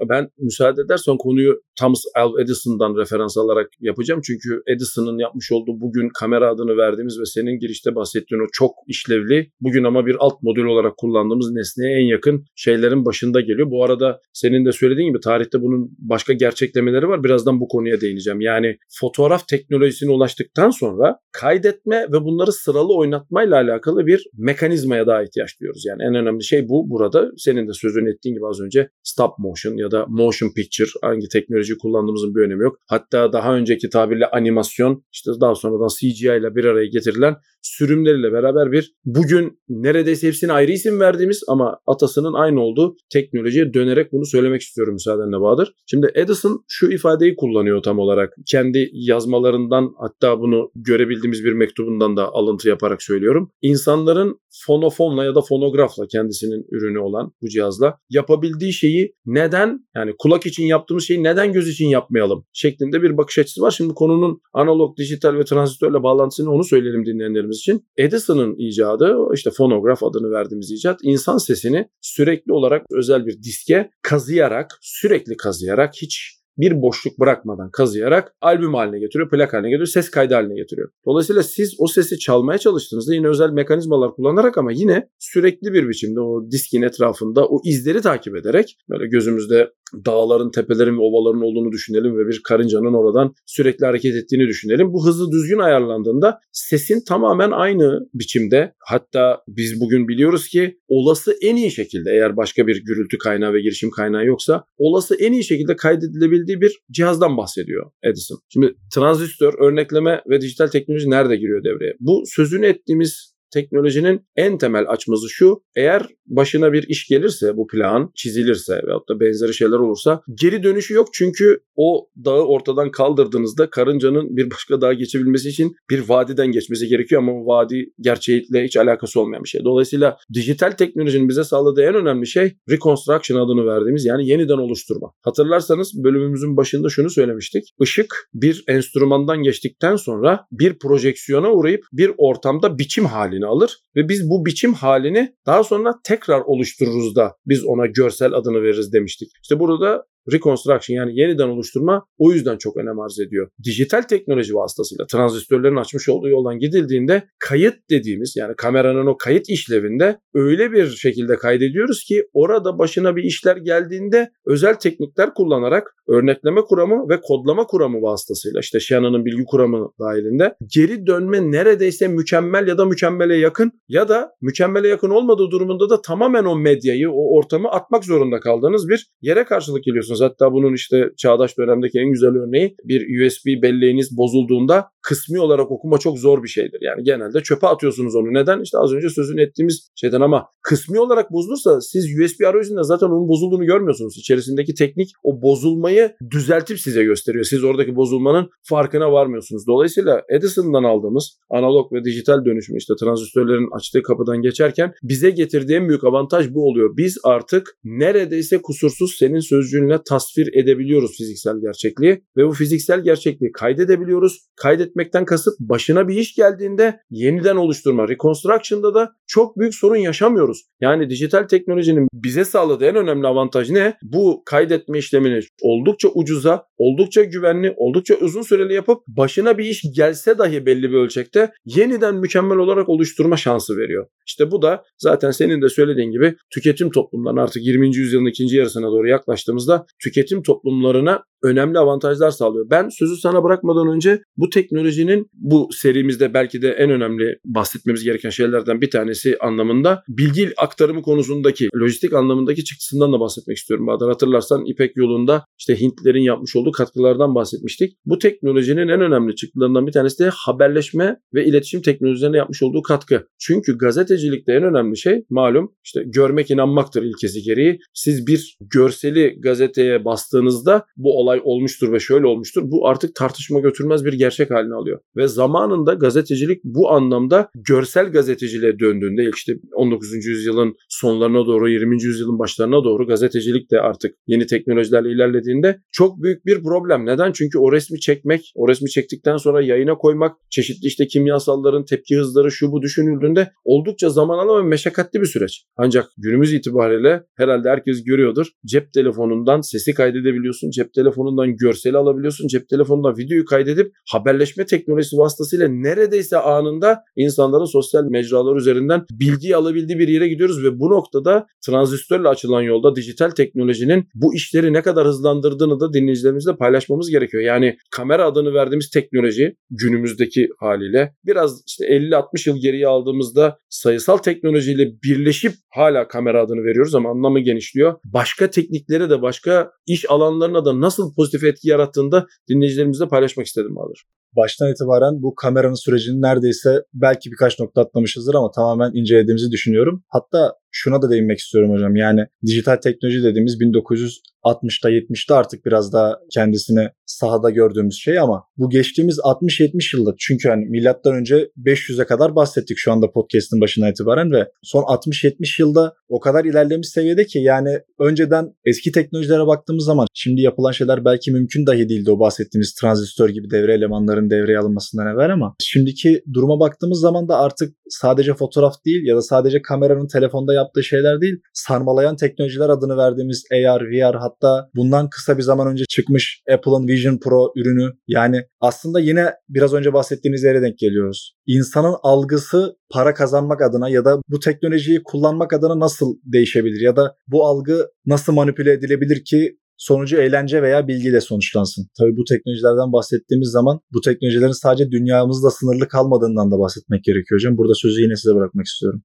Ben 0.10 0.30
müsaade 0.38 0.82
edersen 0.86 1.18
konuyu 1.18 1.62
Thomas 1.80 2.02
Alva 2.16 2.42
Edison'dan 2.42 2.98
referans 2.98 3.38
alarak 3.38 3.70
yapacağım. 3.80 4.22
Çünkü 4.26 4.62
Edison'ın 4.68 5.18
yapmış 5.18 5.52
olduğu 5.52 5.82
bugün 5.82 6.10
kamera 6.20 6.50
adını 6.50 6.78
verdiğimiz 6.78 7.20
ve 7.20 7.26
senin 7.26 7.60
girişte 7.60 7.96
bahsettiğin 7.96 8.42
o 8.42 8.48
çok 8.54 8.72
işlevli, 8.88 9.52
bugün 9.62 9.84
ama 9.84 10.06
bir 10.06 10.16
alt 10.20 10.44
modül 10.44 10.64
olarak 10.64 10.98
kullandığımız 10.98 11.52
nesneye 11.52 12.00
en 12.00 12.06
yakın 12.06 12.46
şeylerin 12.56 13.06
başında 13.06 13.42
geliyor. 13.42 13.72
Bu 13.72 13.86
arada 13.86 14.20
senin 14.34 14.66
de 14.66 14.72
söylediğin 14.72 15.10
gibi 15.10 15.20
tarihte 15.20 15.62
bunun 15.62 15.92
başka 15.98 16.34
gerçeklemeleri 16.34 17.08
var. 17.08 17.24
Birazdan 17.24 17.60
bu 17.60 17.68
konuya 17.68 18.02
değineceğim. 18.02 18.42
Yani 18.42 18.78
fotoğraf 19.00 19.48
teknolojisine 19.48 20.12
ulaştıktan 20.12 20.70
sonra 20.70 21.18
kaydetme 21.32 22.06
ve 22.12 22.24
bunları 22.24 22.52
sıralı 22.52 22.96
oynatmayla 22.96 23.56
alakalı 23.56 24.06
bir 24.06 24.24
mekanizmaya 24.38 25.08
daha 25.08 25.24
ihtiyaç 25.24 25.60
duyuyoruz. 25.60 25.84
Yani 25.88 26.04
en 26.04 26.16
önemli 26.16 26.44
şey 26.44 26.70
bu 26.70 26.90
burada. 26.90 27.32
Senin 27.38 27.68
de 27.68 27.74
sözünü 27.74 28.14
ettiğin 28.14 28.36
gibi 28.36 28.48
az 28.48 28.62
önce 28.62 28.90
stop 29.04 29.32
motion 29.40 29.78
ya 29.78 29.91
motion 30.08 30.50
picture 30.56 30.90
hangi 31.02 31.28
teknoloji 31.28 31.78
kullandığımızın 31.78 32.36
bir 32.36 32.42
önemi 32.42 32.64
yok. 32.64 32.78
Hatta 32.90 33.34
daha 33.34 33.56
önceki 33.56 33.90
tabirle 33.90 34.26
animasyon 34.26 35.04
işte 35.14 35.32
daha 35.42 35.56
sonradan 35.56 35.88
CGI 36.00 36.38
ile 36.40 36.56
bir 36.56 36.66
araya 36.66 36.86
getirilen 36.86 37.36
sürümleriyle 37.62 38.32
beraber 38.32 38.72
bir 38.72 38.94
bugün 39.06 39.60
neredeyse 39.70 40.28
hepsine 40.28 40.52
ayrı 40.54 40.72
isim 40.72 41.00
verdiğimiz 41.00 41.44
ama 41.48 41.80
atasının 41.88 42.34
aynı 42.34 42.62
olduğu 42.62 42.96
teknolojiye 43.14 43.74
dönerek 43.74 44.12
bunu 44.12 44.26
söylemek 44.26 44.62
istiyorum 44.62 44.94
müsaadenle 44.94 45.42
Bahadır. 45.42 45.74
Şimdi 45.86 46.12
Edison 46.16 46.64
şu 46.68 46.92
ifadeyi 46.92 47.36
kullanıyor 47.36 47.84
tam 47.84 48.00
olarak. 48.00 48.34
Kendi 48.48 48.90
yazmalarından 48.94 49.94
hatta 49.98 50.40
bunu 50.40 50.72
görebildiğimiz 50.76 51.44
bir 51.44 51.54
mektubundan 51.54 52.18
da 52.18 52.30
alıntı 52.34 52.70
yaparak 52.70 53.04
söylüyorum. 53.04 53.52
İnsanların 53.62 54.40
fonofonla 54.52 55.26
ya 55.26 55.36
da 55.36 55.42
fonografla 55.42 56.08
kendisinin 56.08 56.66
ürünü 56.72 57.00
olan 57.00 57.34
bu 57.42 57.50
cihazla 57.50 57.98
yapabildiği 58.10 58.74
şeyi 58.74 59.16
neden 59.26 59.88
yani 59.96 60.14
kulak 60.20 60.46
için 60.46 60.66
yaptığımız 60.66 61.08
şeyi 61.08 61.24
neden 61.24 61.54
göz 61.54 61.70
için 61.70 61.88
yapmayalım 61.88 62.46
şeklinde 62.54 63.02
bir 63.02 63.18
bakış 63.18 63.40
açısı 63.40 63.62
var. 63.62 63.72
Şimdi 63.72 63.94
konunun 63.94 64.42
analog, 64.54 64.98
dijital 64.98 65.36
ve 65.36 65.46
transistörle 65.46 66.04
bağlantısını 66.04 66.52
onu 66.52 66.64
söyleyelim 66.64 67.06
dinleyenlerimiz 67.06 67.58
için. 67.58 67.86
Edison'ın 67.98 68.56
icadı 68.58 69.18
işte 69.34 69.52
fonograf 69.52 70.04
adını 70.04 70.32
verdiğimiz 70.32 70.72
icat 70.72 71.00
insan 71.04 71.38
sesini 71.38 71.88
sürekli 72.02 72.54
olarak 72.54 72.86
özel 72.92 73.26
bir 73.26 73.44
diske 73.44 73.90
kazıyarak 74.02 74.78
sürekli 74.82 75.38
kazıyarak 75.38 75.94
hiç 76.02 76.41
bir 76.58 76.82
boşluk 76.82 77.20
bırakmadan 77.20 77.72
kazıyarak 77.72 78.36
albüm 78.42 78.74
haline 78.74 79.00
getiriyor, 79.00 79.30
plak 79.30 79.54
haline 79.54 79.70
getiriyor, 79.70 79.88
ses 79.88 80.10
kaydı 80.12 80.34
haline 80.34 80.56
getiriyor. 80.56 80.90
Dolayısıyla 81.06 81.44
siz 81.44 81.76
o 81.80 81.88
sesi 81.88 82.20
çalmaya 82.20 82.58
çalıştığınızda 82.58 83.16
yine 83.16 83.28
özel 83.28 83.50
mekanizmalar 83.50 84.12
kullanarak 84.16 84.58
ama 84.58 84.72
yine 84.72 85.10
sürekli 85.20 85.74
bir 85.74 85.90
biçimde 85.90 86.22
o 86.22 86.52
diskin 86.52 86.82
etrafında 86.82 87.48
o 87.48 87.62
izleri 87.66 88.02
takip 88.02 88.36
ederek 88.36 88.78
böyle 88.90 89.08
gözümüzde 89.08 89.72
dağların, 90.06 90.52
tepelerin 90.52 90.98
ve 90.98 91.02
ovaların 91.02 91.42
olduğunu 91.42 91.72
düşünelim 91.72 92.18
ve 92.18 92.28
bir 92.28 92.42
karıncanın 92.44 92.94
oradan 92.94 93.34
sürekli 93.46 93.86
hareket 93.86 94.16
ettiğini 94.16 94.48
düşünelim. 94.48 94.94
Bu 94.94 95.06
hızlı 95.06 95.32
düzgün 95.32 95.60
ayarlandığında 95.60 96.40
sesin 96.52 97.04
tamamen 97.08 97.52
aynı 97.52 98.00
biçimde 98.14 98.74
hatta 98.80 99.42
biz 99.48 99.82
bugün 99.82 100.08
biliyoruz 100.08 100.48
ki 100.48 100.80
olası 100.88 101.36
en 101.42 101.56
iyi 101.56 101.72
şekilde 101.72 102.12
eğer 102.12 102.38
başka 102.38 102.68
bir 102.68 102.84
gürültü 102.86 103.18
kaynağı 103.18 103.54
ve 103.54 103.62
girişim 103.62 103.90
kaynağı 103.92 104.26
yoksa 104.26 104.64
olası 104.78 105.16
en 105.16 105.34
iyi 105.34 105.44
şekilde 105.44 105.76
kaydedilebildiği 105.76 106.62
bir 106.62 106.80
cihazdan 106.92 107.38
bahsediyor 107.38 107.92
Edison. 108.04 108.40
Şimdi 108.50 108.76
transistör, 108.96 109.54
örnekleme 109.60 110.22
ve 110.30 110.42
dijital 110.42 110.68
teknoloji 110.68 111.10
nerede 111.10 111.36
giriyor 111.36 111.64
devreye? 111.64 111.94
Bu 112.00 112.24
sözünü 112.26 112.66
ettiğimiz 112.66 113.31
teknolojinin 113.54 114.22
en 114.36 114.58
temel 114.58 114.86
açmazı 114.90 115.30
şu. 115.30 115.64
Eğer 115.76 116.08
başına 116.28 116.74
bir 116.74 116.84
iş 116.88 117.08
gelirse 117.08 117.58
bu 117.58 117.68
plan 117.68 118.12
çizilirse 118.16 118.82
veyahut 118.88 119.10
da 119.10 119.20
benzeri 119.20 119.54
şeyler 119.54 119.78
olursa 119.78 120.22
geri 120.42 120.64
dönüşü 120.64 120.94
yok. 120.94 121.08
Çünkü 121.14 121.60
o 121.76 122.08
dağı 122.26 122.46
ortadan 122.46 122.92
kaldırdığınızda 122.92 123.70
karıncanın 123.70 124.38
bir 124.38 124.52
başka 124.52 124.82
dağa 124.82 124.94
geçebilmesi 124.94 125.50
için 125.50 125.76
bir 125.90 126.10
vadiden 126.10 126.52
geçmesi 126.52 126.88
gerekiyor 126.88 127.22
ama 127.22 127.32
vadi 127.32 127.94
gerçeğiyle 128.00 128.64
hiç 128.64 128.78
alakası 128.78 129.20
olmayan 129.20 129.44
bir 129.44 129.50
şey. 129.50 129.64
Dolayısıyla 129.64 130.18
dijital 130.34 130.72
teknolojinin 130.72 131.30
bize 131.30 131.44
sağladığı 131.44 131.82
en 131.82 131.96
önemli 131.96 132.28
şey 132.28 132.54
reconstruction 132.70 133.38
adını 133.38 133.66
verdiğimiz 133.66 134.06
yani 134.06 134.28
yeniden 134.28 134.58
oluşturma. 134.58 135.12
Hatırlarsanız 135.22 136.04
bölümümüzün 136.04 136.58
başında 136.58 136.90
şunu 136.90 137.10
söylemiştik. 137.10 137.64
Işık 137.82 138.30
bir 138.34 138.64
enstrümandan 138.68 139.44
geçtikten 139.44 139.96
sonra 139.96 140.46
bir 140.52 140.80
projeksiyona 140.80 141.52
uğrayıp 141.52 141.86
bir 141.94 142.12
ortamda 142.18 142.78
biçim 142.80 143.06
halini 143.06 143.41
halini 143.42 143.46
alır 143.46 143.78
ve 143.96 144.10
biz 144.10 144.30
bu 144.30 144.46
biçim 144.46 144.74
halini 144.74 145.36
daha 145.46 145.64
sonra 145.64 145.94
tekrar 146.04 146.42
oluştururuz 146.42 147.16
da 147.16 147.36
biz 147.46 147.66
ona 147.66 147.86
görsel 147.86 148.34
adını 148.34 148.62
veririz 148.62 148.94
demiştik. 148.94 149.30
İşte 149.44 149.60
burada 149.60 150.06
reconstruction 150.32 150.96
yani 150.96 151.20
yeniden 151.20 151.48
oluşturma 151.48 152.06
o 152.18 152.32
yüzden 152.32 152.58
çok 152.58 152.78
önem 152.78 153.00
arz 153.00 153.20
ediyor. 153.20 153.50
Dijital 153.64 154.02
teknoloji 154.02 154.54
vasıtasıyla 154.54 155.06
transistörlerin 155.06 155.76
açmış 155.76 156.10
olduğu 156.10 156.30
yoldan 156.30 156.60
gidildiğinde 156.60 157.24
kayıt 157.40 157.76
dediğimiz 157.90 158.36
yani 158.38 158.54
kameranın 158.58 159.06
o 159.06 159.18
kayıt 159.18 159.50
işlevinde 159.50 160.18
öyle 160.34 160.72
bir 160.72 160.88
şekilde 160.88 161.36
kaydediyoruz 161.36 162.04
ki 162.04 162.24
orada 162.34 162.78
başına 162.78 163.16
bir 163.16 163.24
işler 163.24 163.58
geldiğinde 163.58 164.32
özel 164.46 164.74
teknikler 164.74 165.34
kullanarak 165.34 165.96
örnekleme 166.08 166.62
kuramı 166.62 167.10
ve 167.10 167.22
kodlama 167.22 167.66
kuramı 167.66 168.02
vasıtasıyla 168.02 168.60
işte 168.60 168.80
Shannon'ın 168.80 169.26
bilgi 169.26 169.46
kuramı 169.46 169.90
dahilinde 170.00 170.56
geri 170.76 171.08
dönme 171.08 171.52
neredeyse 171.52 172.08
mükemmel 172.08 172.68
ya 172.68 172.78
da 172.78 172.86
mükemmele 172.86 173.38
yakın 173.38 173.72
ya 173.88 174.10
da 174.10 174.32
mükemmele 174.42 174.88
yakın 174.88 175.10
olmadığı 175.10 175.52
durumunda 175.52 175.90
da 175.90 176.02
tamamen 176.02 176.46
o 176.46 176.56
medyayı, 176.56 177.12
o 177.12 177.38
ortamı 177.38 177.70
atmak 177.70 178.06
zorunda 178.06 178.40
kaldığınız 178.40 178.90
bir 178.90 179.08
yere 179.22 179.44
karşılık 179.44 179.84
geliyorsunuz. 179.84 180.11
Hatta 180.20 180.54
bunun 180.54 180.74
işte 180.74 181.10
çağdaş 181.18 181.58
dönemdeki 181.58 182.00
en 182.00 182.12
güzel 182.12 182.30
örneği 182.30 182.76
bir 182.84 183.26
USB 183.26 183.46
belleğiniz 183.62 184.18
bozulduğunda 184.18 184.90
kısmi 185.02 185.40
olarak 185.40 185.72
okuma 185.72 185.98
çok 185.98 186.20
zor 186.20 186.44
bir 186.44 186.48
şeydir. 186.48 186.80
Yani 186.82 187.04
genelde 187.04 187.44
çöpe 187.44 187.68
atıyorsunuz 187.68 188.16
onu. 188.16 188.34
Neden? 188.34 188.62
İşte 188.62 188.78
az 188.78 188.94
önce 188.94 189.10
sözünü 189.10 189.42
ettiğimiz 189.42 189.90
şeyden 189.96 190.22
ama 190.22 190.48
kısmi 190.62 191.00
olarak 191.00 191.32
bozulursa 191.32 191.82
siz 191.82 192.20
USB 192.20 192.46
arayüzünde 192.48 192.84
zaten 192.84 193.08
onun 193.08 193.28
bozulduğunu 193.28 193.66
görmüyorsunuz. 193.66 194.18
İçerisindeki 194.18 194.74
teknik 194.74 195.10
o 195.24 195.42
bozulmayı 195.42 196.16
düzeltip 196.32 196.80
size 196.80 197.04
gösteriyor. 197.04 197.46
Siz 197.46 197.64
oradaki 197.64 197.96
bozulmanın 197.96 198.50
farkına 198.64 199.12
varmıyorsunuz. 199.12 199.68
Dolayısıyla 199.68 200.22
Edison'dan 200.30 200.84
aldığımız 200.84 201.38
analog 201.50 201.94
ve 201.94 202.04
dijital 202.04 202.46
dönüşüm 202.46 202.78
işte 202.78 202.94
transistörlerin 203.00 203.76
açtığı 203.76 204.04
kapıdan 204.04 204.42
geçerken 204.42 204.94
bize 205.04 205.30
getirdiği 205.30 205.76
en 205.76 205.88
büyük 205.90 206.04
avantaj 206.04 206.54
bu 206.54 206.70
oluyor. 206.70 206.98
Biz 206.98 207.18
artık 207.24 207.78
neredeyse 207.84 208.62
kusursuz 208.62 209.16
senin 209.20 209.40
sözcüğünle 209.40 210.00
tasvir 210.10 210.50
edebiliyoruz 210.54 211.18
fiziksel 211.18 211.62
gerçekliği 211.62 212.24
ve 212.38 212.48
bu 212.48 212.52
fiziksel 212.52 213.04
gerçekliği 213.04 213.52
kaydedebiliyoruz. 213.52 214.48
Kaydetmekten 214.92 215.26
kasıt 215.26 215.60
başına 215.60 216.08
bir 216.08 216.16
iş 216.16 216.36
geldiğinde 216.36 217.00
yeniden 217.10 217.56
oluşturma. 217.56 218.08
Reconstruction'da 218.08 218.94
da 218.94 219.12
çok 219.28 219.58
büyük 219.60 219.76
sorun 219.76 219.96
yaşamıyoruz. 219.96 220.64
Yani 220.82 221.10
dijital 221.10 221.44
teknolojinin 221.44 222.08
bize 222.14 222.46
sağladığı 222.46 222.86
en 222.86 222.96
önemli 222.96 223.28
avantaj 223.28 223.70
ne? 223.70 223.98
Bu 224.04 224.44
kaydetme 224.46 224.98
işlemini 224.98 225.40
oldukça 225.62 226.10
ucuza, 226.16 226.64
oldukça 226.78 227.24
güvenli, 227.24 227.74
oldukça 227.78 228.16
uzun 228.16 228.42
süreli 228.42 228.74
yapıp 228.74 229.04
başına 229.08 229.58
bir 229.58 229.66
iş 229.66 229.84
gelse 229.96 230.38
dahi 230.38 230.66
belli 230.66 230.92
bir 230.92 230.98
ölçekte 230.98 231.52
yeniden 231.66 232.16
mükemmel 232.16 232.58
olarak 232.58 232.90
oluşturma 232.90 233.38
şansı 233.38 233.78
veriyor. 233.78 234.08
İşte 234.28 234.52
bu 234.52 234.62
da 234.62 234.84
zaten 234.98 235.32
senin 235.32 235.62
de 235.62 235.70
söylediğin 235.70 236.12
gibi 236.12 236.36
tüketim 236.54 236.92
toplumlarının 236.92 237.42
artık 237.42 237.64
20. 237.66 237.96
yüzyılın 237.96 238.26
ikinci 238.26 238.58
yarısına 238.58 238.88
doğru 238.88 239.08
yaklaştığımızda 239.08 239.86
tüketim 240.04 240.44
toplumlarına 240.44 241.24
önemli 241.44 241.80
avantajlar 241.80 242.32
sağlıyor. 242.32 242.70
Ben 242.70 242.90
sözü 242.90 243.16
sana 243.16 243.44
bırakmadan 243.44 243.88
önce 243.88 244.22
bu 244.38 244.50
teknolojinin 244.50 245.30
bu 245.34 245.70
serimizde 245.72 246.34
belki 246.34 246.62
de 246.62 246.72
en 246.72 246.90
önemli 246.90 247.38
bahsetmemiz 247.46 248.04
gereken 248.04 248.30
şeylerden 248.30 248.82
bir 248.82 248.90
tanesi 248.90 249.38
anlamında 249.40 250.04
bilgi 250.10 250.54
aktarımı 250.58 251.02
konusundaki 251.02 251.68
lojistik 251.76 252.14
anlamındaki 252.14 252.64
çıktısından 252.64 253.14
da 253.14 253.20
bahsetmek 253.20 253.58
istiyorum. 253.58 253.88
Bahadır 253.88 254.08
hatırlarsan 254.08 254.66
İpek 254.66 254.98
yolunda 254.98 255.46
işte 255.60 255.82
Hintlerin 255.82 256.22
yapmış 256.22 256.56
olduğu 256.56 256.72
katkılardan 256.72 257.36
bahsetmiştik. 257.36 257.98
Bu 258.06 258.20
teknolojinin 258.20 258.88
en 258.88 259.02
önemli 259.02 259.36
çıktılarından 259.36 259.88
bir 259.88 259.92
tanesi 259.92 260.24
de 260.24 260.30
haberleşme 260.34 261.18
ve 261.34 261.46
iletişim 261.46 261.82
teknolojilerine 261.82 262.38
yapmış 262.38 262.64
olduğu 262.64 262.82
katkı. 262.82 263.28
Çünkü 263.40 263.78
gazetecilikte 263.78 264.54
en 264.54 264.64
önemli 264.64 264.98
şey 264.98 265.24
malum 265.30 265.76
işte 265.86 266.04
görmek 266.06 266.52
inanmaktır 266.52 267.04
ilkesi 267.04 267.42
gereği. 267.42 267.80
Siz 267.94 268.28
bir 268.28 268.58
görseli 268.62 269.38
gazeteye 269.42 270.06
bastığınızda 270.06 270.86
bu 270.98 271.20
olay 271.20 271.31
olay 271.32 271.42
olmuştur 271.44 271.92
ve 271.92 272.00
şöyle 272.00 272.28
olmuştur. 272.28 272.64
Bu 272.66 272.88
artık 272.88 273.16
tartışma 273.16 273.60
götürmez 273.60 274.06
bir 274.06 274.14
gerçek 274.14 274.52
haline 274.52 274.74
alıyor. 274.74 275.00
Ve 275.18 275.28
zamanında 275.28 275.94
gazetecilik 275.94 276.64
bu 276.64 276.92
anlamda 276.92 277.50
görsel 277.56 278.12
gazeteciliğe 278.12 278.80
döndüğünde 278.80 279.30
işte 279.36 279.54
19. 279.76 280.26
yüzyılın 280.26 280.76
sonlarına 280.90 281.46
doğru 281.46 281.70
20. 281.70 282.04
yüzyılın 282.04 282.40
başlarına 282.40 282.84
doğru 282.84 283.08
gazetecilik 283.08 283.72
de 283.72 283.80
artık 283.80 284.16
yeni 284.28 284.46
teknolojilerle 284.46 285.12
ilerlediğinde 285.12 285.82
çok 285.92 286.24
büyük 286.24 286.46
bir 286.46 286.64
problem. 286.64 287.06
Neden? 287.06 287.32
Çünkü 287.32 287.60
o 287.60 287.72
resmi 287.72 288.00
çekmek, 288.00 288.52
o 288.56 288.68
resmi 288.68 288.90
çektikten 288.90 289.38
sonra 289.38 289.62
yayına 289.62 289.96
koymak, 289.98 290.38
çeşitli 290.50 290.88
işte 290.88 291.08
kimyasalların 291.08 291.86
tepki 291.86 292.18
hızları 292.18 292.52
şu 292.52 292.72
bu 292.72 292.82
düşünüldüğünde 292.82 293.52
oldukça 293.64 294.10
zaman 294.10 294.38
alan 294.38 294.64
ve 294.64 294.70
meşakkatli 294.70 295.22
bir 295.22 295.26
süreç. 295.26 295.66
Ancak 295.78 296.10
günümüz 296.18 296.54
itibariyle 296.54 297.24
herhalde 297.36 297.70
herkes 297.70 298.04
görüyordur. 298.04 298.48
Cep 298.66 298.94
telefonundan 298.94 299.62
sesi 299.62 299.94
kaydedebiliyorsun. 299.94 300.70
Cep 300.70 300.94
telefonu 300.94 301.21
telefonundan 301.22 301.56
görseli 301.56 301.98
alabiliyorsun. 301.98 302.48
Cep 302.48 302.70
telefonundan 302.70 303.18
videoyu 303.18 303.46
kaydedip 303.46 303.92
haberleşme 304.12 304.66
teknolojisi 304.66 305.18
vasıtasıyla 305.18 305.68
neredeyse 305.68 306.38
anında 306.38 307.00
insanların 307.16 307.66
sosyal 307.66 308.04
mecralar 308.04 308.56
üzerinden 308.56 309.06
bilgi 309.12 309.56
alabildiği 309.56 310.00
bir 310.00 310.08
yere 310.08 310.28
gidiyoruz 310.28 310.64
ve 310.64 310.80
bu 310.80 310.90
noktada 310.90 311.46
transistörle 311.66 312.28
açılan 312.28 312.62
yolda 312.62 312.96
dijital 312.96 313.30
teknolojinin 313.30 314.08
bu 314.16 314.36
işleri 314.36 314.74
ne 314.74 314.82
kadar 314.82 315.08
hızlandırdığını 315.08 315.80
da 315.80 315.94
dinleyicilerimizle 315.94 316.56
paylaşmamız 316.56 317.10
gerekiyor. 317.10 317.44
Yani 317.44 317.78
kamera 317.92 318.26
adını 318.26 318.54
verdiğimiz 318.54 318.90
teknoloji 318.90 319.56
günümüzdeki 319.70 320.50
haliyle 320.60 321.14
biraz 321.26 321.64
işte 321.68 321.86
50-60 321.86 322.50
yıl 322.50 322.58
geriye 322.62 322.88
aldığımızda 322.88 323.58
sayısal 323.70 324.18
teknolojiyle 324.18 324.92
birleşip 325.04 325.54
hala 325.70 326.08
kamera 326.08 326.44
adını 326.44 326.64
veriyoruz 326.64 326.96
ama 326.96 327.10
anlamı 327.10 327.40
genişliyor. 327.40 327.96
Başka 328.06 328.50
tekniklere 328.50 329.10
de 329.10 329.22
başka 329.22 329.72
iş 329.88 330.10
alanlarına 330.10 330.66
da 330.66 330.82
nasıl 330.82 331.11
pozitif 331.16 331.44
etki 331.44 331.70
yarattığında 331.70 332.26
dinleyicilerimizle 332.50 333.08
paylaşmak 333.08 333.46
istedim 333.46 333.76
Bahadır. 333.76 334.04
Baştan 334.36 334.72
itibaren 334.72 335.22
bu 335.22 335.36
kameranın 335.36 335.84
sürecini 335.86 336.22
neredeyse 336.22 336.84
belki 336.94 337.32
birkaç 337.32 337.60
nokta 337.60 337.82
atlamışızdır 337.82 338.36
ama 338.36 338.52
tamamen 338.52 338.92
incelediğimizi 338.94 339.52
düşünüyorum. 339.52 340.04
Hatta 340.08 340.54
şuna 340.72 341.02
da 341.02 341.10
değinmek 341.10 341.40
istiyorum 341.40 341.72
hocam. 341.72 341.96
Yani 341.96 342.22
dijital 342.46 342.76
teknoloji 342.76 343.24
dediğimiz 343.24 343.58
1960'da 343.62 344.92
70'te 344.92 345.34
artık 345.34 345.66
biraz 345.66 345.94
daha 345.94 346.20
kendisini 346.34 346.90
sahada 347.06 347.50
gördüğümüz 347.50 347.96
şey 348.04 348.20
ama 348.20 348.44
bu 348.58 348.70
geçtiğimiz 348.70 349.18
60-70 349.20 349.98
yılda 349.98 350.14
çünkü 350.20 350.50
hani 350.50 350.66
milattan 350.66 351.16
önce 351.16 351.50
500'e 351.66 352.06
kadar 352.06 352.36
bahsettik 352.36 352.78
şu 352.78 352.92
anda 352.92 353.12
podcast'ın 353.12 353.62
başına 353.62 353.90
itibaren 353.90 354.32
ve 354.32 354.48
son 354.64 354.82
60-70 354.82 355.62
yılda 355.62 355.94
o 356.10 356.20
kadar 356.20 356.46
ilerlemiş 356.46 356.90
seviyede 356.90 357.26
ki 357.26 357.40
yani 357.40 357.80
önceden 358.00 358.54
eski 358.66 358.92
teknolojilere 358.92 359.48
baktığımız 359.48 359.86
zaman 359.86 360.08
şimdi 360.14 360.42
yapılan 360.42 360.72
şeyler 360.72 361.06
belki 361.06 361.32
mümkün 361.32 361.66
dahi 361.68 361.90
değildi 361.90 362.12
o 362.12 362.20
bahsettiğimiz 362.20 362.74
transistör 362.74 363.30
gibi 363.30 363.52
devre 363.52 363.74
elemanların 363.74 364.30
devreye 364.30 364.60
alınmasından 364.60 365.08
evvel 365.08 365.34
ama 365.34 365.56
şimdiki 365.60 366.24
duruma 366.34 366.60
baktığımız 366.60 367.00
zaman 367.00 367.28
da 367.28 367.38
artık 367.38 367.76
sadece 367.90 368.34
fotoğraf 368.34 368.74
değil 368.86 369.08
ya 369.08 369.16
da 369.16 369.22
sadece 369.22 369.62
kameranın 369.62 370.08
telefonda 370.08 370.54
yaptığı 370.62 370.84
şeyler 370.84 371.22
değil, 371.22 371.36
sarmalayan 371.54 372.16
teknolojiler 372.16 372.70
adını 372.70 372.98
verdiğimiz 372.98 373.44
AR, 373.54 373.82
VR 373.82 374.16
hatta 374.16 374.70
bundan 374.76 375.10
kısa 375.10 375.38
bir 375.38 375.44
zaman 375.44 375.68
önce 375.68 375.86
çıkmış 375.90 376.44
Apple'ın 376.54 376.88
Vision 376.88 377.18
Pro 377.18 377.54
ürünü. 377.56 377.92
Yani 378.08 378.44
aslında 378.60 379.00
yine 379.00 379.34
biraz 379.50 379.74
önce 379.74 379.94
bahsettiğiniz 379.94 380.44
yere 380.44 380.62
denk 380.62 380.78
geliyoruz. 380.78 381.36
İnsanın 381.48 381.96
algısı 382.04 382.76
para 382.90 383.14
kazanmak 383.14 383.62
adına 383.62 383.90
ya 383.90 384.06
da 384.06 384.22
bu 384.30 384.40
teknolojiyi 384.40 385.04
kullanmak 385.04 385.54
adına 385.54 385.80
nasıl 385.80 386.16
değişebilir 386.24 386.82
ya 386.82 386.96
da 386.96 387.16
bu 387.28 387.46
algı 387.46 387.88
nasıl 388.06 388.34
manipüle 388.34 388.72
edilebilir 388.72 389.24
ki 389.26 389.58
sonucu 389.78 390.18
eğlence 390.18 390.62
veya 390.62 390.88
bilgiyle 390.88 391.22
sonuçlansın. 391.22 391.88
Tabii 392.00 392.18
bu 392.18 392.24
teknolojilerden 392.24 392.94
bahsettiğimiz 392.94 393.50
zaman 393.50 393.80
bu 393.94 394.02
teknolojilerin 394.02 394.62
sadece 394.64 394.92
dünyamızda 394.92 395.50
sınırlı 395.52 395.88
kalmadığından 395.88 396.52
da 396.52 396.60
bahsetmek 396.60 397.04
gerekiyor 397.04 397.40
hocam. 397.40 397.58
Burada 397.58 397.74
sözü 397.76 398.02
yine 398.02 398.16
size 398.16 398.36
bırakmak 398.36 398.66
istiyorum 398.66 399.02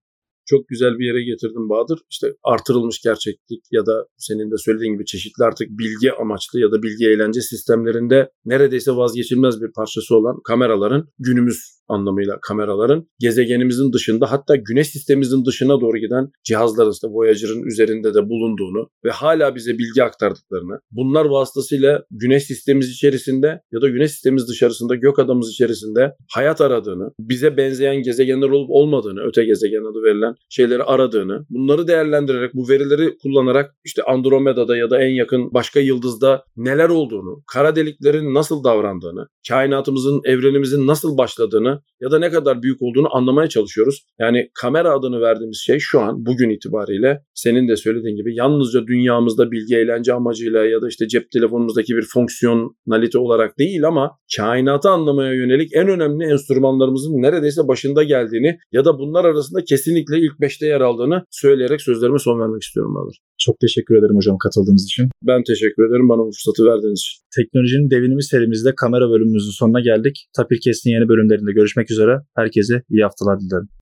çok 0.47 0.69
güzel 0.69 0.99
bir 0.99 1.07
yere 1.07 1.23
getirdim 1.25 1.69
Bahadır. 1.69 1.99
İşte 2.11 2.27
artırılmış 2.43 3.01
gerçeklik 3.03 3.63
ya 3.73 3.87
da 3.87 4.07
senin 4.17 4.51
de 4.51 4.55
söylediğin 4.59 4.93
gibi 4.93 5.05
çeşitli 5.05 5.45
artık 5.45 5.69
bilgi 5.69 6.13
amaçlı 6.13 6.61
ya 6.61 6.73
da 6.73 6.83
bilgi 6.83 7.07
eğlence 7.07 7.41
sistemlerinde 7.41 8.31
neredeyse 8.45 8.91
vazgeçilmez 8.93 9.63
bir 9.63 9.73
parçası 9.73 10.17
olan 10.17 10.37
kameraların 10.45 11.09
günümüz 11.19 11.76
anlamıyla 11.89 12.39
kameraların 12.43 13.09
gezegenimizin 13.19 13.93
dışında 13.93 14.31
hatta 14.31 14.57
güneş 14.57 14.89
sistemimizin 14.89 15.45
dışına 15.45 15.81
doğru 15.81 15.99
giden 15.99 16.31
cihazların 16.45 16.93
işte 16.93 17.09
Voyager'ın 17.09 17.63
üzerinde 17.63 18.15
de 18.15 18.29
bulunduğunu 18.29 18.91
ve 19.05 19.11
hala 19.11 19.55
bize 19.55 19.79
bilgi 19.79 20.05
aktardıklarını 20.05 20.79
bunlar 20.91 21.25
vasıtasıyla 21.25 22.05
güneş 22.11 22.45
sistemimiz 22.45 22.91
içerisinde 22.91 23.61
ya 23.73 23.83
da 23.83 23.89
güneş 23.89 24.11
sistemimiz 24.11 24.49
dışarısında 24.49 24.95
gök 24.95 25.19
adamımız 25.19 25.51
içerisinde 25.51 26.13
hayat 26.35 26.61
aradığını, 26.61 27.11
bize 27.21 27.57
benzeyen 27.57 28.03
gezegenler 28.03 28.49
olup 28.49 28.71
olmadığını, 28.71 29.21
öte 29.21 29.45
gezegen 29.45 29.85
adı 29.85 30.03
verilen 30.03 30.35
şeyleri 30.49 30.83
aradığını, 30.83 31.47
bunları 31.51 31.89
değerlendirerek 31.89 32.55
bu 32.55 32.69
verileri 32.69 33.19
kullanarak 33.23 33.75
işte 33.85 34.03
Andromeda'da 34.03 34.77
ya 34.77 34.91
da 34.91 35.03
en 35.03 35.15
yakın 35.15 35.55
başka 35.55 35.81
yıldızda 35.81 36.45
neler 36.57 36.89
olduğunu, 36.89 37.43
kara 37.53 37.77
deliklerin 37.77 38.35
nasıl 38.35 38.65
davrandığını, 38.65 39.27
kainatımızın, 39.49 40.21
evrenimizin 40.25 40.87
nasıl 40.87 41.19
başladığını 41.19 41.76
ya 42.01 42.11
da 42.11 42.19
ne 42.19 42.31
kadar 42.31 42.63
büyük 42.63 42.83
olduğunu 42.83 43.17
anlamaya 43.17 43.49
çalışıyoruz. 43.49 44.07
Yani 44.19 44.51
kamera 44.55 44.93
adını 44.93 45.21
verdiğimiz 45.21 45.63
şey 45.67 45.79
şu 45.79 46.01
an 46.01 46.27
bugün 46.27 46.51
itibariyle 46.51 47.23
senin 47.35 47.69
de 47.69 47.77
söylediğin 47.77 48.17
gibi 48.17 48.37
yalnızca 48.37 48.87
dünyamızda 48.87 49.51
bilgi 49.51 49.77
eğlence 49.77 50.13
amacıyla 50.13 50.65
ya 50.65 50.83
da 50.83 50.89
işte 50.89 51.09
cep 51.09 51.31
telefonumuzdaki 51.31 51.97
bir 51.97 52.05
fonksiyonalite 52.15 53.19
olarak 53.19 53.59
değil 53.59 53.87
ama 53.87 54.11
kainatı 54.37 54.89
anlamaya 54.89 55.35
yönelik 55.35 55.71
en 55.75 55.89
önemli 55.89 56.25
enstrümanlarımızın 56.25 57.23
neredeyse 57.23 57.69
başında 57.69 58.03
geldiğini 58.03 58.59
ya 58.73 58.85
da 58.85 58.99
bunlar 58.99 59.25
arasında 59.25 59.65
kesinlikle 59.65 60.19
ilk 60.19 60.41
beşte 60.41 60.67
yer 60.67 60.81
aldığını 60.81 61.25
söyleyerek 61.31 61.83
sözlerime 61.83 62.19
son 62.19 62.41
vermek 62.41 62.63
istiyorum 62.63 62.95
Bahadır. 62.95 63.19
Çok 63.45 63.61
teşekkür 63.61 63.95
ederim 63.99 64.17
hocam 64.17 64.39
katıldığınız 64.45 64.85
için. 64.85 65.05
Ben 65.29 65.41
teşekkür 65.51 65.83
ederim 65.89 66.09
bana 66.09 66.23
bu 66.27 66.31
fırsatı 66.37 66.63
verdiğiniz 66.71 67.01
için. 67.05 67.17
Teknolojinin 67.37 67.91
devinimi 67.91 68.25
serimizde 68.33 68.71
kamera 68.83 69.07
bölümümüzün 69.13 69.55
sonuna 69.61 69.81
geldik. 69.81 70.17
Tapir 70.37 70.59
Kes'in 70.65 70.91
yeni 70.91 71.09
bölümlerinde 71.09 71.53
görüşmek 71.53 71.91
üzere. 71.91 72.15
Herkese 72.37 72.75
iyi 72.91 73.03
haftalar 73.03 73.37
dilerim. 73.41 73.69